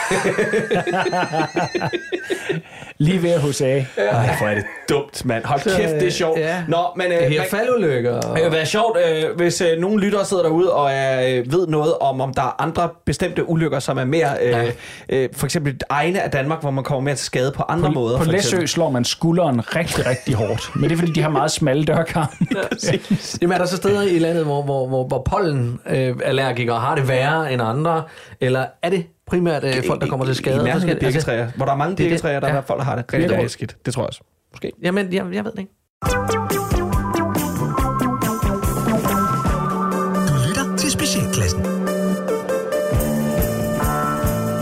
Lige 3.02 3.24
ved 3.24 3.38
hos 3.39 3.62
A. 3.62 3.66
Ej, 3.66 3.86
hvor 4.38 4.47
er 4.47 4.56
det 4.56 4.64
dumt, 4.89 5.26
mand. 5.26 5.43
Hold 5.45 5.78
kæft, 5.78 5.93
det 5.93 6.08
er 6.08 6.12
sjovt. 6.12 6.39
ja. 6.39 6.64
Nå, 6.68 6.78
men... 6.95 7.06
Øh, 7.12 7.20
Det 7.20 7.30
her 7.30 7.43
faldulykker. 7.52 8.12
og- 8.22 8.36
Det 8.36 8.43
vil 8.43 8.52
være 8.52 8.66
sjovt, 8.66 8.97
øh, 9.10 9.36
hvis 9.38 9.62
øh, 9.62 9.80
nogle 9.80 10.00
lyttere 10.06 10.26
sidder 10.26 10.43
derude 10.43 10.74
og 10.74 10.91
er, 10.91 11.38
øh, 11.39 11.52
ved 11.52 11.68
noget 11.68 11.93
om, 12.02 12.22
om 12.22 12.34
der 12.34 12.41
er 12.41 12.62
andre 12.62 12.89
bestemte 13.06 13.50
ulykker, 13.50 13.80
som 13.80 13.97
er 13.97 14.06
mere, 14.06 14.30
øh, 14.41 14.50
Ja. 14.50 14.66
øh, 15.10 15.30
for 15.34 15.45
eksempel 15.47 15.78
egne 15.89 16.22
af 16.22 16.32
Danmark, 16.32 16.62
hvor 16.62 16.72
man 16.72 16.84
kommer 16.84 17.02
mere 17.02 17.16
til 17.16 17.26
skade 17.26 17.52
på 17.52 17.64
andre 17.70 17.91
måder. 17.91 18.18
På 18.18 18.24
Læsø 18.26 18.66
slår 18.66 18.89
man 18.89 19.06
skulderen 19.06 19.76
rigtig, 19.76 20.06
rigtig 20.06 20.36
hårdt. 20.36 20.72
Men 20.76 20.84
det 20.84 20.91
er, 20.91 20.97
fordi 21.00 21.12
de 21.12 21.22
har 21.22 21.30
meget 21.30 21.52
smalle 21.52 21.84
dørkarme. 21.86 22.47
Jamen, 23.41 23.54
er 23.54 23.58
der 23.58 23.66
så 23.66 23.78
steder 23.78 24.02
i 24.02 24.20
landet, 24.20 24.45
hvor, 24.45 24.62
hvor, 24.62 24.88
hvor, 24.88 25.08
hvor 25.08 25.22
pollenallergikere 25.30 26.80
har 26.80 26.95
det 26.95 27.08
værre 27.08 27.54
end 27.54 27.62
andre? 27.62 28.04
Eller 28.41 28.66
er 28.84 28.89
det 28.89 29.06
primært 29.30 29.63
øh, 29.63 29.73
folk, 29.88 30.01
der 30.01 30.07
kommer 30.07 30.25
til 30.25 30.36
skade? 30.36 30.55
I 30.61 30.63
nærheden 30.63 30.89
af 30.89 30.93
altså, 30.93 31.07
birketræer. 31.07 31.47
Hvor 31.55 31.65
der 31.65 31.71
er 31.73 31.77
mange 31.77 31.95
det 31.95 32.03
er 32.03 32.03
det. 32.03 32.11
birketræer, 32.11 32.39
der 32.39 32.47
Ja. 32.47 32.55
er 32.55 32.61
folk, 32.61 32.80
der 32.80 32.86
har 32.86 32.95
det 32.95 33.13
rigtig, 33.13 33.32
rigtig 33.32 33.49
skidt. 33.49 33.77
Det 33.86 33.93
tror 33.93 34.01
jeg 34.03 34.07
også. 34.07 34.21
Måske. 34.51 34.71
Jamen, 34.82 35.13
jeg, 35.13 35.25
jeg 35.34 35.45
ved 35.45 35.51
det 35.51 35.59
ikke. 35.59 35.73
Du 40.30 40.34
lytter 40.47 40.75
til 40.77 40.91
Specialklassen. 40.91 41.61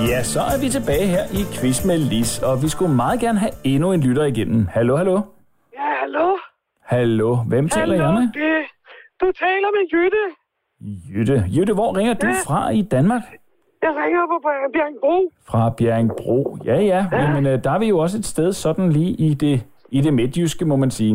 Ja, 0.10 0.24
så 0.24 0.40
er 0.42 0.58
vi 0.64 0.70
tilbage 0.70 1.06
her 1.08 1.24
i 1.34 1.42
Quiz 1.60 1.86
med 1.86 1.98
Lis, 1.98 2.40
og 2.40 2.64
vi 2.64 2.70
skulle 2.70 2.94
meget 2.96 3.20
gerne 3.20 3.40
have 3.40 3.52
endnu 3.64 3.92
en 3.94 4.02
lytter 4.02 4.24
igennem. 4.24 4.68
Hallo, 4.72 4.96
hallo? 4.98 5.16
Ja, 5.74 5.88
hallo? 6.02 6.38
Hallo, 6.86 7.36
hvem 7.36 7.70
taler 7.70 7.96
jeg 7.96 8.06
hallo, 8.06 8.20
med? 8.20 8.28
det, 8.28 8.66
du 9.22 9.32
taler 9.40 9.70
med 9.78 9.84
Jytte. 9.94 10.24
Jytte. 11.14 11.46
Jytte, 11.58 11.74
hvor 11.74 11.98
ringer 11.98 12.14
du 12.14 12.28
Ja. 12.28 12.34
fra 12.46 12.70
i 12.70 12.82
Danmark? 12.82 13.22
Jeg 13.82 13.90
ringer 14.04 14.22
på 14.34 14.38
Bjerg- 14.46 14.72
Bjergbro. 14.74 15.32
Fra 15.50 15.70
Bjerringbro. 15.78 16.58
Ja, 16.66 16.80
ja, 16.82 17.06
Jamen, 17.12 17.46
øh, 17.46 17.64
der 17.64 17.72
er 17.72 17.80
vi 17.80 17.86
jo 17.88 17.98
også 18.00 18.18
et 18.18 18.26
sted 18.26 18.54
sådan 18.54 18.92
lige 18.92 19.10
i 19.12 19.34
det, 19.34 19.64
i 19.90 20.02
det 20.02 20.14
midtjyske, 20.14 20.66
må 20.66 20.76
man 20.76 20.92
sige. 20.92 21.12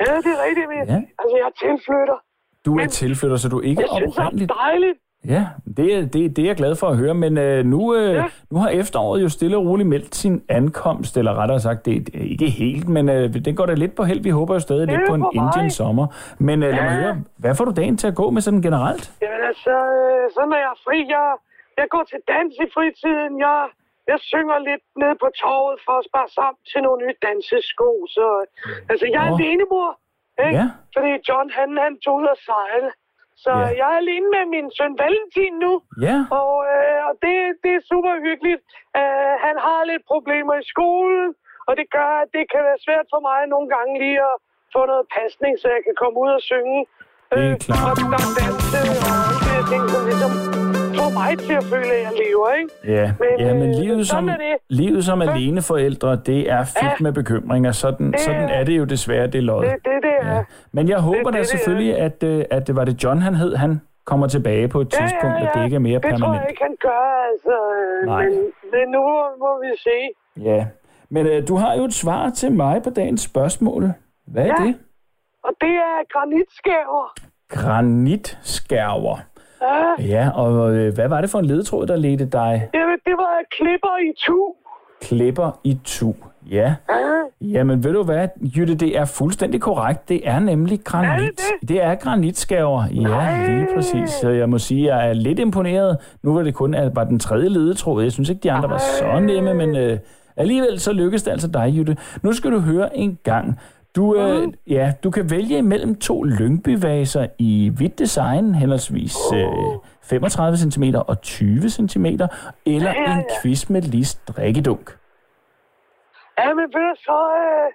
Ja, 0.00 0.16
det 0.16 0.26
er 0.26 0.40
rigtigt, 0.48 0.68
men 0.68 0.78
Ja. 0.88 0.94
altså, 1.18 1.36
jeg 1.40 1.46
er 1.52 1.68
tilflytter. 1.68 2.18
Du 2.66 2.72
er 2.72 2.76
Men- 2.76 2.88
tilflytter, 2.88 3.36
så 3.36 3.48
du 3.48 3.58
er 3.58 3.62
ikke 3.62 3.80
Jeg 3.82 3.88
synes, 3.96 4.14
det 4.14 4.20
er 4.20 4.24
oprindeligt. 4.24 4.52
dejligt. 4.66 4.98
Ja, 5.28 5.46
det, 5.76 5.94
er- 5.98 6.06
det, 6.06 6.36
det 6.36 6.42
er 6.42 6.46
jeg 6.46 6.56
glad 6.56 6.74
for 6.76 6.86
at 6.88 6.96
høre, 6.96 7.14
men 7.14 7.38
øh, 7.38 7.64
nu, 7.64 7.94
øh, 7.94 8.14
Ja. 8.14 8.24
nu 8.50 8.58
har 8.58 8.68
efteråret 8.68 9.22
jo 9.22 9.28
stille 9.28 9.56
og 9.56 9.66
roligt 9.66 9.88
meldt 9.88 10.14
sin 10.14 10.42
ankomst, 10.48 11.16
eller 11.16 11.34
rettere 11.34 11.60
sagt, 11.60 11.86
det, 11.86 12.08
er 12.14 12.18
ikke 12.34 12.46
helt, 12.50 12.88
men 12.88 13.08
øh, 13.08 13.34
det 13.34 13.56
går 13.56 13.66
da 13.66 13.74
lidt 13.74 13.94
på 13.94 14.02
held. 14.04 14.22
Vi 14.22 14.30
håber 14.30 14.54
jo 14.54 14.60
stadig 14.60 14.80
Det 14.88 14.88
lidt 14.88 15.02
er 15.02 15.06
på 15.08 15.14
en. 15.14 15.24
Indian 15.34 15.70
sommer. 15.70 16.06
Men 16.38 16.62
øh, 16.62 16.68
lad 16.70 16.82
mig 16.82 16.92
Ja. 16.96 17.00
høre, 17.02 17.16
hvad 17.36 17.54
får 17.54 17.64
du 17.64 17.72
dagen 17.72 17.96
til 17.96 18.06
at 18.06 18.14
gå 18.14 18.30
med 18.30 18.42
sådan 18.42 18.62
generelt? 18.62 19.12
Jamen 19.22 19.44
altså, 19.48 19.70
øh, 19.70 20.30
så 20.34 20.40
når 20.50 20.56
jeg 20.56 20.70
er 20.76 20.78
fri, 20.86 20.98
jeg, 21.08 21.26
jeg 21.82 21.88
går 21.94 22.04
til 22.12 22.20
dans 22.32 22.52
i 22.64 22.66
fritiden. 22.74 23.32
Jeg, 23.46 23.58
jeg 24.10 24.18
synger 24.32 24.58
lidt 24.68 24.84
ned 25.02 25.12
på 25.22 25.28
torvet 25.42 25.76
for 25.86 25.94
at 26.00 26.06
spare 26.10 26.28
sammen 26.38 26.60
til 26.70 26.80
nogle 26.86 26.98
nye 27.04 27.16
dansesko. 27.26 27.88
Så 28.16 28.24
altså, 28.90 29.06
jeg 29.14 29.22
er 29.26 29.30
Nå. 29.32 29.36
alenemor. 29.38 29.90
Ikke? 30.46 30.58
Ja. 30.60 30.66
Fordi 30.94 31.10
John, 31.28 31.46
han, 31.58 31.68
han 31.86 31.94
tog 32.04 32.14
ud 32.20 32.26
at 32.34 32.40
sejle. 32.48 32.90
Så 33.44 33.52
Ja. 33.60 33.66
jeg 33.80 33.88
er 33.94 33.98
alene 34.04 34.28
med 34.36 34.44
min 34.54 34.66
søn 34.76 34.92
Valentin 35.02 35.54
nu. 35.64 35.72
Ja, 36.08 36.18
Og, 36.40 36.52
øh, 36.74 37.00
og 37.08 37.14
det, 37.24 37.34
det 37.64 37.72
er 37.78 37.82
super 37.92 38.12
hyggeligt. 38.26 38.62
Uh, 39.00 39.34
han 39.46 39.56
har 39.66 39.80
lidt 39.90 40.04
problemer 40.12 40.54
i 40.62 40.64
skolen, 40.72 41.28
og 41.68 41.72
det 41.78 41.86
gør, 41.96 42.10
at 42.22 42.28
det 42.36 42.44
kan 42.52 42.62
være 42.68 42.80
svært 42.86 43.06
for 43.12 43.20
mig 43.28 43.40
nogle 43.54 43.68
gange 43.74 43.92
lige 44.04 44.20
at 44.30 44.36
få 44.74 44.80
noget 44.92 45.04
pasning, 45.18 45.52
så 45.62 45.66
jeg 45.76 45.82
kan 45.86 45.94
komme 46.02 46.16
ud 46.24 46.30
og 46.38 46.42
synge. 46.50 46.78
Det 47.34 47.44
er 47.52 47.58
klart. 47.66 47.96
Og, 48.04 48.08
og 48.18 48.28
danse 48.38 48.80
og 49.10 49.16
alle 49.54 49.62
de 49.62 49.62
ting, 49.70 49.82
som 49.92 50.02
ligesom 50.10 50.32
får 51.12 51.20
mig 51.20 51.38
til 51.38 51.52
at 51.52 51.64
føle, 51.64 51.92
at 51.92 52.02
jeg 52.02 52.12
lever, 52.26 52.48
ikke? 52.60 52.70
ja. 53.00 53.12
Men, 53.20 53.46
ja 53.46 53.54
men 53.54 53.68
øh, 53.68 53.80
livet 53.82 54.06
som, 54.08 54.26
det. 54.26 54.36
livet 54.68 55.04
som 55.04 55.22
alene 55.22 55.62
forældre, 55.62 56.16
det 56.16 56.50
er 56.50 56.64
fyldt 56.64 56.84
Ja. 57.00 57.02
med 57.06 57.12
bekymringer. 57.12 57.72
Sådan, 57.72 58.12
Det- 58.12 58.20
sådan 58.20 58.48
er 58.48 58.64
det 58.64 58.78
jo 58.78 58.84
desværre, 58.84 59.26
det 59.26 59.42
lod. 59.42 59.64
Det 59.64 59.72
det, 59.72 59.92
det 60.02 60.10
er. 60.20 60.34
Ja. 60.34 60.42
Men 60.72 60.88
jeg 60.88 60.98
håber 60.98 61.24
det, 61.24 61.34
da 61.34 61.38
det 61.38 61.46
selvfølgelig, 61.46 61.96
at, 61.98 62.22
øh, 62.22 62.44
at 62.50 62.66
det 62.66 62.76
var 62.76 62.84
det 62.84 63.04
John, 63.04 63.22
han 63.22 63.34
hed, 63.34 63.56
han 63.56 63.80
kommer 64.04 64.26
tilbage 64.26 64.68
på 64.68 64.80
et 64.80 64.88
tidspunkt, 64.90 65.36
at 65.36 65.50
det 65.54 65.64
ikke 65.64 65.74
er 65.76 65.80
mere 65.80 65.94
det 65.94 66.02
tror 66.02 66.10
permanent. 66.10 66.40
jeg 66.42 66.50
ikke, 66.50 66.62
han 66.62 66.76
gør, 66.80 67.04
altså. 67.32 67.56
øh, 67.80 68.06
Nej. 68.06 68.24
Men, 68.24 68.32
men 68.72 68.88
nu 68.96 69.02
må 69.38 69.60
vi 69.62 69.70
se. 69.78 69.98
Ja, 70.50 70.66
men 71.10 71.26
øh, 71.26 71.48
du 71.48 71.56
har 71.56 71.74
jo 71.74 71.84
et 71.84 71.94
svar 71.94 72.30
til 72.30 72.52
mig 72.52 72.82
på 72.82 72.90
dagens 72.90 73.20
spørgsmål. 73.22 73.92
Hvad 74.26 74.42
er 74.42 74.46
Ja. 74.60 74.66
det? 74.66 74.74
Og 75.44 75.50
det 75.60 75.68
er 75.70 76.12
granitskæver. 76.12 77.14
Granitskærver. 77.48 79.18
Ja, 79.62 80.06
Ja, 80.06 80.30
og 80.34 80.76
øh, 80.76 80.94
hvad 80.94 81.08
var 81.08 81.20
det 81.20 81.30
for 81.30 81.38
en 81.38 81.44
ledetråd, 81.44 81.86
der 81.86 81.96
ledte 81.96 82.24
dig? 82.24 82.68
Jamen, 82.74 82.98
det 83.04 83.12
var 83.12 83.36
klipper 83.58 83.96
i 84.02 84.12
tu. 84.18 84.54
Klipper 85.02 85.58
i 85.64 85.78
tu. 85.84 86.14
Ja. 86.50 86.74
Jamen 87.40 87.84
ved 87.84 87.92
du 87.92 88.02
hvad, 88.02 88.28
Jytte, 88.56 88.74
det 88.74 88.98
er 88.98 89.04
fuldstændig 89.04 89.60
korrekt. 89.60 90.08
Det 90.08 90.28
er 90.28 90.38
nemlig 90.38 90.80
granit. 90.84 91.10
Er 91.10 91.16
det 91.26 91.30
det? 91.60 91.68
det 91.68 91.82
er 91.82 91.94
granitskærver. 91.94 92.84
Ja, 92.94 93.46
lige 93.48 93.66
præcis. 93.76 94.10
Så 94.10 94.28
jeg 94.30 94.48
må 94.48 94.58
sige, 94.58 94.92
at 94.92 94.98
jeg 94.98 95.08
er 95.08 95.12
lidt 95.12 95.38
imponeret. 95.38 95.98
Nu 96.22 96.34
var 96.34 96.42
det 96.42 96.54
kun 96.54 96.74
at 96.74 96.96
var 96.96 97.04
den 97.04 97.18
tredje 97.18 97.48
ledetråd. 97.48 98.02
Jeg 98.02 98.12
synes 98.12 98.28
ikke, 98.28 98.40
de 98.40 98.52
andre 98.52 98.70
var 98.70 98.78
så 98.78 99.20
nemme, 99.20 99.54
men 99.54 99.76
øh, 99.76 99.98
alligevel 100.36 100.80
så 100.80 100.92
lykkedes 100.92 101.22
det 101.22 101.30
altså 101.30 101.48
dig, 101.48 101.72
Jytte. 101.76 101.96
Nu 102.22 102.32
skal 102.32 102.50
du 102.52 102.58
høre 102.60 102.96
en 102.96 103.18
gang. 103.24 103.58
Du, 103.96 104.16
øh, 104.16 104.48
ja, 104.66 104.92
du 105.04 105.10
kan 105.10 105.30
vælge 105.30 105.58
imellem 105.58 105.94
to 105.94 106.22
lyngbyvaser 106.22 107.26
i 107.38 107.72
hvidt 107.76 107.98
design, 107.98 108.54
henholdsvis 108.54 109.16
øh, 109.34 109.44
35 110.02 110.56
cm 110.56 110.84
og 111.08 111.22
20 111.22 111.68
cm, 111.70 112.06
eller 112.06 112.30
Ja, 112.66 112.80
ja, 113.06 113.16
en 113.16 113.24
quiz 113.42 113.68
med 113.70 113.82
list 113.82 114.28
drikkedunk. 114.28 114.98
Ja, 116.38 116.54
men 116.54 116.66
ved 116.78 116.90
så, 116.96 117.18
øh, 117.42 117.68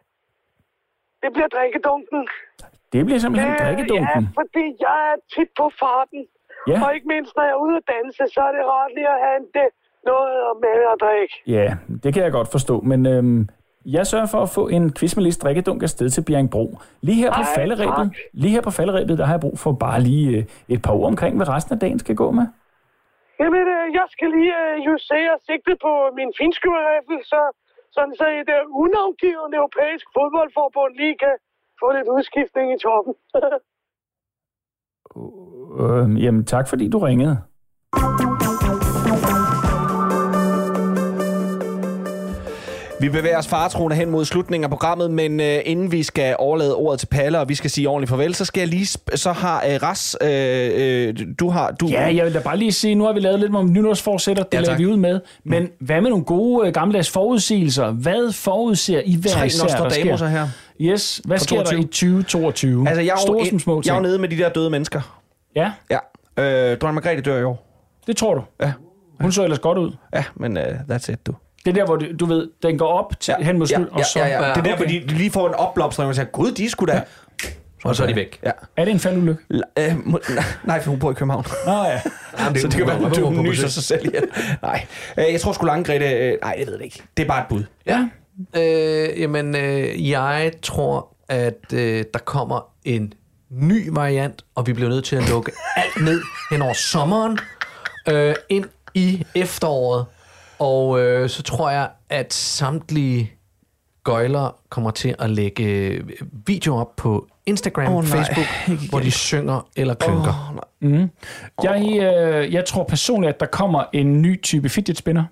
det 1.24 1.30
bliver 1.34 1.48
drikkedunken. 1.48 2.28
Det 2.94 3.06
bliver 3.06 3.20
simpelthen 3.20 3.52
Øh, 3.54 3.60
drikkedunken. 3.60 4.24
Ja, 4.28 4.40
fordi 4.42 4.66
jeg 4.86 4.98
er 5.12 5.18
tit 5.36 5.50
på 5.60 5.66
farten. 5.80 6.22
Ja. 6.70 6.78
Og 6.86 6.90
ikke 6.96 7.08
mindst, 7.08 7.32
når 7.36 7.44
jeg 7.44 7.52
er 7.58 7.62
ude 7.66 7.76
at 7.82 7.86
danse, 7.96 8.24
så 8.34 8.40
er 8.50 8.52
det 8.58 8.64
rart 8.74 8.92
lige 8.98 9.10
at 9.16 9.20
have 9.28 9.42
det, 9.58 9.70
noget 10.12 10.36
med 10.64 10.76
at 10.94 10.98
drikke. 11.04 11.34
Ja, 11.58 11.68
det 12.04 12.14
kan 12.14 12.24
jeg 12.24 12.32
godt 12.32 12.50
forstå, 12.52 12.76
men 12.92 13.06
øhm, 13.06 13.50
jeg 13.86 14.08
sørger 14.08 14.26
for 14.26 14.42
at 14.42 14.50
få 14.50 14.68
en 14.68 14.94
quiz 14.94 15.16
med 15.16 15.24
list 15.24 15.44
drikkedunk 15.44 15.84
afsted 15.84 16.10
til 16.10 16.24
Bjerringbro. 16.28 16.66
Lige 17.02 17.18
her 17.24 17.32
på 17.32 17.42
Ej, 17.42 17.56
falderæbet, 17.56 18.10
tak. 18.12 18.18
lige 18.34 18.52
her 18.52 18.62
på 18.62 18.72
falderæbet, 18.72 19.18
der 19.18 19.26
har 19.26 19.34
jeg 19.34 19.44
brug 19.46 19.60
for 19.60 19.72
bare 19.86 20.00
lige 20.02 20.38
øh, 20.38 20.44
et 20.76 20.82
par 20.86 20.94
ord 20.94 21.08
omkring, 21.08 21.36
hvad 21.38 21.50
resten 21.50 21.74
af 21.74 21.80
dagen 21.80 22.00
skal 22.00 22.16
gå 22.16 22.32
med. 22.32 22.46
Jamen, 23.40 23.66
øh, 23.76 23.86
jeg 24.00 24.08
skal 24.16 24.30
lige 24.38 24.56
øh, 24.64 24.86
justere 24.90 25.34
sigtet 25.48 25.78
på 25.86 25.94
min 26.18 26.32
finskyverrifle, 26.40 27.20
så 27.32 27.42
sådan 27.96 28.16
så 28.22 28.28
et 28.42 28.50
øh, 28.58 28.62
unavgivende 28.84 29.56
europæisk 29.62 30.06
fodboldforbund 30.16 30.94
lige 31.02 31.16
kan 31.24 31.36
få 31.80 31.86
lidt 31.98 32.08
udskiftning 32.16 32.68
i 32.76 32.78
toppen. 32.86 33.14
Øh, 35.80 36.24
jamen 36.24 36.46
tak, 36.46 36.68
fordi 36.68 36.90
du 36.90 36.98
ringede. 37.00 37.38
Vi 43.06 43.10
bevæger 43.10 43.38
os 43.38 43.48
faretroende 43.48 43.96
hen 43.96 44.10
mod 44.10 44.26
slutningen 44.26 44.64
af 44.64 44.70
programmet, 44.70 45.12
men 45.12 45.40
øh, 45.40 45.60
inden 45.66 45.92
vi 45.92 46.04
skal 46.04 46.36
overlade 46.40 46.76
ordet 46.76 47.00
til 47.00 47.08
Palle, 47.08 47.40
og 47.40 47.50
vi 47.50 47.56
skal 47.56 47.70
sige 47.70 47.90
ordentligt 47.90 48.10
farvel, 48.10 48.36
så 48.36 48.46
skal 48.46 48.60
jeg 48.62 48.68
lige... 48.68 48.86
Så 49.16 49.32
har 49.32 49.64
øh, 49.70 49.80
Ras... 49.84 50.18
Øh, 50.22 50.28
øh, 50.76 51.14
du 51.40 51.50
har... 51.50 51.72
Du, 51.72 51.88
Ja, 51.88 52.16
jeg 52.16 52.26
vil 52.26 52.34
da 52.34 52.40
bare 52.40 52.58
lige 52.58 52.72
sige, 52.72 52.96
nu 52.96 53.04
har 53.04 53.14
vi 53.14 53.20
lavet 53.20 53.40
lidt 53.40 53.56
om 53.56 53.72
nytårsforsætter, 53.74 54.44
det 54.44 54.54
Ja, 54.54 54.60
lader 54.62 54.78
vi 54.78 54.86
ud 54.86 54.98
med. 54.98 55.20
Men 55.44 55.70
hvad 55.80 56.02
med 56.02 56.10
nogle 56.10 56.26
gode 56.26 56.68
øh, 56.68 56.74
gammeldags 56.74 57.10
forudsigelser? 57.12 57.92
Hvad 57.92 58.34
forudser 58.34 59.02
I 59.06 59.16
hver 59.22 59.32
Tre 59.32 59.46
især, 59.46 59.68
der 59.68 59.90
sker? 59.90 60.28
her. 60.28 60.48
Yes, 60.82 61.22
hvad 61.26 61.40
sker 61.40 61.56
der 61.58 61.64
22? 61.64 61.80
i 62.20 62.24
2022? 62.24 62.88
Altså, 62.88 63.02
jeg 63.02 63.12
er, 63.14 63.18
Store 63.18 63.46
som 63.46 63.60
små 63.60 63.82
jeg 63.86 63.92
er 63.92 63.96
ting. 63.96 64.02
nede 64.08 64.20
med 64.20 64.30
de 64.30 64.38
der 64.38 64.50
døde 64.50 64.70
mennesker. 64.70 65.02
Ja, 65.56 65.72
Ja. 65.90 65.98
Øh, 66.72 66.78
Dronning 66.78 66.94
Margrethe 66.96 67.22
dør 67.22 67.40
i 67.40 67.44
år. 67.44 67.66
det 68.08 68.18
tror 68.18 68.34
du. 68.34 68.42
Ja. 68.62 68.72
Hun 69.22 69.32
så 69.32 69.44
ellers 69.44 69.60
godt 69.60 69.78
ud. 69.78 69.92
Ja, 70.16 70.24
men 70.36 70.58
uh, 70.58 70.64
that's 70.64 71.12
it, 71.12 71.28
du. 71.28 71.34
Det 71.66 71.72
er 71.72 71.76
der, 71.76 71.86
hvor 71.86 71.96
du, 71.96 72.06
du 72.20 72.26
ved, 72.26 72.50
den 72.64 72.78
går 72.78 72.88
op 72.88 73.20
til, 73.20 73.36
hen 73.40 73.58
mod 73.60 73.68
slut, 73.68 73.88
ja, 73.92 73.98
og 74.00 74.06
så... 74.06 74.20
ja, 74.20 74.28
ja. 74.28 74.34
Det 74.38 74.44
er 74.44 74.54
der, 74.54 74.60
okay. 74.62 74.76
hvor 74.76 74.86
de 74.86 75.00
lige 75.08 75.32
får 75.32 75.48
en 75.48 75.54
opblomstring, 75.54 76.10
og 76.10 76.16
siger, 76.16 76.26
gud, 76.26 76.52
de 76.52 76.70
skulle 76.70 76.94
da... 76.94 77.02
Og 77.84 77.96
så 77.96 78.04
er 78.04 78.08
de 78.08 78.16
væk. 78.16 78.40
Ja. 78.46 78.52
Er 78.78 78.86
det 78.86 78.92
en 78.92 79.00
faldulykke? 79.00 79.42
L- 79.54 79.62
øh, 79.80 80.08
må, 80.08 80.20
nej, 80.64 80.82
for 80.82 80.90
hun 80.90 81.00
bor 81.00 81.12
i 81.12 81.14
København. 81.14 81.46
Nå 81.66 81.72
ja. 81.72 82.02
Jamen, 82.40 82.60
så 82.60 82.68
det 82.68 82.76
kan 82.78 82.88
være, 82.88 82.96
at 83.06 83.18
hun 83.18 83.36
på 83.36 83.42
nyser 83.42 83.68
sig 83.68 83.84
selv 83.84 84.06
ihjel. 84.06 84.24
Nej. 84.62 84.86
Øh, 85.20 85.26
jeg 85.32 85.42
tror 85.42 85.52
sgu 85.52 85.66
lange 85.66 85.84
Grete... 85.84 86.06
Øh, 86.06 86.38
nej, 86.42 86.56
jeg 86.60 86.68
ved 86.68 86.74
det 86.74 86.84
ikke. 86.84 87.04
Det 87.18 87.24
er 87.24 87.28
bare 87.28 87.42
et 87.42 87.46
bud. 87.50 87.64
Ja. 87.86 88.08
Øh, 88.58 89.22
jamen, 89.22 89.56
øh, 89.56 90.10
jeg 90.10 90.52
tror, 90.62 91.16
at 91.30 91.74
øh, 91.74 92.04
der 92.14 92.20
kommer 92.20 92.68
en 92.86 93.14
ny 93.50 93.90
variant, 93.92 94.46
og 94.56 94.68
vi 94.68 94.74
bliver 94.74 94.90
nødt 94.90 95.06
til 95.06 95.16
at 95.16 95.30
lukke 95.30 95.52
alt 95.76 96.06
ned 96.06 96.22
hen 96.52 96.62
over 96.62 96.74
sommeren, 96.74 97.40
øh, 98.10 98.36
ind 98.50 98.66
i 98.94 99.26
efteråret. 99.36 100.06
Og 100.60 101.00
øh, 101.00 101.30
så 101.30 101.44
tror 101.44 101.70
jeg, 101.70 101.90
at 102.10 102.34
samtlige 102.34 103.32
gøjler 104.04 104.60
kommer 104.70 104.92
til 104.92 105.16
at 105.20 105.30
lægge 105.30 105.64
øh, 105.64 106.10
video 106.48 106.76
op 106.78 106.96
på 106.96 107.28
Instagram, 107.46 107.94
oh, 107.94 108.04
nej. 108.04 108.12
Facebook, 108.12 108.48
hvor 108.90 109.00
de 109.00 109.12
synger 109.12 109.68
eller 109.76 109.94
klynker. 109.94 110.36
Oh, 110.82 111.08
Jeg, 111.64 111.80
øh, 112.02 112.54
jeg 112.54 112.66
tror 112.66 112.84
personligt, 112.84 113.34
at 113.34 113.40
der 113.40 113.46
kommer 113.46 113.84
en 113.94 114.22
ny 114.22 114.42
type 114.42 114.70
fidget 114.70 114.98
spinner. 114.98 115.26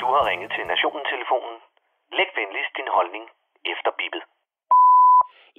Du 0.00 0.06
har 0.14 0.22
ringet 0.30 0.50
til 0.56 0.64
Nationen-telefonen. 0.72 1.56
Læg 2.18 2.30
venligst 2.40 2.72
din 2.78 2.90
holdning 2.96 3.24
efter 3.72 3.90
bippet. 3.98 4.22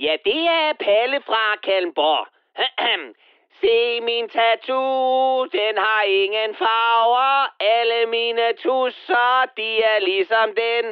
Ja, 0.06 0.16
det 0.26 0.44
er 0.48 0.74
Palle 0.74 1.22
fra 1.22 1.56
Kalmborg. 1.56 2.28
Se 3.62 4.02
min 4.02 4.30
tattoo, 4.30 5.46
den 5.46 5.78
har 5.78 6.04
ingen 6.04 6.56
farver. 6.56 7.54
Alle 7.60 8.06
mine 8.06 8.54
tusser, 8.64 9.46
de 9.58 9.84
er 9.84 10.00
ligesom 10.00 10.48
den. 10.64 10.86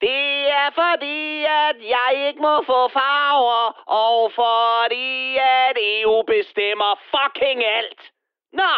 Det 0.00 0.50
er 0.62 0.70
fordi, 0.82 1.44
at 1.44 1.76
jeg 1.96 2.26
ikke 2.26 2.40
må 2.40 2.62
få 2.62 2.88
farver, 2.88 3.64
og 3.86 4.32
fordi, 4.32 5.36
at 5.36 5.76
EU 5.80 6.22
bestemmer 6.22 6.92
fucking 7.12 7.64
alt. 7.64 8.00
Nå, 8.52 8.72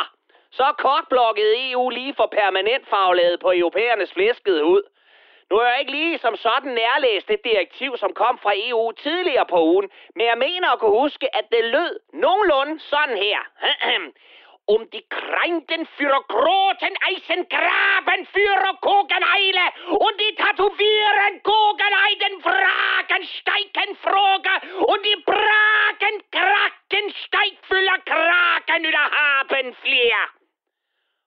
så 0.50 0.66
kortblokkede 0.78 1.70
EU 1.70 1.88
lige 1.88 2.14
for 2.16 2.26
permanent 2.26 2.88
farvelaget 2.88 3.40
på 3.40 3.52
europæernes 3.54 4.12
flæskede 4.12 4.64
ud. 4.64 4.82
Nu 5.50 5.56
er 5.56 5.68
jeg 5.68 5.80
ikke 5.80 5.92
lige 5.92 6.18
som 6.18 6.36
sådan 6.36 6.72
nærlæst 6.72 7.28
det 7.28 7.44
direktiv, 7.44 7.96
som 7.96 8.12
kom 8.14 8.38
fra 8.38 8.52
EU 8.54 8.92
tidligere 8.92 9.46
på 9.46 9.62
ugen, 9.62 9.90
men 10.16 10.26
jeg 10.26 10.38
mener 10.38 10.68
at 10.70 10.78
kunne 10.78 11.00
huske, 11.02 11.36
at 11.36 11.44
det 11.52 11.64
lød 11.64 12.00
nogenlunde 12.12 12.80
sådan 12.80 13.16
her. 13.16 13.40
Um 14.66 14.88
die 14.88 15.04
Kranken 15.10 15.86
für 15.98 16.24
großen 16.26 16.94
Eisengraben 17.10 18.26
für 18.32 18.76
Kogeneile 18.80 19.66
und 19.90 20.18
die 20.18 20.34
Tätowieren 20.36 21.42
Kogeneiden 21.42 22.40
Fragen 22.40 23.24
steigen 23.38 23.96
Froge 23.96 24.54
und 24.86 25.04
die 25.04 25.22
Bragen 25.26 26.16
Kraken 26.32 27.12
Steigfüller 27.24 27.98
Kraken 28.06 28.84
über 28.86 29.10
haben 29.10 29.74
fler. 29.82 30.43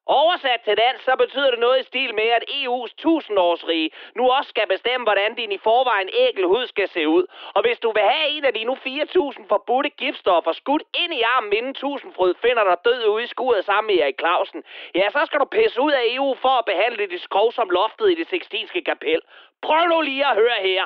Oversat 0.07 0.61
til 0.65 0.77
dansk, 0.77 1.03
så 1.03 1.15
betyder 1.23 1.49
det 1.51 1.59
noget 1.59 1.79
i 1.79 1.83
stil 1.83 2.15
med, 2.15 2.29
at 2.37 2.43
EU's 2.59 2.93
tusindårsrige 2.97 3.91
nu 4.15 4.29
også 4.29 4.49
skal 4.49 4.67
bestemme, 4.67 5.03
hvordan 5.05 5.35
din 5.35 5.51
i 5.51 5.57
forvejen 5.57 6.09
ækel 6.13 6.45
hud 6.45 6.67
skal 6.67 6.89
se 6.89 7.07
ud. 7.07 7.25
Og 7.55 7.61
hvis 7.61 7.79
du 7.79 7.91
vil 7.91 8.01
have 8.01 8.27
en 8.29 8.45
af 8.45 8.53
de 8.53 8.63
nu 8.63 8.73
4.000 8.73 9.47
forbudte 9.47 9.89
giftstoffer 9.89 10.51
skudt 10.51 10.83
ind 11.03 11.13
i 11.13 11.21
armen, 11.21 11.53
inden 11.53 11.73
tusindfryd 11.73 12.33
finder 12.41 12.63
dig 12.63 12.77
død 12.85 13.07
ude 13.07 13.23
i 13.23 13.27
skuret 13.27 13.65
sammen 13.65 13.87
med 13.87 14.03
Erik 14.03 14.19
Clausen, 14.19 14.63
ja, 14.95 15.09
så 15.09 15.21
skal 15.25 15.39
du 15.39 15.45
pisse 15.45 15.81
ud 15.81 15.91
af 15.91 16.03
EU 16.15 16.35
for 16.35 16.53
at 16.59 16.65
behandle 16.65 17.07
det 17.07 17.21
skrov 17.21 17.51
som 17.51 17.69
loftet 17.69 18.11
i 18.11 18.15
det 18.15 18.27
sextinske 18.29 18.83
kapel. 18.83 19.21
Prøv 19.61 19.85
nu 19.85 20.01
lige 20.01 20.25
at 20.25 20.35
høre 20.35 20.59
her. 20.61 20.85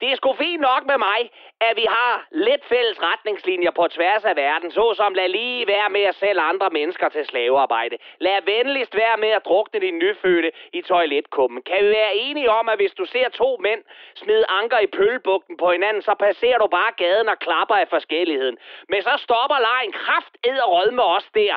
Det 0.00 0.12
er 0.12 0.16
sgu 0.16 0.32
fint 0.32 0.60
nok 0.60 0.82
med 0.86 0.98
mig, 0.98 1.30
at 1.60 1.76
vi 1.76 1.86
har 1.88 2.26
lidt 2.30 2.64
fælles 2.64 3.02
retningslinjer 3.02 3.70
på 3.70 3.88
tværs 3.88 4.24
af 4.24 4.36
verden, 4.36 4.70
såsom 4.70 5.14
lad 5.14 5.28
lige 5.28 5.66
være 5.66 5.90
med 5.90 6.00
at 6.00 6.14
sælge 6.14 6.40
andre 6.40 6.70
mennesker 6.70 7.08
til 7.08 7.26
slavearbejde. 7.26 7.96
Lad 8.18 8.42
venligst 8.44 8.94
være 8.96 9.16
med 9.16 9.28
at 9.28 9.44
drukne 9.44 9.80
din 9.80 9.98
nyfødte 9.98 10.52
i 10.72 10.82
toiletkummen. 10.82 11.62
Kan 11.62 11.84
vi 11.84 11.88
være 11.88 12.14
enige 12.16 12.50
om, 12.50 12.68
at 12.68 12.78
hvis 12.78 12.94
du 12.94 13.04
ser 13.04 13.28
to 13.28 13.56
mænd 13.60 13.82
smide 14.14 14.44
anker 14.48 14.78
i 14.78 14.86
pølbugten 14.86 15.56
på 15.56 15.72
hinanden, 15.72 16.02
så 16.02 16.14
passerer 16.14 16.58
du 16.58 16.66
bare 16.66 16.92
gaden 16.96 17.28
og 17.28 17.38
klapper 17.38 17.74
af 17.74 17.88
forskelligheden. 17.88 18.58
Men 18.88 19.02
så 19.02 19.14
stopper 19.16 19.58
lejen 19.58 19.92
kraft 19.92 20.36
ed 20.44 20.90
med 20.90 21.04
os 21.04 21.28
der. 21.34 21.56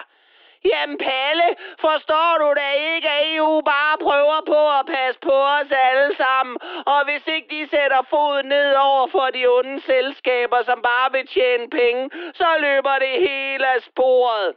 Jamen 0.66 0.98
Palle, 0.98 1.48
forstår 1.80 2.32
du 2.42 2.54
da 2.62 2.68
ikke, 2.96 3.10
at 3.10 3.36
EU 3.36 3.62
bare 3.62 3.98
prøver 3.98 4.40
på 4.54 4.62
at 4.80 4.86
passe 4.96 5.20
på 5.20 5.38
os 5.58 5.72
alle 5.72 6.16
sammen? 6.16 6.58
Og 6.86 7.06
hvis 7.06 7.28
ikke 7.28 7.48
de 7.56 7.70
sætter 7.70 8.02
foden 8.10 8.46
ned 8.46 8.74
over 8.74 9.08
for 9.08 9.28
de 9.36 9.48
onde 9.48 9.82
selskaber, 9.82 10.62
som 10.62 10.82
bare 10.82 11.12
vil 11.12 11.28
tjene 11.28 11.70
penge, 11.70 12.10
så 12.34 12.50
løber 12.60 12.96
det 13.06 13.16
hele 13.28 13.68
af 13.76 13.82
sporet. 13.82 14.56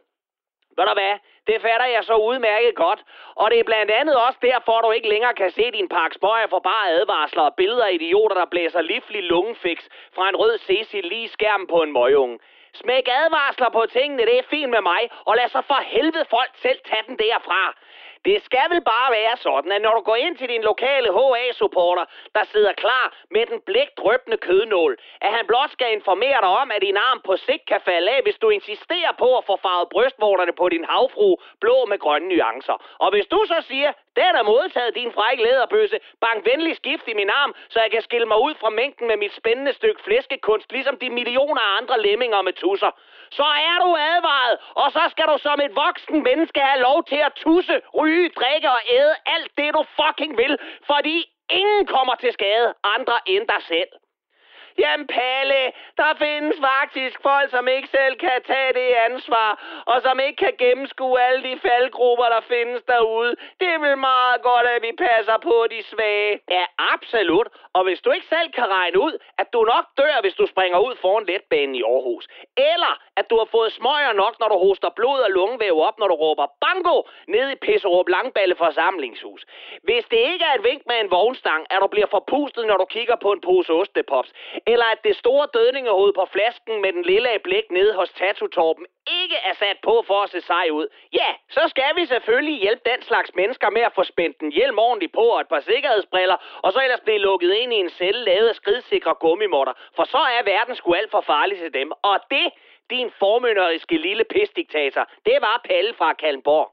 Ved 0.76 0.84
du 0.86 0.94
hvad? 0.94 1.14
Det 1.46 1.60
fatter 1.60 1.86
jeg 1.86 2.04
så 2.04 2.14
udmærket 2.14 2.74
godt. 2.74 3.00
Og 3.34 3.50
det 3.50 3.58
er 3.58 3.64
blandt 3.64 3.90
andet 3.90 4.16
også 4.26 4.38
derfor, 4.42 4.80
du 4.80 4.90
ikke 4.90 5.08
længere 5.08 5.34
kan 5.34 5.50
se 5.50 5.70
din 5.70 5.88
pakke 5.88 6.14
spøjer 6.14 6.46
for 6.46 6.58
bare 6.58 6.90
advarsler 6.90 7.42
og 7.42 7.54
billeder 7.54 7.84
af 7.84 7.92
idioter, 7.92 8.36
der 8.36 8.46
blæser 8.46 8.80
livlig 8.80 9.22
lungefix 9.22 9.78
fra 10.14 10.28
en 10.28 10.36
rød 10.36 10.58
Cecil 10.58 11.04
lige 11.04 11.24
i 11.24 11.34
skærmen 11.36 11.66
på 11.66 11.82
en 11.82 11.92
møgunge. 11.92 12.38
Smæk 12.74 13.08
advarsler 13.08 13.70
på 13.70 13.86
tingene, 13.86 14.26
det 14.26 14.38
er 14.38 14.50
fint 14.50 14.70
med 14.70 14.80
mig, 14.80 15.02
og 15.24 15.36
lad 15.36 15.48
så 15.48 15.62
for 15.70 15.80
helvede 15.94 16.26
folk 16.30 16.50
selv 16.64 16.80
tage 16.88 17.04
den 17.08 17.16
derfra. 17.18 17.74
Det 18.24 18.44
skal 18.44 18.66
vel 18.70 18.82
bare 18.94 19.12
være 19.12 19.36
sådan, 19.36 19.72
at 19.72 19.82
når 19.82 19.94
du 19.94 20.00
går 20.00 20.16
ind 20.16 20.36
til 20.36 20.48
din 20.48 20.62
lokale 20.62 21.08
HA-supporter, 21.18 22.04
der 22.34 22.44
sidder 22.44 22.72
klar 22.72 23.06
med 23.30 23.46
den 23.46 23.60
blækdrøbende 23.66 24.36
kødnål, 24.36 24.96
at 25.20 25.30
han 25.32 25.46
blot 25.46 25.70
skal 25.70 25.92
informere 25.92 26.40
dig 26.44 26.52
om, 26.62 26.70
at 26.70 26.82
din 26.82 26.96
arm 26.96 27.20
på 27.24 27.36
sigt 27.36 27.64
kan 27.66 27.80
falde 27.84 28.10
af, 28.10 28.22
hvis 28.22 28.38
du 28.42 28.48
insisterer 28.50 29.12
på 29.18 29.38
at 29.38 29.44
få 29.44 29.56
farvet 29.56 29.88
brystvorterne 29.88 30.52
på 30.52 30.68
din 30.68 30.84
havfru 30.84 31.36
blå 31.60 31.84
med 31.84 31.98
grønne 31.98 32.28
nuancer. 32.28 32.76
Og 32.98 33.10
hvis 33.10 33.26
du 33.26 33.44
så 33.46 33.58
siger, 33.68 33.92
den 34.20 34.32
er 34.40 34.42
modtaget, 34.42 34.94
din 34.94 35.12
frække 35.12 35.42
læderbøsse, 35.42 35.98
bank 36.20 36.46
venlig 36.50 36.76
skift 36.76 37.08
i 37.08 37.14
min 37.14 37.30
arm, 37.30 37.54
så 37.68 37.80
jeg 37.80 37.90
kan 37.90 38.02
skille 38.02 38.26
mig 38.26 38.38
ud 38.46 38.54
fra 38.60 38.70
mængden 38.70 39.06
med 39.08 39.16
mit 39.16 39.34
spændende 39.34 39.72
stykke 39.72 40.02
flæskekunst, 40.02 40.72
ligesom 40.72 40.96
de 40.98 41.10
millioner 41.10 41.62
af 41.62 41.76
andre 41.80 42.00
lemminger 42.06 42.42
med 42.42 42.52
tusser. 42.52 42.90
Så 43.30 43.46
er 43.70 43.76
du 43.84 43.90
advaret, 44.12 44.58
og 44.74 44.92
så 44.92 45.02
skal 45.10 45.26
du 45.26 45.36
som 45.38 45.60
et 45.60 45.76
voksen 45.76 46.22
menneske 46.22 46.60
have 46.60 46.82
lov 46.82 47.04
til 47.04 47.20
at 47.28 47.32
tusse, 47.36 47.80
ryge, 47.98 48.28
drikke 48.28 48.70
og 48.70 48.80
æde 48.98 49.14
alt 49.26 49.50
det, 49.58 49.74
du 49.74 49.82
fucking 50.00 50.36
vil, 50.36 50.58
fordi 50.86 51.16
ingen 51.50 51.86
kommer 51.86 52.14
til 52.14 52.32
skade 52.32 52.74
andre 52.84 53.16
end 53.26 53.48
dig 53.48 53.62
selv. 53.72 53.92
Jamen 54.78 55.06
Palle, 55.06 55.62
der 55.96 56.10
findes 56.24 56.56
faktisk 56.70 57.16
folk, 57.22 57.50
som 57.50 57.68
ikke 57.68 57.88
selv 57.88 58.14
kan 58.16 58.38
tage 58.46 58.72
det 58.80 58.90
ansvar, 59.08 59.50
og 59.86 60.02
som 60.02 60.20
ikke 60.20 60.36
kan 60.36 60.54
gennemskue 60.58 61.20
alle 61.20 61.42
de 61.48 61.58
faldgrupper, 61.66 62.24
der 62.24 62.40
findes 62.40 62.82
derude. 62.82 63.36
Det 63.60 63.68
er 63.68 63.78
vel 63.78 63.98
meget 63.98 64.42
godt, 64.42 64.66
at 64.66 64.82
vi 64.82 64.92
passer 64.98 65.36
på 65.48 65.66
de 65.70 65.82
svage. 65.82 66.40
Ja, 66.50 66.64
absolut. 66.94 67.48
Og 67.72 67.84
hvis 67.84 68.00
du 68.00 68.10
ikke 68.10 68.26
selv 68.26 68.48
kan 68.52 68.66
regne 68.70 68.98
ud, 69.00 69.14
at 69.38 69.52
du 69.52 69.60
nok 69.62 69.86
dør, 69.98 70.20
hvis 70.20 70.34
du 70.34 70.46
springer 70.46 70.78
ud 70.78 70.94
foran 70.96 71.26
letbanen 71.26 71.74
i 71.74 71.82
Aarhus, 71.82 72.28
eller 72.56 72.94
at 73.16 73.30
du 73.30 73.36
har 73.38 73.48
fået 73.56 73.72
smøger 73.72 74.12
nok, 74.12 74.34
når 74.40 74.48
du 74.48 74.58
hoster 74.66 74.90
blod 74.98 75.20
og 75.26 75.30
lungevæv 75.30 75.74
op, 75.88 75.98
når 75.98 76.08
du 76.08 76.14
råber 76.14 76.46
bango 76.64 77.02
ned 77.28 77.50
i 77.50 77.54
Pisserup 77.54 78.08
Langballe 78.08 78.56
forsamlingshus. 78.56 79.42
Hvis 79.82 80.04
det 80.04 80.20
ikke 80.32 80.44
er 80.44 80.54
et 80.54 80.64
vink 80.64 80.82
med 80.86 81.00
en 81.00 81.10
vognstang, 81.10 81.66
at 81.70 81.78
du 81.82 81.86
bliver 81.86 82.06
forpustet, 82.06 82.66
når 82.66 82.76
du 82.76 82.84
kigger 82.84 83.16
på 83.16 83.32
en 83.32 83.40
pose 83.40 83.72
ostepops, 83.72 84.30
eller 84.66 84.84
at 84.84 85.00
det 85.04 85.16
store 85.16 85.46
dødningehoved 85.54 86.12
på 86.12 86.24
flasken 86.32 86.82
med 86.82 86.92
den 86.92 87.02
lille 87.02 87.28
blik 87.44 87.70
nede 87.70 87.94
hos 87.94 88.10
tatutorpen 88.12 88.86
ikke 89.22 89.36
er 89.50 89.54
sat 89.54 89.78
på 89.82 90.04
for 90.06 90.22
at 90.22 90.30
se 90.30 90.40
sej 90.40 90.68
ud, 90.72 90.86
ja, 91.12 91.30
så 91.50 91.62
skal 91.68 91.90
vi 91.96 92.06
selvfølgelig 92.06 92.60
hjælpe 92.60 92.90
den 92.90 93.02
slags 93.02 93.30
mennesker 93.34 93.70
med 93.70 93.82
at 93.82 93.94
få 93.94 94.04
spændt 94.04 94.36
en 94.40 94.52
hjelm 94.52 94.78
ordentligt 94.78 95.12
på 95.12 95.24
og 95.34 95.40
et 95.40 95.48
par 95.48 95.60
sikkerhedsbriller, 95.60 96.36
og 96.62 96.72
så 96.72 96.80
ellers 96.82 97.00
blive 97.00 97.18
lukket 97.18 97.52
ind 97.54 97.72
i 97.72 97.76
en 97.76 97.90
celle 97.90 98.24
lavet 98.24 98.48
af 98.48 98.54
skridsikre 98.54 99.14
gummimotter, 99.14 99.72
for 99.96 100.04
så 100.04 100.18
er 100.18 100.42
verden 100.42 100.74
sgu 100.76 100.94
alt 100.94 101.10
for 101.10 101.20
farlig 101.20 101.58
til 101.58 101.74
dem. 101.74 101.92
Og 102.02 102.20
det, 102.30 102.46
din 102.90 103.10
formynderiske 103.18 103.96
lille 103.96 104.24
pisdiktator, 104.24 105.08
det 105.26 105.36
var 105.40 105.60
Palle 105.64 105.94
fra 105.94 106.12
Kalmborg. 106.12 106.70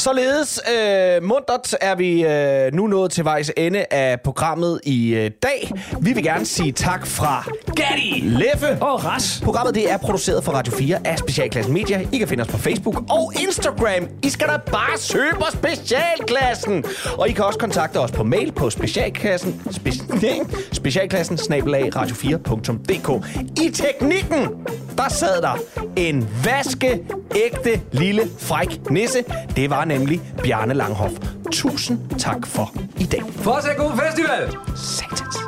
Således 0.00 0.60
øh, 0.74 1.22
mundret 1.22 1.76
er 1.80 1.94
vi 1.94 2.24
øh, 2.24 2.74
nu 2.74 2.86
nået 2.86 3.10
til 3.10 3.24
vejs 3.24 3.52
ende 3.56 3.84
af 3.90 4.20
programmet 4.20 4.80
i 4.84 5.14
øh, 5.14 5.30
dag. 5.42 5.72
Vi 6.00 6.12
vil 6.12 6.22
gerne 6.24 6.46
sige 6.46 6.72
tak 6.72 7.06
fra 7.06 7.44
Gatti, 7.66 8.20
Leffe 8.22 8.82
og 8.82 9.04
Ras. 9.04 9.40
Programmet 9.44 9.74
det 9.74 9.92
er 9.92 9.96
produceret 9.96 10.44
for 10.44 10.52
Radio 10.52 10.72
4 10.72 10.98
af 11.04 11.18
Specialklassen 11.18 11.74
Media. 11.74 12.06
I 12.12 12.18
kan 12.18 12.28
finde 12.28 12.42
os 12.42 12.48
på 12.48 12.58
Facebook 12.58 13.10
og 13.10 13.32
Instagram. 13.46 14.08
I 14.22 14.28
skal 14.28 14.48
da 14.48 14.56
bare 14.72 14.98
søge 14.98 15.34
på 15.34 15.46
Specialklassen. 15.52 16.84
Og 17.18 17.28
I 17.28 17.32
kan 17.32 17.44
også 17.44 17.58
kontakte 17.58 18.00
os 18.00 18.10
på 18.10 18.24
mail 18.24 18.52
på 18.52 18.70
specialklassen, 18.70 19.62
spe, 19.70 19.92
specialklassen 20.72 21.38
snabelag 21.38 21.96
radio4.dk. 21.96 23.26
I 23.62 23.70
teknikken, 23.70 24.48
der 24.96 25.08
sad 25.08 25.42
der 25.42 25.58
en 25.96 26.28
vaskeægte 26.44 27.80
lille 27.92 28.22
fræk 28.38 28.90
nisse. 28.90 29.24
Det 29.56 29.70
var 29.70 29.84
nemlig 29.90 30.20
Bjarne 30.42 30.74
Langhoff. 30.74 31.12
Tusind 31.52 31.98
tak 32.18 32.46
for 32.46 32.72
i 32.98 33.04
dag. 33.04 33.22
Fortsæt 33.32 33.76
god 33.76 33.90
festival! 33.98 34.56
Satan. 34.76 35.39